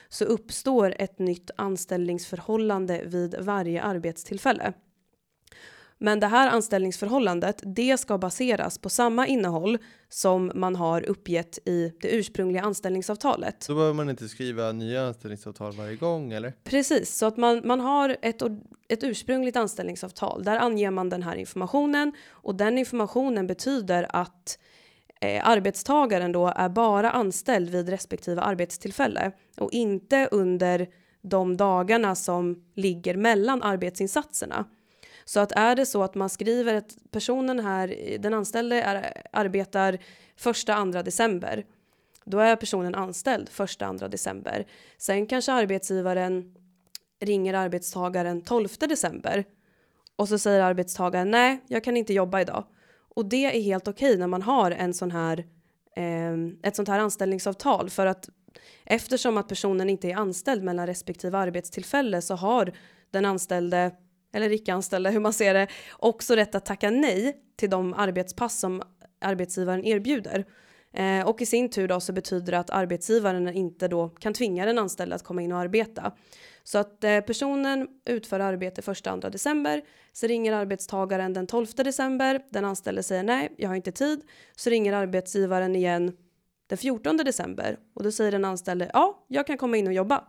så 0.09 0.25
uppstår 0.25 0.95
ett 0.99 1.19
nytt 1.19 1.51
anställningsförhållande 1.55 3.01
vid 3.05 3.35
varje 3.39 3.83
arbetstillfälle. 3.83 4.73
Men 5.97 6.19
det 6.19 6.27
här 6.27 6.49
anställningsförhållandet, 6.49 7.61
det 7.63 7.97
ska 7.97 8.17
baseras 8.17 8.77
på 8.77 8.89
samma 8.89 9.27
innehåll 9.27 9.77
som 10.09 10.51
man 10.55 10.75
har 10.75 11.01
uppgett 11.01 11.67
i 11.67 11.93
det 12.01 12.15
ursprungliga 12.15 12.63
anställningsavtalet. 12.63 13.65
Då 13.67 13.75
behöver 13.75 13.93
man 13.93 14.09
inte 14.09 14.27
skriva 14.27 14.71
nya 14.71 15.07
anställningsavtal 15.07 15.73
varje 15.73 15.95
gång 15.95 16.33
eller? 16.33 16.53
Precis, 16.63 17.17
så 17.17 17.25
att 17.25 17.37
man, 17.37 17.61
man 17.65 17.79
har 17.79 18.17
ett, 18.21 18.41
ett 18.87 19.03
ursprungligt 19.03 19.57
anställningsavtal. 19.57 20.43
Där 20.43 20.57
anger 20.57 20.91
man 20.91 21.09
den 21.09 21.23
här 21.23 21.35
informationen 21.35 22.13
och 22.29 22.55
den 22.55 22.77
informationen 22.77 23.47
betyder 23.47 24.07
att 24.09 24.59
eh, 25.21 25.49
arbetstagaren 25.49 26.31
då 26.31 26.47
är 26.47 26.69
bara 26.69 27.11
anställd 27.11 27.69
vid 27.69 27.89
respektive 27.89 28.41
arbetstillfälle 28.41 29.31
och 29.57 29.71
inte 29.71 30.27
under 30.31 30.87
de 31.21 31.57
dagarna 31.57 32.15
som 32.15 32.63
ligger 32.75 33.15
mellan 33.15 33.63
arbetsinsatserna. 33.63 34.65
Så 35.25 35.39
att 35.39 35.51
är 35.51 35.75
det 35.75 35.85
så 35.85 36.03
att 36.03 36.15
man 36.15 36.29
skriver 36.29 36.73
att 36.73 36.97
personen 37.11 37.59
här, 37.59 38.17
den 38.19 38.33
anställde 38.33 38.81
är, 38.81 39.21
arbetar 39.31 39.97
första, 40.35 40.73
andra 40.73 41.03
december, 41.03 41.65
då 42.25 42.39
är 42.39 42.55
personen 42.55 42.95
anställd 42.95 43.49
första, 43.49 43.85
andra 43.85 44.07
december. 44.07 44.65
Sen 44.97 45.27
kanske 45.27 45.51
arbetsgivaren 45.51 46.55
ringer 47.19 47.53
arbetstagaren 47.53 48.41
12 48.41 48.67
december 48.79 49.45
och 50.15 50.29
så 50.29 50.39
säger 50.39 50.61
arbetstagaren 50.61 51.31
nej, 51.31 51.59
jag 51.67 51.83
kan 51.83 51.97
inte 51.97 52.13
jobba 52.13 52.41
idag. 52.41 52.63
Och 53.15 53.25
det 53.25 53.45
är 53.45 53.61
helt 53.61 53.87
okej 53.87 54.09
okay 54.09 54.19
när 54.19 54.27
man 54.27 54.41
har 54.41 54.71
en 54.71 54.93
sån 54.93 55.11
här, 55.11 55.45
eh, 55.95 56.33
ett 56.63 56.75
sånt 56.75 56.87
här 56.87 56.99
anställningsavtal 56.99 57.89
för 57.89 58.05
att 58.05 58.29
eftersom 58.85 59.37
att 59.37 59.47
personen 59.47 59.89
inte 59.89 60.07
är 60.07 60.15
anställd 60.15 60.63
mellan 60.63 60.87
respektive 60.87 61.37
arbetstillfälle 61.37 62.21
så 62.21 62.35
har 62.35 62.71
den 63.11 63.25
anställde 63.25 63.91
eller 64.35 64.51
icke-anställda, 64.51 65.09
hur 65.09 65.19
man 65.19 65.33
ser 65.33 65.53
det, 65.53 65.67
också 65.97 66.35
rätt 66.35 66.55
att 66.55 66.65
tacka 66.65 66.89
nej 66.89 67.35
till 67.55 67.69
de 67.69 67.93
arbetspass 67.93 68.59
som 68.59 68.81
arbetsgivaren 69.21 69.85
erbjuder. 69.85 70.45
Eh, 70.93 71.27
och 71.27 71.41
i 71.41 71.45
sin 71.45 71.69
tur 71.69 71.87
då 71.87 71.99
så 71.99 72.13
betyder 72.13 72.51
det 72.51 72.59
att 72.59 72.69
arbetsgivaren 72.69 73.53
inte 73.53 73.87
då 73.87 74.09
kan 74.09 74.33
tvinga 74.33 74.65
den 74.65 74.79
anställda 74.79 75.15
att 75.15 75.23
komma 75.23 75.41
in 75.41 75.51
och 75.51 75.59
arbeta. 75.59 76.11
Så 76.63 76.77
att 76.77 77.03
eh, 77.03 77.19
personen 77.19 77.87
utför 78.05 78.39
arbete 78.39 78.81
1-2 78.81 79.29
december, 79.29 79.81
så 80.13 80.27
ringer 80.27 80.53
arbetstagaren 80.53 81.33
den 81.33 81.47
12 81.47 81.67
december, 81.75 82.41
den 82.49 82.65
anställde 82.65 83.03
säger 83.03 83.23
nej, 83.23 83.53
jag 83.57 83.69
har 83.69 83.75
inte 83.75 83.91
tid, 83.91 84.21
så 84.55 84.69
ringer 84.69 84.93
arbetsgivaren 84.93 85.75
igen 85.75 86.17
den 86.67 86.77
14 86.77 87.17
december 87.17 87.77
och 87.93 88.03
då 88.03 88.11
säger 88.11 88.31
den 88.31 88.45
anställde 88.45 88.89
ja, 88.93 89.25
jag 89.27 89.47
kan 89.47 89.57
komma 89.57 89.77
in 89.77 89.87
och 89.87 89.93
jobba. 89.93 90.23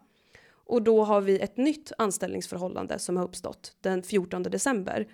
Och 0.67 0.83
då 0.83 1.05
har 1.05 1.21
vi 1.21 1.39
ett 1.39 1.57
nytt 1.57 1.93
anställningsförhållande 1.99 2.99
som 2.99 3.17
har 3.17 3.25
uppstått 3.25 3.77
den 3.81 4.03
14 4.03 4.43
december. 4.43 5.09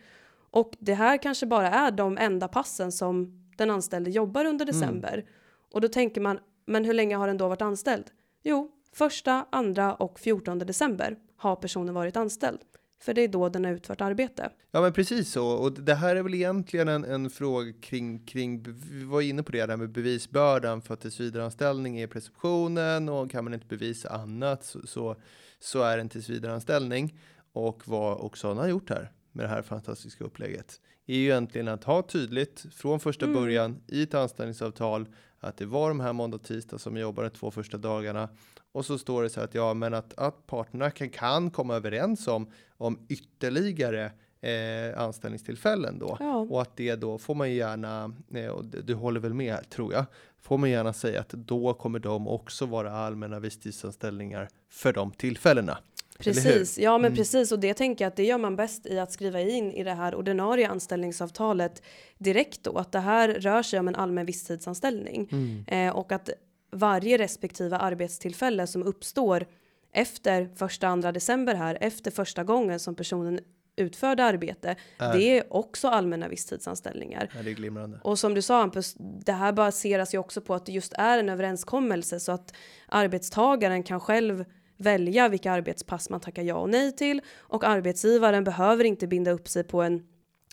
Och 0.51 0.75
det 0.79 0.95
här 0.95 1.17
kanske 1.23 1.47
bara 1.47 1.71
är 1.71 1.91
de 1.91 2.19
enda 2.19 2.49
passen 2.49 2.93
som 2.93 3.43
den 3.57 3.71
anställde 3.71 4.11
jobbar 4.11 4.45
under 4.45 4.65
mm. 4.65 4.67
december. 4.67 5.13
Mm. 5.13 5.27
Och 5.73 5.81
då 5.81 5.89
tänker 5.89 6.21
man, 6.21 6.39
men 6.67 6.85
hur 6.85 6.95
länge 6.95 7.17
har 7.17 7.27
den 7.27 7.37
då 7.37 7.49
varit 7.49 7.63
anställd? 7.63 8.05
Jo, 8.43 8.71
första, 8.93 9.47
andra 9.53 9.95
och 9.95 10.21
14 10.21 10.59
december 10.59 11.17
har 11.37 11.57
personen 11.57 11.95
varit 11.95 12.17
anställd. 12.17 12.59
För 13.03 13.15
det 13.15 13.23
är 13.23 13.29
då 13.29 13.49
den 13.49 13.65
har 13.65 13.73
utfört 13.73 14.01
arbete. 14.01 14.51
Ja 14.71 14.81
men 14.81 14.93
precis 14.93 15.33
så. 15.33 15.47
Och 15.47 15.73
det 15.73 15.95
här 15.95 16.17
är 16.17 16.23
väl 16.23 16.35
egentligen 16.35 16.89
en, 16.89 17.05
en 17.05 17.31
fråga 17.31 17.73
kring, 17.73 18.27
kring, 18.27 18.63
vi 18.91 19.05
var 19.05 19.21
inne 19.21 19.43
på 19.43 19.53
det 19.53 19.67
där 19.67 19.77
med 19.77 19.91
bevisbördan 19.91 20.83
för 20.83 20.95
att 20.95 21.01
tillsvidareanställning 21.01 22.01
är 22.01 22.07
presumtionen 22.07 23.09
och 23.09 23.31
kan 23.31 23.45
man 23.45 23.55
inte 23.55 23.67
bevisa 23.67 24.09
annat 24.09 24.65
så, 24.65 24.87
så, 24.87 25.17
så 25.65 25.83
är 25.83 25.99
en 25.99 26.09
tillsvidareanställning. 26.09 27.19
Och 27.53 27.89
vad 27.89 28.21
Oxana 28.21 28.61
har 28.61 28.69
gjort 28.69 28.91
här 28.91 29.13
med 29.33 29.45
det 29.45 29.49
här 29.49 29.63
fantastiska 29.63 30.25
upplägget 30.25 30.81
är 31.07 31.15
ju 31.15 31.25
egentligen 31.25 31.69
att 31.69 31.85
ha 31.85 32.03
tydligt 32.03 32.67
från 32.75 33.01
första 33.01 33.25
mm. 33.25 33.37
början 33.37 33.83
i 33.87 34.03
ett 34.03 34.15
anställningsavtal 34.15 35.07
att 35.41 35.57
det 35.57 35.67
var 35.67 35.89
de 35.89 36.01
här 36.01 36.13
måndag 36.13 36.35
och 36.35 36.43
tisdag 36.43 36.79
som 36.79 36.97
jobbar 36.97 37.23
de 37.23 37.31
två 37.31 37.51
första 37.51 37.79
dagarna 37.79 38.29
och 38.73 38.87
så 38.87 38.99
står 38.99 39.23
det 39.23 39.31
så 39.31 39.41
att 39.41 39.55
ja, 39.55 39.75
men 39.75 39.95
att, 39.95 40.19
att 40.19 40.47
parterna 40.47 40.91
kan, 40.91 41.11
kan 41.11 41.51
komma 41.51 41.75
överens 41.75 42.29
om, 42.29 42.51
om 42.77 43.07
ytterligare 43.09 44.13
eh, 44.43 45.01
anställningstillfällen 45.03 45.99
då. 45.99 46.17
Ja. 46.21 46.37
Och 46.37 46.63
att 46.63 46.77
det 46.77 46.97
då 46.97 47.19
får 47.19 47.35
man 47.35 47.53
gärna, 47.53 48.15
eh, 48.35 48.47
och 48.47 48.65
du, 48.65 48.83
du 48.83 48.95
håller 48.95 49.21
väl 49.21 49.35
med 49.35 49.71
tror 49.71 49.93
jag, 49.93 50.05
får 50.41 50.59
man 50.59 50.71
gärna 50.71 50.93
säga 50.93 51.21
att 51.21 51.29
då 51.29 51.75
kommer 51.75 51.99
de 51.99 52.29
också 52.29 52.67
vara 52.67 52.93
allmänna 52.93 53.41
visstidsanställningar 53.41 54.49
för 54.71 54.93
de 54.93 55.11
tillfällena. 55.11 55.79
Precis, 56.19 56.79
ja 56.79 56.99
men 56.99 57.05
mm. 57.05 57.17
precis 57.17 57.53
och 57.53 57.59
det 57.59 57.75
tänker 57.75 58.05
jag 58.05 58.09
att 58.11 58.17
det 58.17 58.25
gör 58.25 58.39
man 58.39 58.57
bäst 58.57 58.87
i 58.87 58.99
att 58.99 59.13
skriva 59.13 59.41
in 59.41 59.73
i 59.73 59.85
det 59.85 59.95
här 59.95 60.15
ordinarie 60.15 60.69
anställningsavtalet 60.69 61.83
direkt 62.19 62.65
då 62.65 62.79
att 62.79 62.93
det 62.93 63.01
här 63.01 63.29
rör 63.29 63.63
sig 63.63 63.81
om 63.81 63.89
en 63.89 63.95
allmän 63.95 64.27
visstidsanställning 64.27 65.29
mm. 65.33 65.65
eh, 65.67 65.97
och 65.97 66.13
att 66.13 66.31
varje 66.73 67.19
respektive 67.19 67.77
arbetstillfälle 67.77 68.67
som 68.67 68.83
uppstår 68.83 69.47
efter 69.93 70.51
första 70.57 70.89
andra 70.89 71.13
december 71.13 71.55
här 71.55 71.79
efter 71.81 72.11
första 72.11 72.45
gången 72.45 72.81
som 72.81 72.95
personen 72.95 73.41
utförde 73.77 74.25
arbete. 74.25 74.77
Är. 74.99 75.13
Det 75.13 75.39
är 75.39 75.53
också 75.53 75.89
allmänna 75.89 76.29
visstidsanställningar. 76.29 77.31
Ja, 77.37 77.43
det 77.43 77.51
är 77.51 77.55
glimrande. 77.55 78.01
Och 78.05 78.19
som 78.19 78.35
du 78.35 78.43
sa 78.43 78.59
Hampus, 78.59 78.95
det 78.99 79.33
här 79.33 79.53
baseras 79.53 80.15
ju 80.15 80.19
också 80.19 80.41
på 80.41 80.55
att 80.55 80.67
det 80.67 80.73
just 80.73 80.93
är 80.93 81.19
en 81.19 81.29
överenskommelse 81.29 82.21
så 82.21 82.33
att 82.33 82.55
arbetstagaren 82.89 83.83
kan 83.83 84.01
själv 84.01 84.45
välja 84.77 85.29
vilka 85.29 85.53
arbetspass 85.53 86.11
man 86.11 86.21
tackar 86.21 86.43
ja 86.43 86.55
och 86.55 86.69
nej 86.69 86.97
till 86.97 87.21
och 87.37 87.65
arbetsgivaren 87.65 88.45
behöver 88.45 88.85
inte 88.85 89.07
binda 89.07 89.31
upp 89.31 89.49
sig 89.49 89.65
på 89.65 89.83
en 89.83 90.03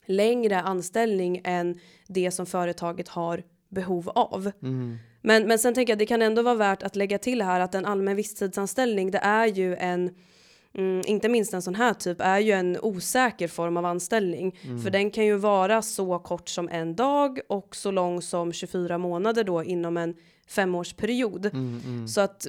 längre 0.06 0.62
anställning 0.62 1.42
än 1.44 1.80
det 2.08 2.32
som 2.32 2.46
företaget 2.46 3.08
har 3.08 3.44
behov 3.70 4.10
av. 4.10 4.52
Mm. 4.64 4.98
Men, 5.22 5.48
men 5.48 5.60
sen 5.60 5.74
tänker 5.74 5.92
jag 5.92 6.00
det 6.00 6.06
kan 6.06 6.22
ändå 6.22 6.42
vara 6.42 6.56
värt 6.56 6.84
att 6.84 6.96
lägga 6.96 7.18
till 7.18 7.42
här 7.42 7.60
att 7.60 7.76
en 7.76 7.86
allmän 7.86 8.16
visstidsanställning 8.16 9.12
det 9.12 9.18
är 9.18 9.48
ju 9.48 9.76
en 9.76 10.16
Mm, 10.74 11.02
inte 11.06 11.30
minst 11.30 11.54
en 11.54 11.62
sån 11.62 11.76
här 11.76 11.94
typ 11.94 12.22
är 12.22 12.40
ju 12.40 12.52
en 12.52 12.78
osäker 12.82 13.48
form 13.48 13.78
av 13.78 13.86
anställning. 13.86 14.60
Mm. 14.62 14.82
För 14.82 14.90
den 14.90 15.12
kan 15.12 15.26
ju 15.26 15.36
vara 15.36 15.82
så 15.82 16.20
kort 16.20 16.50
som 16.50 16.70
en 16.70 16.96
dag 16.96 17.40
och 17.50 17.76
så 17.76 17.92
lång 17.92 18.22
som 18.22 18.54
24 18.54 18.98
månader 18.98 19.44
då 19.44 19.64
inom 19.64 19.98
en 19.98 20.16
femårsperiod. 20.50 21.46
Mm, 21.46 21.82
mm. 21.86 22.08
Så 22.08 22.22
att 22.22 22.48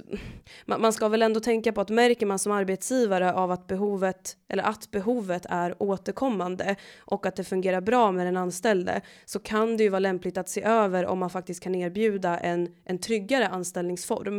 man, 0.66 0.80
man, 0.80 0.92
ska 0.92 1.08
väl 1.08 1.22
ändå 1.22 1.40
tänka 1.40 1.72
på 1.72 1.80
att 1.80 1.88
märker 1.88 2.26
man 2.26 2.38
som 2.38 2.52
arbetsgivare 2.52 3.32
av 3.32 3.50
att 3.50 3.66
behovet 3.66 4.36
eller 4.48 4.62
att 4.62 4.90
behovet 4.90 5.46
är 5.48 5.82
återkommande 5.82 6.76
och 6.98 7.26
att 7.26 7.36
det 7.36 7.44
fungerar 7.44 7.80
bra 7.80 8.12
med 8.12 8.26
den 8.26 8.36
anställde 8.36 9.00
så 9.24 9.38
kan 9.38 9.76
det 9.76 9.82
ju 9.82 9.88
vara 9.88 9.98
lämpligt 9.98 10.38
att 10.38 10.48
se 10.48 10.62
över 10.62 11.06
om 11.06 11.18
man 11.18 11.30
faktiskt 11.30 11.62
kan 11.62 11.74
erbjuda 11.74 12.38
en, 12.38 12.68
en 12.84 12.98
tryggare 12.98 13.48
anställningsform. 13.48 14.38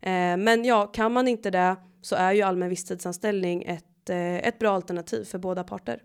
Eh, 0.00 0.36
men 0.36 0.64
ja, 0.64 0.86
kan 0.86 1.12
man 1.12 1.28
inte 1.28 1.50
det 1.50 1.76
så 2.00 2.16
är 2.16 2.32
ju 2.32 2.42
allmän 2.42 2.68
visstidsanställning 2.68 3.62
ett, 3.62 4.10
eh, 4.10 4.36
ett 4.36 4.58
bra 4.58 4.70
alternativ 4.70 5.24
för 5.24 5.38
båda 5.38 5.64
parter. 5.64 6.02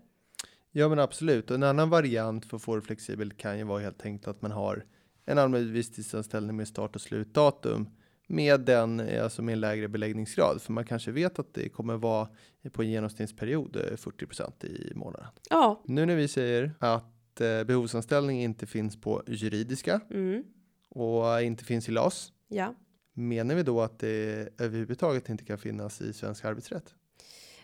Ja 0.70 0.88
men 0.88 0.98
absolut 0.98 1.50
en 1.50 1.62
annan 1.62 1.90
variant 1.90 2.46
för 2.46 2.56
att 2.56 2.62
få 2.62 2.76
det 2.76 2.82
flexibelt 2.82 3.36
kan 3.36 3.58
ju 3.58 3.64
vara 3.64 3.80
helt 3.80 4.04
enkelt 4.04 4.28
att 4.28 4.42
man 4.42 4.50
har 4.50 4.84
en 5.24 5.38
allmän 5.38 5.72
visstidsanställning 5.72 6.56
med 6.56 6.68
start 6.68 6.94
och 6.94 7.00
slutdatum 7.00 7.88
med 8.26 8.60
den, 8.60 9.20
alltså 9.22 9.42
med 9.42 9.52
en 9.52 9.60
lägre 9.60 9.88
beläggningsgrad. 9.88 10.62
För 10.62 10.72
man 10.72 10.84
kanske 10.84 11.10
vet 11.10 11.38
att 11.38 11.54
det 11.54 11.68
kommer 11.68 11.96
vara 11.96 12.28
på 12.72 12.82
en 12.82 12.90
genomsnittsperiod 12.90 13.76
40 13.96 14.26
eh, 14.62 14.70
i 14.70 14.92
månaden. 14.94 15.26
Ja. 15.50 15.82
Nu 15.84 16.06
när 16.06 16.16
vi 16.16 16.28
säger 16.28 16.74
att 16.78 17.40
eh, 17.40 17.64
behovsanställning 17.64 18.42
inte 18.42 18.66
finns 18.66 19.00
på 19.00 19.22
juridiska 19.26 20.00
mm. 20.10 20.44
och 20.88 21.42
inte 21.42 21.64
finns 21.64 21.88
i 21.88 21.92
LAS. 21.92 22.32
Ja. 22.48 22.74
Menar 23.18 23.54
vi 23.54 23.62
då 23.62 23.80
att 23.80 23.98
det 23.98 24.48
överhuvudtaget 24.58 25.28
inte 25.28 25.44
kan 25.44 25.58
finnas 25.58 26.00
i 26.00 26.12
svensk 26.12 26.44
arbetsrätt? 26.44 26.94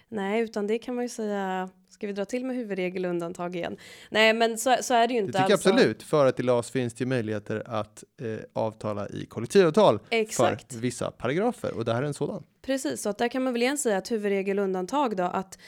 Nej, 0.08 0.40
utan 0.42 0.66
det 0.66 0.78
kan 0.78 0.94
man 0.94 1.04
ju 1.04 1.08
säga. 1.08 1.68
Ska 1.88 2.06
vi 2.06 2.12
dra 2.12 2.24
till 2.24 2.44
med 2.44 2.56
huvudregel 2.56 3.04
och 3.04 3.10
undantag 3.10 3.56
igen? 3.56 3.76
Nej, 4.10 4.32
men 4.32 4.58
så, 4.58 4.76
så 4.80 4.94
är 4.94 5.08
det 5.08 5.14
ju 5.14 5.20
inte. 5.20 5.32
Det 5.32 5.42
tycker 5.42 5.52
alltså. 5.52 5.70
absolut, 5.70 6.02
för 6.02 6.26
att 6.26 6.40
i 6.40 6.42
LAS 6.42 6.70
finns 6.70 6.94
det 6.94 7.06
möjligheter 7.06 7.62
att 7.66 8.04
eh, 8.22 8.38
avtala 8.52 9.08
i 9.08 9.26
kollektivavtal 9.26 9.98
Exakt. 10.10 10.72
för 10.72 10.80
vissa 10.80 11.10
paragrafer 11.10 11.76
och 11.76 11.84
det 11.84 11.92
här 11.92 12.02
är 12.02 12.06
en 12.06 12.14
sådan. 12.14 12.44
Precis, 12.62 13.02
så 13.02 13.08
att 13.08 13.18
där 13.18 13.28
kan 13.28 13.42
man 13.42 13.52
väl 13.52 13.62
igen 13.62 13.78
säga 13.78 13.98
att 13.98 14.10
huvudregel 14.10 14.58
och 14.58 14.64
undantag 14.64 15.16
då 15.16 15.22
att 15.22 15.58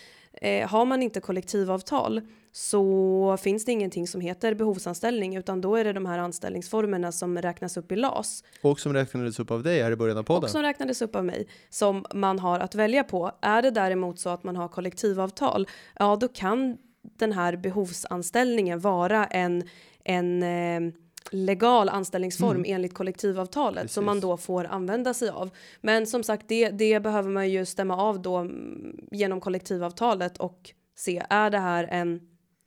Eh, 0.40 0.68
har 0.68 0.84
man 0.84 1.02
inte 1.02 1.20
kollektivavtal 1.20 2.20
så 2.52 3.36
finns 3.40 3.64
det 3.64 3.72
ingenting 3.72 4.06
som 4.06 4.20
heter 4.20 4.54
behovsanställning 4.54 5.36
utan 5.36 5.60
då 5.60 5.76
är 5.76 5.84
det 5.84 5.92
de 5.92 6.06
här 6.06 6.18
anställningsformerna 6.18 7.12
som 7.12 7.38
räknas 7.38 7.76
upp 7.76 7.92
i 7.92 7.96
LAS. 7.96 8.44
Och 8.62 8.80
som 8.80 8.92
räknades 8.92 9.40
upp 9.40 9.50
av 9.50 9.62
dig 9.62 9.82
här 9.82 9.92
i 9.92 9.96
början 9.96 10.18
av 10.18 10.22
podden. 10.22 10.44
Och 10.44 10.50
som 10.50 10.62
räknades 10.62 11.02
upp 11.02 11.16
av 11.16 11.24
mig 11.24 11.46
som 11.70 12.04
man 12.14 12.38
har 12.38 12.60
att 12.60 12.74
välja 12.74 13.04
på. 13.04 13.30
Är 13.40 13.62
det 13.62 13.70
däremot 13.70 14.18
så 14.18 14.28
att 14.28 14.44
man 14.44 14.56
har 14.56 14.68
kollektivavtal, 14.68 15.68
ja 15.98 16.16
då 16.16 16.28
kan 16.28 16.76
den 17.18 17.32
här 17.32 17.56
behovsanställningen 17.56 18.80
vara 18.80 19.26
en, 19.26 19.68
en 20.04 20.42
eh, 20.42 20.94
legal 21.30 21.88
anställningsform 21.88 22.56
mm. 22.56 22.74
enligt 22.74 22.94
kollektivavtalet 22.94 23.82
Precis. 23.82 23.94
som 23.94 24.04
man 24.04 24.20
då 24.20 24.36
får 24.36 24.64
använda 24.64 25.14
sig 25.14 25.28
av. 25.28 25.50
Men 25.80 26.06
som 26.06 26.22
sagt, 26.22 26.48
det, 26.48 26.68
det 26.70 27.00
behöver 27.00 27.30
man 27.30 27.50
ju 27.50 27.64
stämma 27.64 27.96
av 27.96 28.22
då 28.22 28.36
mm, 28.36 28.96
genom 29.10 29.40
kollektivavtalet 29.40 30.38
och 30.38 30.70
se, 30.96 31.22
är 31.30 31.50
det 31.50 31.58
här 31.58 31.88
en 31.90 32.20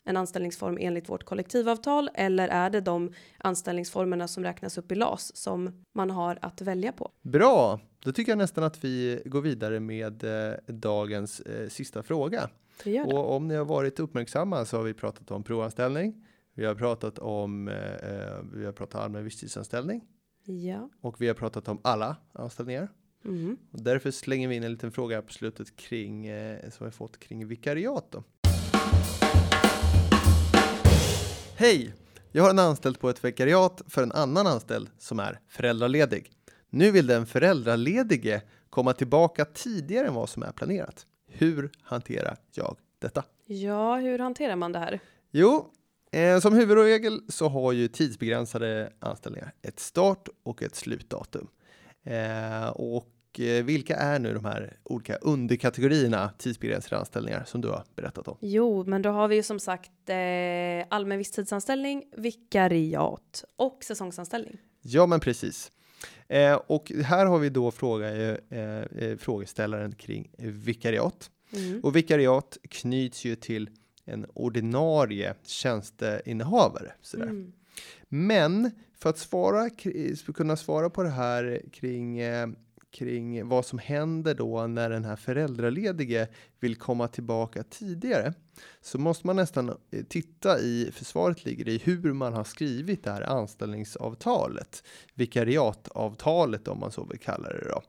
en 0.07 0.17
anställningsform 0.17 0.77
enligt 0.81 1.09
vårt 1.09 1.23
kollektivavtal 1.23 2.09
eller 2.13 2.47
är 2.47 2.69
det 2.69 2.81
de 2.81 3.13
anställningsformerna 3.37 4.27
som 4.27 4.43
räknas 4.43 4.77
upp 4.77 4.91
i 4.91 4.95
LAS 4.95 5.35
som 5.35 5.83
man 5.95 6.09
har 6.09 6.39
att 6.41 6.61
välja 6.61 6.91
på? 6.91 7.11
Bra, 7.21 7.79
då 7.99 8.11
tycker 8.11 8.31
jag 8.31 8.37
nästan 8.37 8.63
att 8.63 8.83
vi 8.83 9.21
går 9.25 9.41
vidare 9.41 9.79
med 9.79 10.23
eh, 10.23 10.53
dagens 10.67 11.39
eh, 11.39 11.69
sista 11.69 12.03
fråga. 12.03 12.49
Och 13.05 13.35
om 13.35 13.47
ni 13.47 13.55
har 13.55 13.65
varit 13.65 13.99
uppmärksamma 13.99 14.65
så 14.65 14.77
har 14.77 14.83
vi 14.83 14.93
pratat 14.93 15.31
om 15.31 15.43
provanställning. 15.43 16.26
Vi 16.57 16.65
har 16.65 16.75
pratat 16.75 17.19
om, 17.19 17.67
eh, 17.67 17.93
eh 17.93 18.41
vi 18.53 18.65
har 18.65 18.71
pratat 18.71 19.01
allmän 19.01 19.23
visstidsanställning. 19.23 20.03
Ja. 20.45 20.89
Och 21.01 21.21
vi 21.21 21.27
har 21.27 21.33
pratat 21.33 21.67
om 21.67 21.79
alla 21.83 22.15
anställningar. 22.33 22.91
Mm. 23.25 23.57
Och 23.71 23.81
därför 23.81 24.11
slänger 24.11 24.47
vi 24.47 24.55
in 24.55 24.63
en 24.63 24.71
liten 24.71 24.91
fråga 24.91 25.21
på 25.21 25.33
slutet 25.33 25.75
kring 25.75 26.27
eh, 26.27 26.69
som 26.69 26.85
vi 26.85 26.91
fått 26.91 27.19
kring 27.19 27.47
vikariat. 27.47 28.05
Då. 28.11 28.23
Hej! 31.55 31.93
Jag 32.31 32.43
har 32.43 32.49
en 32.49 32.59
anställd 32.59 32.99
på 32.99 33.09
ett 33.09 33.25
vikariat 33.25 33.81
för 33.87 34.03
en 34.03 34.11
annan 34.11 34.47
anställd 34.47 34.89
som 34.97 35.19
är 35.19 35.39
föräldraledig. 35.47 36.31
Nu 36.69 36.91
vill 36.91 37.07
den 37.07 37.25
föräldraledige 37.25 38.41
komma 38.69 38.93
tillbaka 38.93 39.45
tidigare 39.45 40.07
än 40.07 40.13
vad 40.13 40.29
som 40.29 40.43
är 40.43 40.51
planerat. 40.51 41.05
Hur 41.27 41.71
hanterar 41.81 42.37
jag 42.51 42.77
detta? 42.99 43.23
Ja, 43.45 43.95
hur 43.95 44.19
hanterar 44.19 44.55
man 44.55 44.71
det 44.71 44.79
här? 44.79 44.99
Jo, 45.31 45.73
eh, 46.11 46.39
som 46.39 46.53
huvudregel 46.53 47.21
så 47.29 47.47
har 47.47 47.71
ju 47.71 47.87
tidsbegränsade 47.87 48.93
anställningar 48.99 49.53
ett 49.61 49.79
start 49.79 50.29
och 50.43 50.63
ett 50.63 50.75
slutdatum. 50.75 51.47
Eh, 52.05 52.67
och 52.67 53.13
Eh, 53.39 53.63
vilka 53.63 53.95
är 53.95 54.19
nu 54.19 54.33
de 54.33 54.45
här 54.45 54.77
olika 54.83 55.15
underkategorierna 55.15 56.29
tidsbegränsade 56.37 56.97
anställningar 56.97 57.43
som 57.45 57.61
du 57.61 57.67
har 57.67 57.83
berättat 57.95 58.27
om? 58.27 58.37
Jo, 58.41 58.83
men 58.87 59.01
då 59.01 59.09
har 59.09 59.27
vi 59.27 59.35
ju 59.35 59.43
som 59.43 59.59
sagt 59.59 60.09
eh, 60.09 60.87
allmän 60.89 61.17
visstidsanställning, 61.17 62.03
vikariat 62.17 63.43
och 63.55 63.83
säsongsanställning. 63.83 64.57
Ja, 64.81 65.05
men 65.05 65.19
precis. 65.19 65.71
Eh, 66.27 66.53
och 66.67 66.91
här 67.03 67.25
har 67.25 67.39
vi 67.39 67.49
då 67.49 67.71
fråga, 67.71 68.37
eh 68.49 69.17
frågeställaren 69.17 69.95
kring 69.95 70.31
vikariat. 70.37 71.31
Mm. 71.53 71.79
Och 71.83 71.95
vikariat 71.95 72.57
knyts 72.69 73.25
ju 73.25 73.35
till 73.35 73.69
en 74.07 74.25
ordinarie 74.33 75.35
tjänsteinnehavare. 75.43 76.91
Sådär. 77.01 77.25
Mm. 77.25 77.51
Men 78.09 78.71
för 78.93 79.09
att 79.09 79.17
svara, 79.17 79.69
kunna 80.35 80.55
svara 80.55 80.89
på 80.89 81.03
det 81.03 81.09
här 81.09 81.61
kring 81.71 82.19
eh, 82.19 82.47
kring 82.91 83.47
vad 83.47 83.65
som 83.65 83.79
händer 83.79 84.35
då 84.35 84.67
när 84.67 84.89
den 84.89 85.05
här 85.05 85.15
föräldraledige 85.15 86.27
vill 86.59 86.75
komma 86.75 87.07
tillbaka 87.07 87.63
tidigare 87.63 88.33
så 88.81 88.97
måste 88.97 89.27
man 89.27 89.35
nästan 89.35 89.69
eh, 89.69 90.03
titta 90.09 90.59
i 90.59 90.91
försvaret 90.93 91.45
ligger 91.45 91.67
i 91.67 91.77
hur 91.77 92.13
man 92.13 92.33
har 92.33 92.43
skrivit 92.43 93.03
det 93.03 93.11
här 93.11 93.21
anställningsavtalet, 93.21 94.83
vikariatavtalet 95.13 96.67
om 96.67 96.79
man 96.79 96.91
så 96.91 97.03
vill 97.03 97.19
kalla 97.19 97.49
det 97.49 97.69
då. 97.69 97.81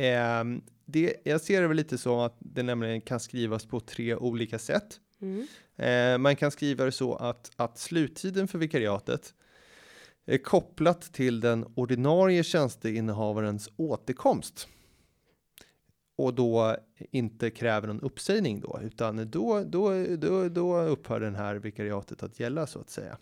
Eh, 0.00 0.44
det, 0.90 1.14
jag 1.24 1.40
ser 1.40 1.60
det 1.62 1.68
väl 1.68 1.76
lite 1.76 1.98
som 1.98 2.18
att 2.18 2.36
det 2.38 2.62
nämligen 2.62 3.00
kan 3.00 3.20
skrivas 3.20 3.66
på 3.66 3.80
tre 3.80 4.14
olika 4.14 4.58
sätt. 4.58 5.00
Mm. 5.20 5.46
Eh, 5.76 6.18
man 6.18 6.36
kan 6.36 6.50
skriva 6.50 6.84
det 6.84 6.92
så 6.92 7.14
att, 7.14 7.50
att 7.56 7.78
sluttiden 7.78 8.48
för 8.48 8.58
vikariatet 8.58 9.34
är 10.26 10.38
kopplat 10.38 11.00
till 11.00 11.40
den 11.40 11.66
ordinarie 11.74 12.44
tjänsteinnehavarens 12.44 13.70
återkomst 13.76 14.68
och 16.16 16.34
då 16.34 16.76
inte 17.10 17.50
kräver 17.50 17.88
någon 17.88 18.00
uppsägning 18.00 18.60
då, 18.60 18.80
utan 18.82 19.30
då, 19.30 19.64
då, 19.64 20.06
då, 20.16 20.48
då 20.48 20.80
upphör 20.80 21.20
den 21.20 21.34
här 21.34 21.54
vikariatet 21.54 22.22
att 22.22 22.40
gälla 22.40 22.66
så 22.66 22.80
att 22.80 22.90
säga. 22.90 23.18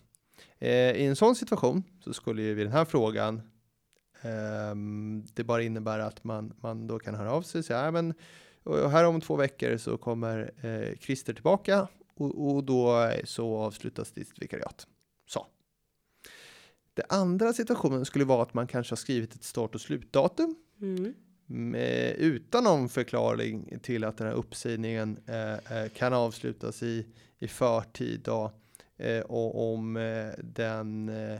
Eh, 0.59 0.91
I 0.91 1.05
en 1.05 1.15
sån 1.15 1.35
situation 1.35 1.83
så 2.03 2.13
skulle 2.13 2.41
ju 2.41 2.53
vid 2.53 2.65
den 2.65 2.73
här 2.73 2.85
frågan 2.85 3.41
eh, 4.21 4.75
det 5.33 5.43
bara 5.43 5.61
innebära 5.61 6.05
att 6.05 6.23
man, 6.23 6.53
man 6.61 6.87
då 6.87 6.99
kan 6.99 7.15
höra 7.15 7.31
av 7.31 7.41
sig 7.41 7.59
och 7.59 7.65
säga, 7.65 7.91
men 7.91 8.13
och 8.63 8.91
här 8.91 9.05
om 9.05 9.21
två 9.21 9.35
veckor 9.35 9.77
så 9.77 9.97
kommer 9.97 10.51
eh, 10.61 10.97
Christer 10.97 11.33
tillbaka 11.33 11.87
och, 12.15 12.55
och 12.55 12.63
då 12.63 13.11
så 13.23 13.57
avslutas 13.57 14.11
ditt 14.11 14.41
vikariat. 14.41 14.87
Så. 15.27 15.47
Det 16.93 17.03
andra 17.09 17.53
situationen 17.53 18.05
skulle 18.05 18.25
vara 18.25 18.41
att 18.41 18.53
man 18.53 18.67
kanske 18.67 18.91
har 18.91 18.97
skrivit 18.97 19.35
ett 19.35 19.43
start 19.43 19.75
och 19.75 19.81
slutdatum. 19.81 20.55
Mm. 20.81 21.13
Med, 21.45 22.15
utan 22.17 22.63
någon 22.63 22.89
förklaring 22.89 23.79
till 23.83 24.03
att 24.03 24.17
den 24.17 24.27
här 24.27 24.33
uppsägningen 24.33 25.19
eh, 25.27 25.53
eh, 25.53 25.89
kan 25.89 26.13
avslutas 26.13 26.83
i, 26.83 27.05
i 27.39 27.47
förtid. 27.47 28.21
Då, 28.23 28.51
eh, 28.97 29.19
och 29.19 29.73
om 29.73 29.97
eh, 29.97 30.27
den 30.43 31.09
eh, 31.09 31.39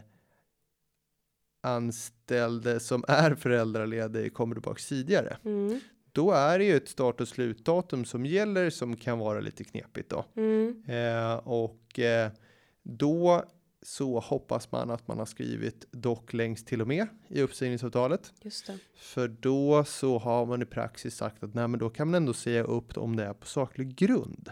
anställde 1.67 2.79
som 2.79 3.03
är 3.07 3.35
föräldraledig 3.35 4.33
kommer 4.33 4.55
tillbaka 4.55 4.79
tidigare. 4.89 5.37
Mm. 5.45 5.79
Då 6.11 6.31
är 6.31 6.59
det 6.59 6.65
ju 6.65 6.77
ett 6.77 6.89
start 6.89 7.21
och 7.21 7.27
slutdatum 7.27 8.05
som 8.05 8.25
gäller 8.25 8.69
som 8.69 8.95
kan 8.95 9.19
vara 9.19 9.39
lite 9.39 9.63
knepigt 9.63 10.09
då. 10.09 10.25
Mm. 10.35 10.83
Eh, 10.87 11.35
och 11.35 11.99
då 12.83 13.43
så 13.81 14.19
hoppas 14.19 14.71
man 14.71 14.91
att 14.91 15.07
man 15.07 15.19
har 15.19 15.25
skrivit 15.25 15.85
dock 15.91 16.33
längst 16.33 16.67
till 16.67 16.81
och 16.81 16.87
med 16.87 17.07
i 17.27 17.41
uppsägningsavtalet. 17.41 18.33
Just 18.41 18.67
det. 18.67 18.77
För 18.95 19.27
då 19.27 19.83
så 19.85 20.17
har 20.17 20.45
man 20.45 20.61
i 20.61 20.65
praxis 20.65 21.15
sagt 21.15 21.43
att 21.43 21.53
nej, 21.53 21.67
men 21.67 21.79
då 21.79 21.89
kan 21.89 22.07
man 22.07 22.15
ändå 22.15 22.33
säga 22.33 22.63
upp 22.63 22.97
om 22.97 23.15
det 23.15 23.23
är 23.23 23.33
på 23.33 23.47
saklig 23.47 23.95
grund. 23.95 24.51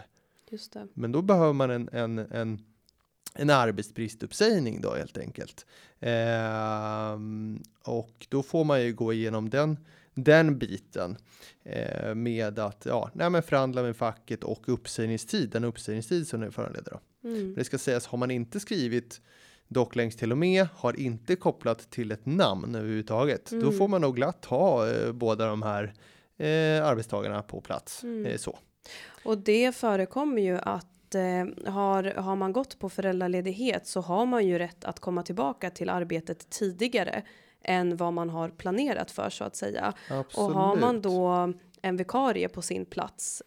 Just 0.50 0.72
det. 0.72 0.88
Men 0.94 1.12
då 1.12 1.22
behöver 1.22 1.52
man 1.52 1.70
en, 1.70 1.88
en, 1.92 2.18
en, 2.18 2.62
en 3.38 3.50
arbetsbristuppsägning 3.50 4.80
då 4.80 4.94
helt 4.94 5.18
enkelt. 5.18 5.66
Eh, 6.00 7.18
och 7.84 8.26
då 8.28 8.42
får 8.42 8.64
man 8.64 8.82
ju 8.82 8.94
gå 8.94 9.12
igenom 9.12 9.50
den 9.50 9.78
den 10.16 10.58
biten 10.58 11.16
eh, 11.64 12.14
med 12.14 12.58
att 12.58 12.86
ja, 12.86 13.10
nej, 13.14 13.30
men 13.30 13.42
förhandla 13.42 13.82
med 13.82 13.96
facket 13.96 14.44
och 14.44 14.68
uppsägningstid, 14.68 15.50
den 15.50 15.64
uppsägningstid 15.64 16.28
som 16.28 16.40
det 16.40 16.50
föranleder. 16.50 16.90
Då. 16.90 17.28
Mm. 17.28 17.54
Det 17.54 17.64
ska 17.64 17.78
sägas, 17.78 18.06
har 18.06 18.18
man 18.18 18.30
inte 18.30 18.60
skrivit 18.60 19.20
dock 19.68 19.96
längst 19.96 20.18
till 20.18 20.32
och 20.32 20.38
med, 20.38 20.68
har 20.74 21.00
inte 21.00 21.36
kopplat 21.36 21.90
till 21.90 22.12
ett 22.12 22.26
namn 22.26 22.74
överhuvudtaget, 22.74 23.52
mm. 23.52 23.64
då 23.64 23.72
får 23.72 23.88
man 23.88 24.00
nog 24.00 24.16
glatt 24.16 24.44
ha 24.44 24.90
eh, 24.90 25.12
båda 25.12 25.46
de 25.46 25.62
här 25.62 25.94
eh, 26.36 26.86
arbetstagarna 26.86 27.42
på 27.42 27.60
plats. 27.60 28.02
Mm. 28.02 28.26
Eh, 28.26 28.36
så. 28.36 28.58
Och 29.24 29.38
det 29.38 29.76
förekommer 29.76 30.42
ju 30.42 30.58
att 30.58 30.95
eh, 31.14 31.72
har, 31.72 32.04
har 32.04 32.36
man 32.36 32.52
gått 32.52 32.78
på 32.78 32.88
föräldraledighet 32.88 33.86
så 33.86 34.00
har 34.00 34.26
man 34.26 34.46
ju 34.46 34.58
rätt 34.58 34.84
att 34.84 35.00
komma 35.00 35.22
tillbaka 35.22 35.70
till 35.70 35.88
arbetet 35.88 36.50
tidigare 36.50 37.22
än 37.64 37.96
vad 37.96 38.12
man 38.12 38.30
har 38.30 38.48
planerat 38.48 39.10
för 39.10 39.30
så 39.30 39.44
att 39.44 39.56
säga. 39.56 39.92
Absolut. 40.10 40.50
Och 40.50 40.54
har 40.54 40.76
man 40.76 41.00
då 41.00 41.52
en 41.82 41.96
vikarie 41.96 42.48
på 42.48 42.62
sin 42.62 42.86
plats 42.86 43.42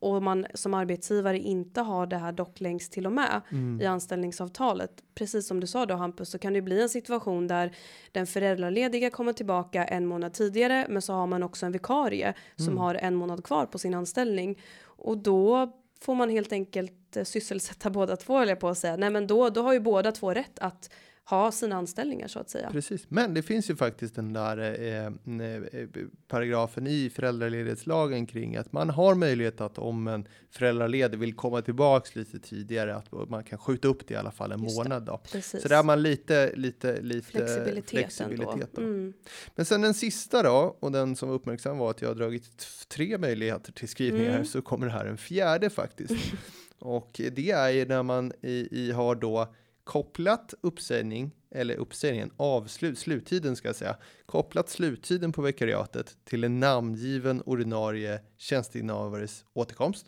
och 0.00 0.22
man 0.22 0.46
som 0.54 0.74
arbetsgivare 0.74 1.38
inte 1.38 1.80
har 1.80 2.06
det 2.06 2.16
här 2.16 2.32
dock 2.32 2.60
längst 2.60 2.92
till 2.92 3.06
och 3.06 3.12
med 3.12 3.40
mm. 3.50 3.80
i 3.80 3.86
anställningsavtalet. 3.86 5.02
Precis 5.14 5.46
som 5.46 5.60
du 5.60 5.66
sa 5.66 5.86
då 5.86 5.94
Hampus 5.94 6.30
så 6.30 6.38
kan 6.38 6.52
det 6.52 6.62
bli 6.62 6.82
en 6.82 6.88
situation 6.88 7.46
där 7.46 7.76
den 8.12 8.26
föräldralediga 8.26 9.10
kommer 9.10 9.32
tillbaka 9.32 9.84
en 9.84 10.06
månad 10.06 10.32
tidigare 10.32 10.86
men 10.88 11.02
så 11.02 11.12
har 11.12 11.26
man 11.26 11.42
också 11.42 11.66
en 11.66 11.72
vikarie 11.72 12.34
som 12.56 12.66
mm. 12.66 12.78
har 12.78 12.94
en 12.94 13.14
månad 13.14 13.44
kvar 13.44 13.66
på 13.66 13.78
sin 13.78 13.94
anställning 13.94 14.58
och 14.82 15.18
då 15.18 15.72
får 16.02 16.14
man 16.14 16.30
helt 16.30 16.52
enkelt 16.52 17.16
eh, 17.16 17.24
sysselsätta 17.24 17.90
båda 17.90 18.16
två 18.16 18.38
eller 18.38 18.54
på 18.54 18.68
att 18.68 18.78
säga. 18.78 18.96
Nej 18.96 19.10
men 19.10 19.26
då, 19.26 19.50
då 19.50 19.62
har 19.62 19.72
ju 19.72 19.80
båda 19.80 20.12
två 20.12 20.34
rätt 20.34 20.58
att 20.58 20.90
ha 21.24 21.52
sina 21.52 21.76
anställningar 21.76 22.28
så 22.28 22.38
att 22.38 22.50
säga. 22.50 22.70
Precis, 22.70 23.04
men 23.08 23.34
det 23.34 23.42
finns 23.42 23.70
ju 23.70 23.76
faktiskt 23.76 24.14
den 24.14 24.32
där 24.32 24.58
eh, 24.58 25.06
eh, 25.06 25.86
paragrafen 26.28 26.86
i 26.86 27.10
föräldraledighetslagen 27.10 28.26
kring 28.26 28.56
att 28.56 28.72
man 28.72 28.90
har 28.90 29.14
möjlighet 29.14 29.60
att 29.60 29.78
om 29.78 30.08
en 30.08 30.28
föräldraledig 30.50 31.18
vill 31.18 31.34
komma 31.34 31.62
tillbaks 31.62 32.16
lite 32.16 32.38
tidigare 32.38 32.96
att 32.96 33.28
man 33.28 33.44
kan 33.44 33.58
skjuta 33.58 33.88
upp 33.88 34.06
det 34.08 34.14
i 34.14 34.16
alla 34.16 34.30
fall 34.30 34.52
en 34.52 34.62
Just 34.62 34.76
månad 34.76 35.02
då. 35.02 35.18
Precis. 35.32 35.62
Så 35.62 35.68
där 35.68 35.76
har 35.76 35.84
man 35.84 36.02
lite, 36.02 36.52
lite, 36.56 37.00
lite 37.00 37.26
flexibilitet, 37.26 37.90
flexibilitet 37.90 38.52
ändå. 38.54 38.66
då. 38.74 38.82
Mm. 38.82 39.12
Men 39.54 39.66
sen 39.66 39.80
den 39.80 39.94
sista 39.94 40.42
då, 40.42 40.76
och 40.80 40.92
den 40.92 41.16
som 41.16 41.28
var 41.28 41.36
uppmärksam 41.36 41.78
var 41.78 41.90
att 41.90 42.02
jag 42.02 42.08
har 42.08 42.14
dragit 42.14 42.66
tre 42.88 43.18
möjligheter 43.18 43.72
till 43.72 43.88
skrivningar, 43.88 44.30
Mm. 44.30 44.44
så 44.44 44.62
kommer 44.62 44.86
det 44.86 44.92
här 44.92 45.04
en 45.06 45.16
fjärde 45.18 45.70
faktiskt. 45.70 46.14
och 46.78 47.20
det 47.32 47.50
är 47.50 47.68
ju 47.68 47.86
när 47.86 48.02
man 48.02 48.32
i, 48.42 48.68
i 48.70 48.92
har 48.92 49.14
då 49.14 49.54
kopplat 49.90 50.54
uppsägning, 50.60 51.30
eller 51.50 51.74
uppsägningen, 51.74 52.30
avslut, 52.36 52.98
sluttiden 52.98 53.56
ska 53.56 53.68
jag 53.68 53.76
säga, 53.76 53.96
kopplat 54.26 54.68
sluttiden 54.68 55.32
på 55.32 55.42
vikariatet 55.42 56.16
till 56.24 56.44
en 56.44 56.60
namngiven 56.60 57.42
ordinarie 57.42 58.20
tjänsteinnehavares 58.36 59.44
återkomst. 59.52 60.06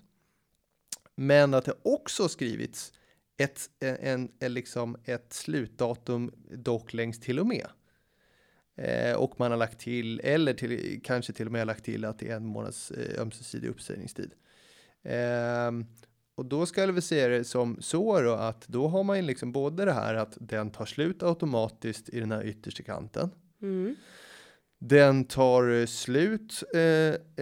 Men 1.17 1.55
att 1.55 1.65
det 1.65 1.75
också 1.83 2.29
skrivits 2.29 2.93
ett, 3.37 3.71
en, 3.81 4.33
en, 4.39 4.55
liksom 4.55 4.97
ett 5.05 5.33
slutdatum 5.33 6.33
dock 6.51 6.93
längst 6.93 7.23
till 7.23 7.39
och 7.39 7.47
med. 7.47 7.67
Eh, 8.77 9.15
och 9.15 9.41
man 9.41 9.51
har 9.51 9.59
lagt 9.59 9.79
till, 9.79 10.21
eller 10.21 10.55
till, 10.55 11.01
kanske 11.05 11.33
till 11.33 11.47
och 11.47 11.53
med 11.53 11.67
lagt 11.67 11.85
till 11.85 12.05
att 12.05 12.19
det 12.19 12.29
är 12.29 12.37
en 12.37 12.47
månads 12.47 12.91
eh, 12.91 13.21
ömsesidig 13.23 13.69
uppsägningstid. 13.69 14.31
Eh, 15.03 15.71
och 16.35 16.47
då 16.47 16.67
ska 16.67 16.87
vi 16.87 17.01
se 17.01 17.29
det 17.29 17.45
som 17.45 17.77
så 17.81 18.21
då 18.21 18.33
att 18.33 18.69
då 18.69 18.89
har 18.89 19.05
man 19.05 19.17
ju 19.17 19.23
liksom 19.23 19.53
både 19.53 19.85
det 19.85 19.93
här 19.93 20.15
att 20.15 20.39
den 20.41 20.71
tar 20.71 20.85
slut 20.85 21.23
automatiskt 21.23 22.09
i 22.09 22.21
den 22.21 22.33
här 22.33 22.45
yttersta 22.47 22.83
kanten. 22.83 23.31
Mm. 23.63 23.97
Den 24.79 25.25
tar 25.25 25.87
slut 25.87 26.63
eh, 26.75 26.81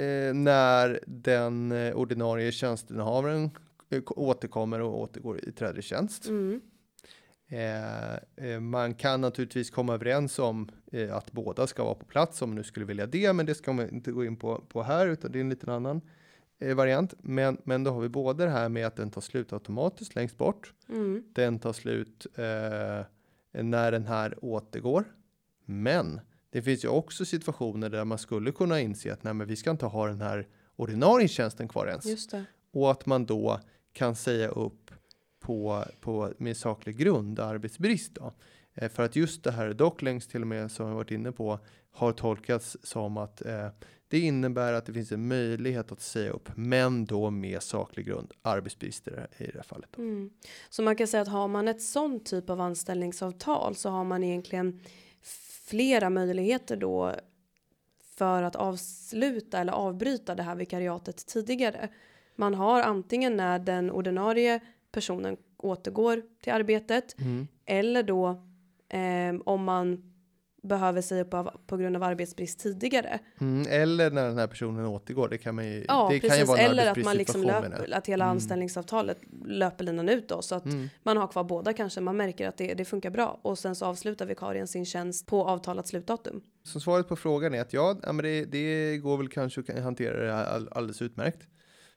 eh, 0.04 0.34
när 0.34 1.00
den 1.06 1.72
eh, 1.72 1.94
ordinarie 1.94 2.52
tjänsteinnehavaren 2.52 3.50
eh, 3.90 4.02
återkommer 4.06 4.80
och 4.80 5.00
återgår 5.00 5.48
i 5.48 5.52
träder 5.52 5.78
i 5.78 5.82
tjänst. 5.82 6.28
Mm. 6.28 6.60
Eh, 7.48 8.14
eh, 8.46 8.60
man 8.60 8.94
kan 8.94 9.20
naturligtvis 9.20 9.70
komma 9.70 9.94
överens 9.94 10.38
om 10.38 10.68
att 11.12 11.32
båda 11.32 11.66
ska 11.66 11.84
vara 11.84 11.94
på 11.94 12.04
plats 12.04 12.42
om 12.42 12.48
man 12.48 12.56
nu 12.56 12.62
skulle 12.62 12.86
vilja 12.86 13.06
det, 13.06 13.32
men 13.32 13.46
det 13.46 13.54
ska 13.54 13.72
man 13.72 13.90
inte 13.90 14.12
gå 14.12 14.24
in 14.24 14.36
på, 14.36 14.64
på 14.68 14.82
här, 14.82 15.06
utan 15.06 15.32
det 15.32 15.38
är 15.38 15.40
en 15.40 15.48
liten 15.48 15.70
annan 15.70 16.00
variant. 16.60 17.14
Men, 17.18 17.58
men 17.64 17.84
då 17.84 17.90
har 17.90 18.00
vi 18.00 18.08
både 18.08 18.44
det 18.44 18.50
här 18.50 18.68
med 18.68 18.86
att 18.86 18.96
den 18.96 19.10
tar 19.10 19.20
slut 19.20 19.52
automatiskt 19.52 20.14
längst 20.14 20.38
bort. 20.38 20.74
Mm. 20.88 21.24
Den 21.32 21.58
tar 21.58 21.72
slut 21.72 22.26
eh, 22.34 23.04
när 23.62 23.92
den 23.92 24.06
här 24.06 24.44
återgår. 24.44 25.04
Men 25.64 26.20
det 26.50 26.62
finns 26.62 26.84
ju 26.84 26.88
också 26.88 27.24
situationer 27.24 27.90
där 27.90 28.04
man 28.04 28.18
skulle 28.18 28.52
kunna 28.52 28.80
inse 28.80 29.12
att 29.12 29.24
nej, 29.24 29.34
men 29.34 29.46
vi 29.46 29.56
ska 29.56 29.70
inte 29.70 29.86
ha 29.86 30.06
den 30.06 30.20
här 30.20 30.48
ordinarie 30.76 31.28
tjänsten 31.28 31.68
kvar 31.68 31.86
ens 31.86 32.28
och 32.72 32.90
att 32.90 33.06
man 33.06 33.26
då 33.26 33.60
kan 33.92 34.16
säga 34.16 34.48
upp 34.48 34.90
på, 35.40 35.84
på 36.00 36.32
med 36.38 36.56
saklig 36.56 36.96
grund 36.96 37.40
arbetsbrist 37.40 38.14
då. 38.14 38.32
Eh, 38.74 38.90
för 38.90 39.02
att 39.02 39.16
just 39.16 39.44
det 39.44 39.50
här 39.50 39.72
dock 39.74 40.02
längst 40.02 40.30
till 40.30 40.40
och 40.40 40.46
med 40.46 40.70
som 40.70 40.88
jag 40.88 40.94
varit 40.94 41.10
inne 41.10 41.32
på 41.32 41.58
har 41.90 42.12
tolkats 42.12 42.76
som 42.82 43.16
att 43.16 43.46
eh, 43.46 43.68
det 44.10 44.18
innebär 44.18 44.72
att 44.72 44.86
det 44.86 44.92
finns 44.92 45.12
en 45.12 45.28
möjlighet 45.28 45.92
att 45.92 46.00
säga 46.00 46.30
upp, 46.30 46.48
men 46.54 47.04
då 47.04 47.30
med 47.30 47.62
saklig 47.62 48.06
grund 48.06 48.32
arbetsbrist 48.42 49.08
i 49.08 49.10
det, 49.10 49.28
här 49.38 49.62
fallet. 49.62 49.98
Mm. 49.98 50.30
Så 50.70 50.82
man 50.82 50.96
kan 50.96 51.06
säga 51.06 51.20
att 51.20 51.28
har 51.28 51.48
man 51.48 51.68
ett 51.68 51.82
sån 51.82 52.20
typ 52.20 52.50
av 52.50 52.60
anställningsavtal 52.60 53.74
så 53.74 53.90
har 53.90 54.04
man 54.04 54.24
egentligen 54.24 54.80
flera 55.64 56.10
möjligheter 56.10 56.76
då 56.76 57.14
för 58.16 58.42
att 58.42 58.56
avsluta 58.56 59.58
eller 59.58 59.72
avbryta 59.72 60.34
det 60.34 60.42
här 60.42 60.54
vikariatet 60.54 61.26
tidigare. 61.26 61.88
Man 62.36 62.54
har 62.54 62.82
antingen 62.82 63.36
när 63.36 63.58
den 63.58 63.90
ordinarie 63.90 64.60
personen 64.92 65.36
återgår 65.56 66.22
till 66.42 66.52
arbetet 66.52 67.14
Mm. 67.18 67.48
eller 67.64 68.02
då 68.02 68.28
eh, 68.88 69.40
om 69.44 69.64
man 69.64 70.09
behöver 70.62 71.02
säga 71.02 71.22
upp 71.22 71.34
av, 71.34 71.50
på 71.66 71.76
grund 71.76 71.96
av 71.96 72.02
arbetsbrist 72.02 72.58
tidigare. 72.60 73.18
Mm, 73.40 73.66
eller 73.70 74.10
när 74.10 74.24
den 74.28 74.38
här 74.38 74.46
personen 74.46 74.86
återgår, 74.86 75.28
det 75.28 75.38
kan 75.38 75.54
man 75.54 75.66
ju, 75.66 75.84
Ja, 75.88 76.08
det 76.10 76.20
kan 76.20 76.28
ju 76.28 76.30
precis. 76.30 76.48
vara 76.48 76.58
Eller 76.58 76.90
att 76.90 77.04
man 77.04 77.16
liksom 77.16 77.42
löper, 77.42 77.94
att 77.94 78.06
hela 78.06 78.24
Mm. 78.24 78.36
anställningsavtalet 78.36 79.18
löper 79.44 79.84
linan 79.84 80.08
ut 80.08 80.28
då 80.28 80.42
så 80.42 80.54
att 80.54 80.64
Mm. 80.64 80.88
man 81.02 81.16
har 81.16 81.26
kvar 81.26 81.44
båda 81.44 81.72
kanske. 81.72 82.00
Man 82.00 82.16
märker 82.16 82.48
att 82.48 82.56
det, 82.56 82.74
det 82.74 82.84
funkar 82.84 83.10
bra 83.10 83.38
och 83.42 83.58
sen 83.58 83.74
så 83.74 83.86
avslutar 83.86 84.26
vikarien 84.26 84.66
sin 84.68 84.86
tjänst 84.86 85.26
på 85.26 85.44
avtalat 85.44 85.88
slutdatum. 85.88 86.42
Så 86.64 86.80
svaret 86.80 87.08
på 87.08 87.16
frågan 87.16 87.54
är 87.54 87.60
att 87.60 87.72
ja, 87.72 87.96
men 88.02 88.16
det, 88.16 88.44
det 88.44 88.98
går 88.98 89.16
väl 89.16 89.28
kanske 89.28 89.60
att 89.60 89.82
hantera 89.82 90.26
det 90.26 90.32
här 90.32 90.68
alldeles 90.70 91.02
utmärkt. 91.02 91.46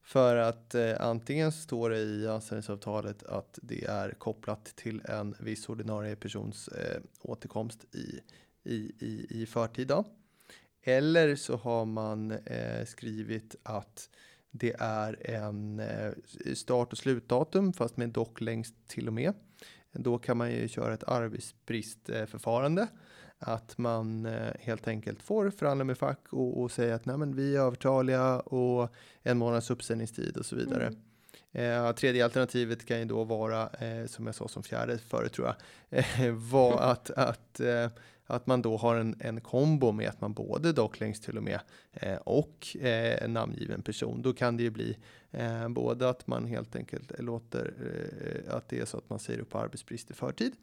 För 0.05 0.35
att 0.35 0.75
eh, 0.75 0.91
antingen 0.99 1.51
står 1.51 1.89
det 1.89 1.97
i 1.99 2.27
anställningsavtalet 2.27 3.23
att 3.23 3.59
det 3.61 3.85
är 3.85 4.09
kopplat 4.11 4.65
till 4.75 5.01
en 5.05 5.35
viss 5.39 5.69
ordinarie 5.69 6.15
persons 6.15 6.67
eh, 6.67 7.01
återkomst 7.21 7.95
i, 7.95 8.19
i, 8.63 8.91
i, 8.99 9.27
i 9.29 9.45
förtid. 9.45 9.87
Då. 9.87 10.05
Eller 10.83 11.35
så 11.35 11.55
har 11.55 11.85
man 11.85 12.31
eh, 12.31 12.85
skrivit 12.85 13.55
att 13.63 14.09
det 14.51 14.75
är 14.79 15.29
en 15.29 15.79
eh, 15.79 16.11
start 16.53 16.91
och 16.91 16.97
slutdatum 16.97 17.73
fast 17.73 17.97
med 17.97 18.09
dock 18.09 18.41
längst 18.41 18.75
till 18.87 19.07
och 19.07 19.13
med. 19.13 19.33
Då 19.91 20.17
kan 20.17 20.37
man 20.37 20.51
ju 20.51 20.67
köra 20.67 20.93
ett 20.93 21.03
arbetsbristförfarande. 21.03 22.87
Att 23.39 23.77
man 23.77 24.25
eh, 24.25 24.53
helt 24.59 24.87
enkelt 24.87 25.23
får 25.23 25.49
förhandla 25.49 25.83
med 25.83 25.97
fack 25.97 26.19
och, 26.29 26.61
och 26.61 26.71
säga 26.71 26.95
att 26.95 27.05
Nej, 27.05 27.17
men 27.17 27.35
vi 27.35 27.55
är 27.55 27.59
övertaliga 27.59 28.39
och 28.39 28.93
en 29.23 29.37
månads 29.37 29.71
uppsägningstid 29.71 30.37
och 30.37 30.45
så 30.45 30.55
vidare. 30.55 30.87
Mm. 30.87 30.99
Eh, 31.51 31.91
tredje 31.91 32.23
alternativet 32.23 32.85
kan 32.85 32.99
ju 32.99 33.05
då 33.05 33.23
vara, 33.23 33.69
eh, 33.69 34.05
som 34.05 34.25
jag 34.25 34.35
sa 34.35 34.47
som 34.47 34.63
fjärde 34.63 34.97
förut 34.97 35.33
tror 35.33 35.47
jag, 35.47 35.55
eh, 36.27 36.33
var 36.33 36.81
att, 36.81 37.09
att, 37.09 37.59
eh, 37.59 37.89
att 38.33 38.47
man 38.47 38.61
då 38.61 38.77
har 38.77 38.95
en, 38.95 39.15
en 39.19 39.41
kombo 39.41 39.91
med 39.91 40.09
att 40.09 40.21
man 40.21 40.33
både 40.33 40.73
dock 40.73 40.99
längst 40.99 41.23
till 41.23 41.37
och 41.37 41.43
med 41.43 41.59
eh, 41.91 42.15
och 42.15 42.77
eh, 42.79 43.23
en 43.23 43.33
namngiven 43.33 43.81
person. 43.81 44.21
Då 44.21 44.33
kan 44.33 44.57
det 44.57 44.63
ju 44.63 44.69
bli 44.69 44.97
eh, 45.31 45.69
både 45.69 46.09
att 46.09 46.27
man 46.27 46.45
helt 46.45 46.75
enkelt 46.75 47.19
låter 47.19 47.73
eh, 48.47 48.55
att 48.55 48.69
det 48.69 48.79
är 48.79 48.85
så 48.85 48.97
att 48.97 49.09
man 49.09 49.19
säger 49.19 49.39
upp 49.39 49.55
arbetsbrist 49.55 50.11
i 50.11 50.13
förtid. 50.13 50.53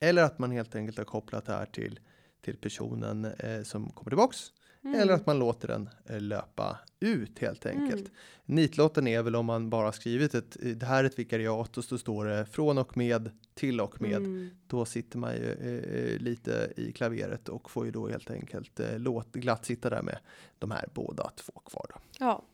Eller 0.00 0.22
att 0.22 0.38
man 0.38 0.50
helt 0.50 0.74
enkelt 0.74 0.98
har 0.98 1.04
kopplat 1.04 1.46
det 1.46 1.52
här 1.52 1.66
till, 1.66 2.00
till 2.40 2.56
personen 2.56 3.24
eh, 3.24 3.62
som 3.62 3.90
kommer 3.90 4.10
tillbaks. 4.10 4.52
Mm. 4.84 5.00
Eller 5.00 5.12
att 5.12 5.26
man 5.26 5.38
låter 5.38 5.68
den 5.68 5.88
eh, 6.06 6.20
löpa 6.20 6.78
ut 7.00 7.38
helt 7.38 7.66
enkelt. 7.66 8.00
Mm. 8.00 8.12
Nitlotten 8.44 9.06
är 9.06 9.22
väl 9.22 9.36
om 9.36 9.46
man 9.46 9.70
bara 9.70 9.92
skrivit 9.92 10.34
ett, 10.34 10.56
det 10.60 10.86
här 10.86 11.04
är 11.04 11.08
ett 11.08 11.18
vikariat 11.18 11.78
och 11.78 11.84
så 11.84 11.98
står 11.98 12.24
det 12.24 12.46
från 12.46 12.78
och 12.78 12.96
med 12.96 13.30
till 13.54 13.80
och 13.80 14.02
med. 14.02 14.16
Mm. 14.16 14.50
Då 14.66 14.84
sitter 14.84 15.18
man 15.18 15.34
ju 15.34 15.52
eh, 15.52 16.18
lite 16.18 16.72
i 16.76 16.92
klaveret 16.92 17.48
och 17.48 17.70
får 17.70 17.84
ju 17.86 17.90
då 17.90 18.08
helt 18.08 18.30
enkelt 18.30 18.80
eh, 18.80 18.98
låt, 18.98 19.32
glatt 19.32 19.64
sitta 19.64 19.90
där 19.90 20.02
med 20.02 20.18
de 20.58 20.70
här 20.70 20.88
båda 20.94 21.30
två 21.36 21.52
kvar. 21.52 21.86
Då. 21.88 22.00
Ja, 22.18 22.44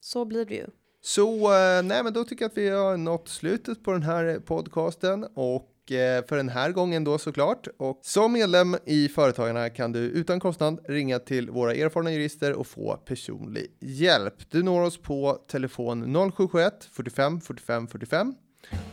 så 0.00 0.24
blir 0.24 0.44
det 0.44 0.54
ju. 0.54 0.66
Så 1.00 1.54
eh, 1.54 1.82
nej, 1.82 2.04
men 2.04 2.12
då 2.12 2.24
tycker 2.24 2.44
jag 2.44 2.50
att 2.50 2.58
vi 2.58 2.68
har 2.68 2.96
nått 2.96 3.28
slutet 3.28 3.82
på 3.82 3.92
den 3.92 4.02
här 4.02 4.38
podcasten 4.38 5.24
och 5.34 5.62
eh, 5.64 5.75
Eh, 5.92 6.24
för 6.28 6.36
den 6.36 6.48
här 6.48 6.72
gången 6.72 7.04
då 7.04 7.18
såklart. 7.18 7.68
Och 7.76 8.00
som 8.02 8.32
medlem 8.32 8.76
i 8.84 9.08
Företagarna 9.08 9.70
kan 9.70 9.92
du 9.92 9.98
utan 9.98 10.40
kostnad 10.40 10.80
ringa 10.88 11.18
till 11.18 11.50
våra 11.50 11.74
erfarna 11.74 12.12
jurister 12.12 12.52
och 12.52 12.66
få 12.66 12.96
personlig 12.96 13.66
hjälp. 13.80 14.34
Du 14.50 14.62
når 14.62 14.82
oss 14.82 14.98
på 14.98 15.38
telefon 15.50 16.14
0771 16.32 16.88
45 16.92 17.40
45 17.40 17.86
45. 17.86 18.34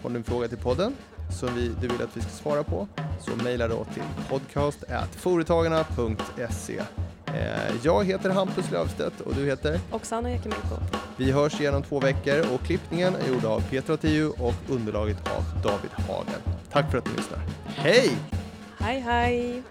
Har 0.02 0.10
du 0.10 0.16
en 0.16 0.24
fråga 0.24 0.48
till 0.48 0.58
podden 0.58 0.96
som 1.40 1.56
vi, 1.56 1.72
du 1.82 1.88
vill 1.88 2.02
att 2.02 2.18
vi 2.18 2.22
ska 2.22 2.30
svara 2.30 2.64
på 2.64 2.88
så 3.22 3.32
mejla 3.44 3.68
då 3.68 3.86
till 3.94 4.04
podcast.företagarna.se. 4.30 6.82
Eh, 7.28 7.76
jag 7.84 8.06
heter 8.06 8.30
Hampus 8.30 8.72
Löfstedt 8.72 9.22
och 9.22 9.36
du 9.36 9.46
heter? 9.46 9.80
Oksana 9.92 10.32
Jakimenko. 10.32 10.76
Vi 11.18 11.32
hörs 11.32 11.60
igen 11.60 11.76
om 11.76 11.84
två 11.84 12.00
veckor 12.00 12.54
och 12.54 12.62
klippningen 12.62 13.16
är 13.16 13.28
gjord 13.28 13.46
av 13.46 13.62
Petra 13.70 13.98
Tiu 13.98 14.30
och 14.30 14.56
underlaget 14.70 15.18
av 15.28 15.62
David 15.64 15.92
Hagen. 16.08 16.42
Tack 16.72 16.92
för 16.92 16.98
att 16.98 17.06
du 17.06 17.12
lyssnar. 17.12 17.40
Hej! 17.66 18.10
Hej 18.80 19.00
hej! 19.00 19.64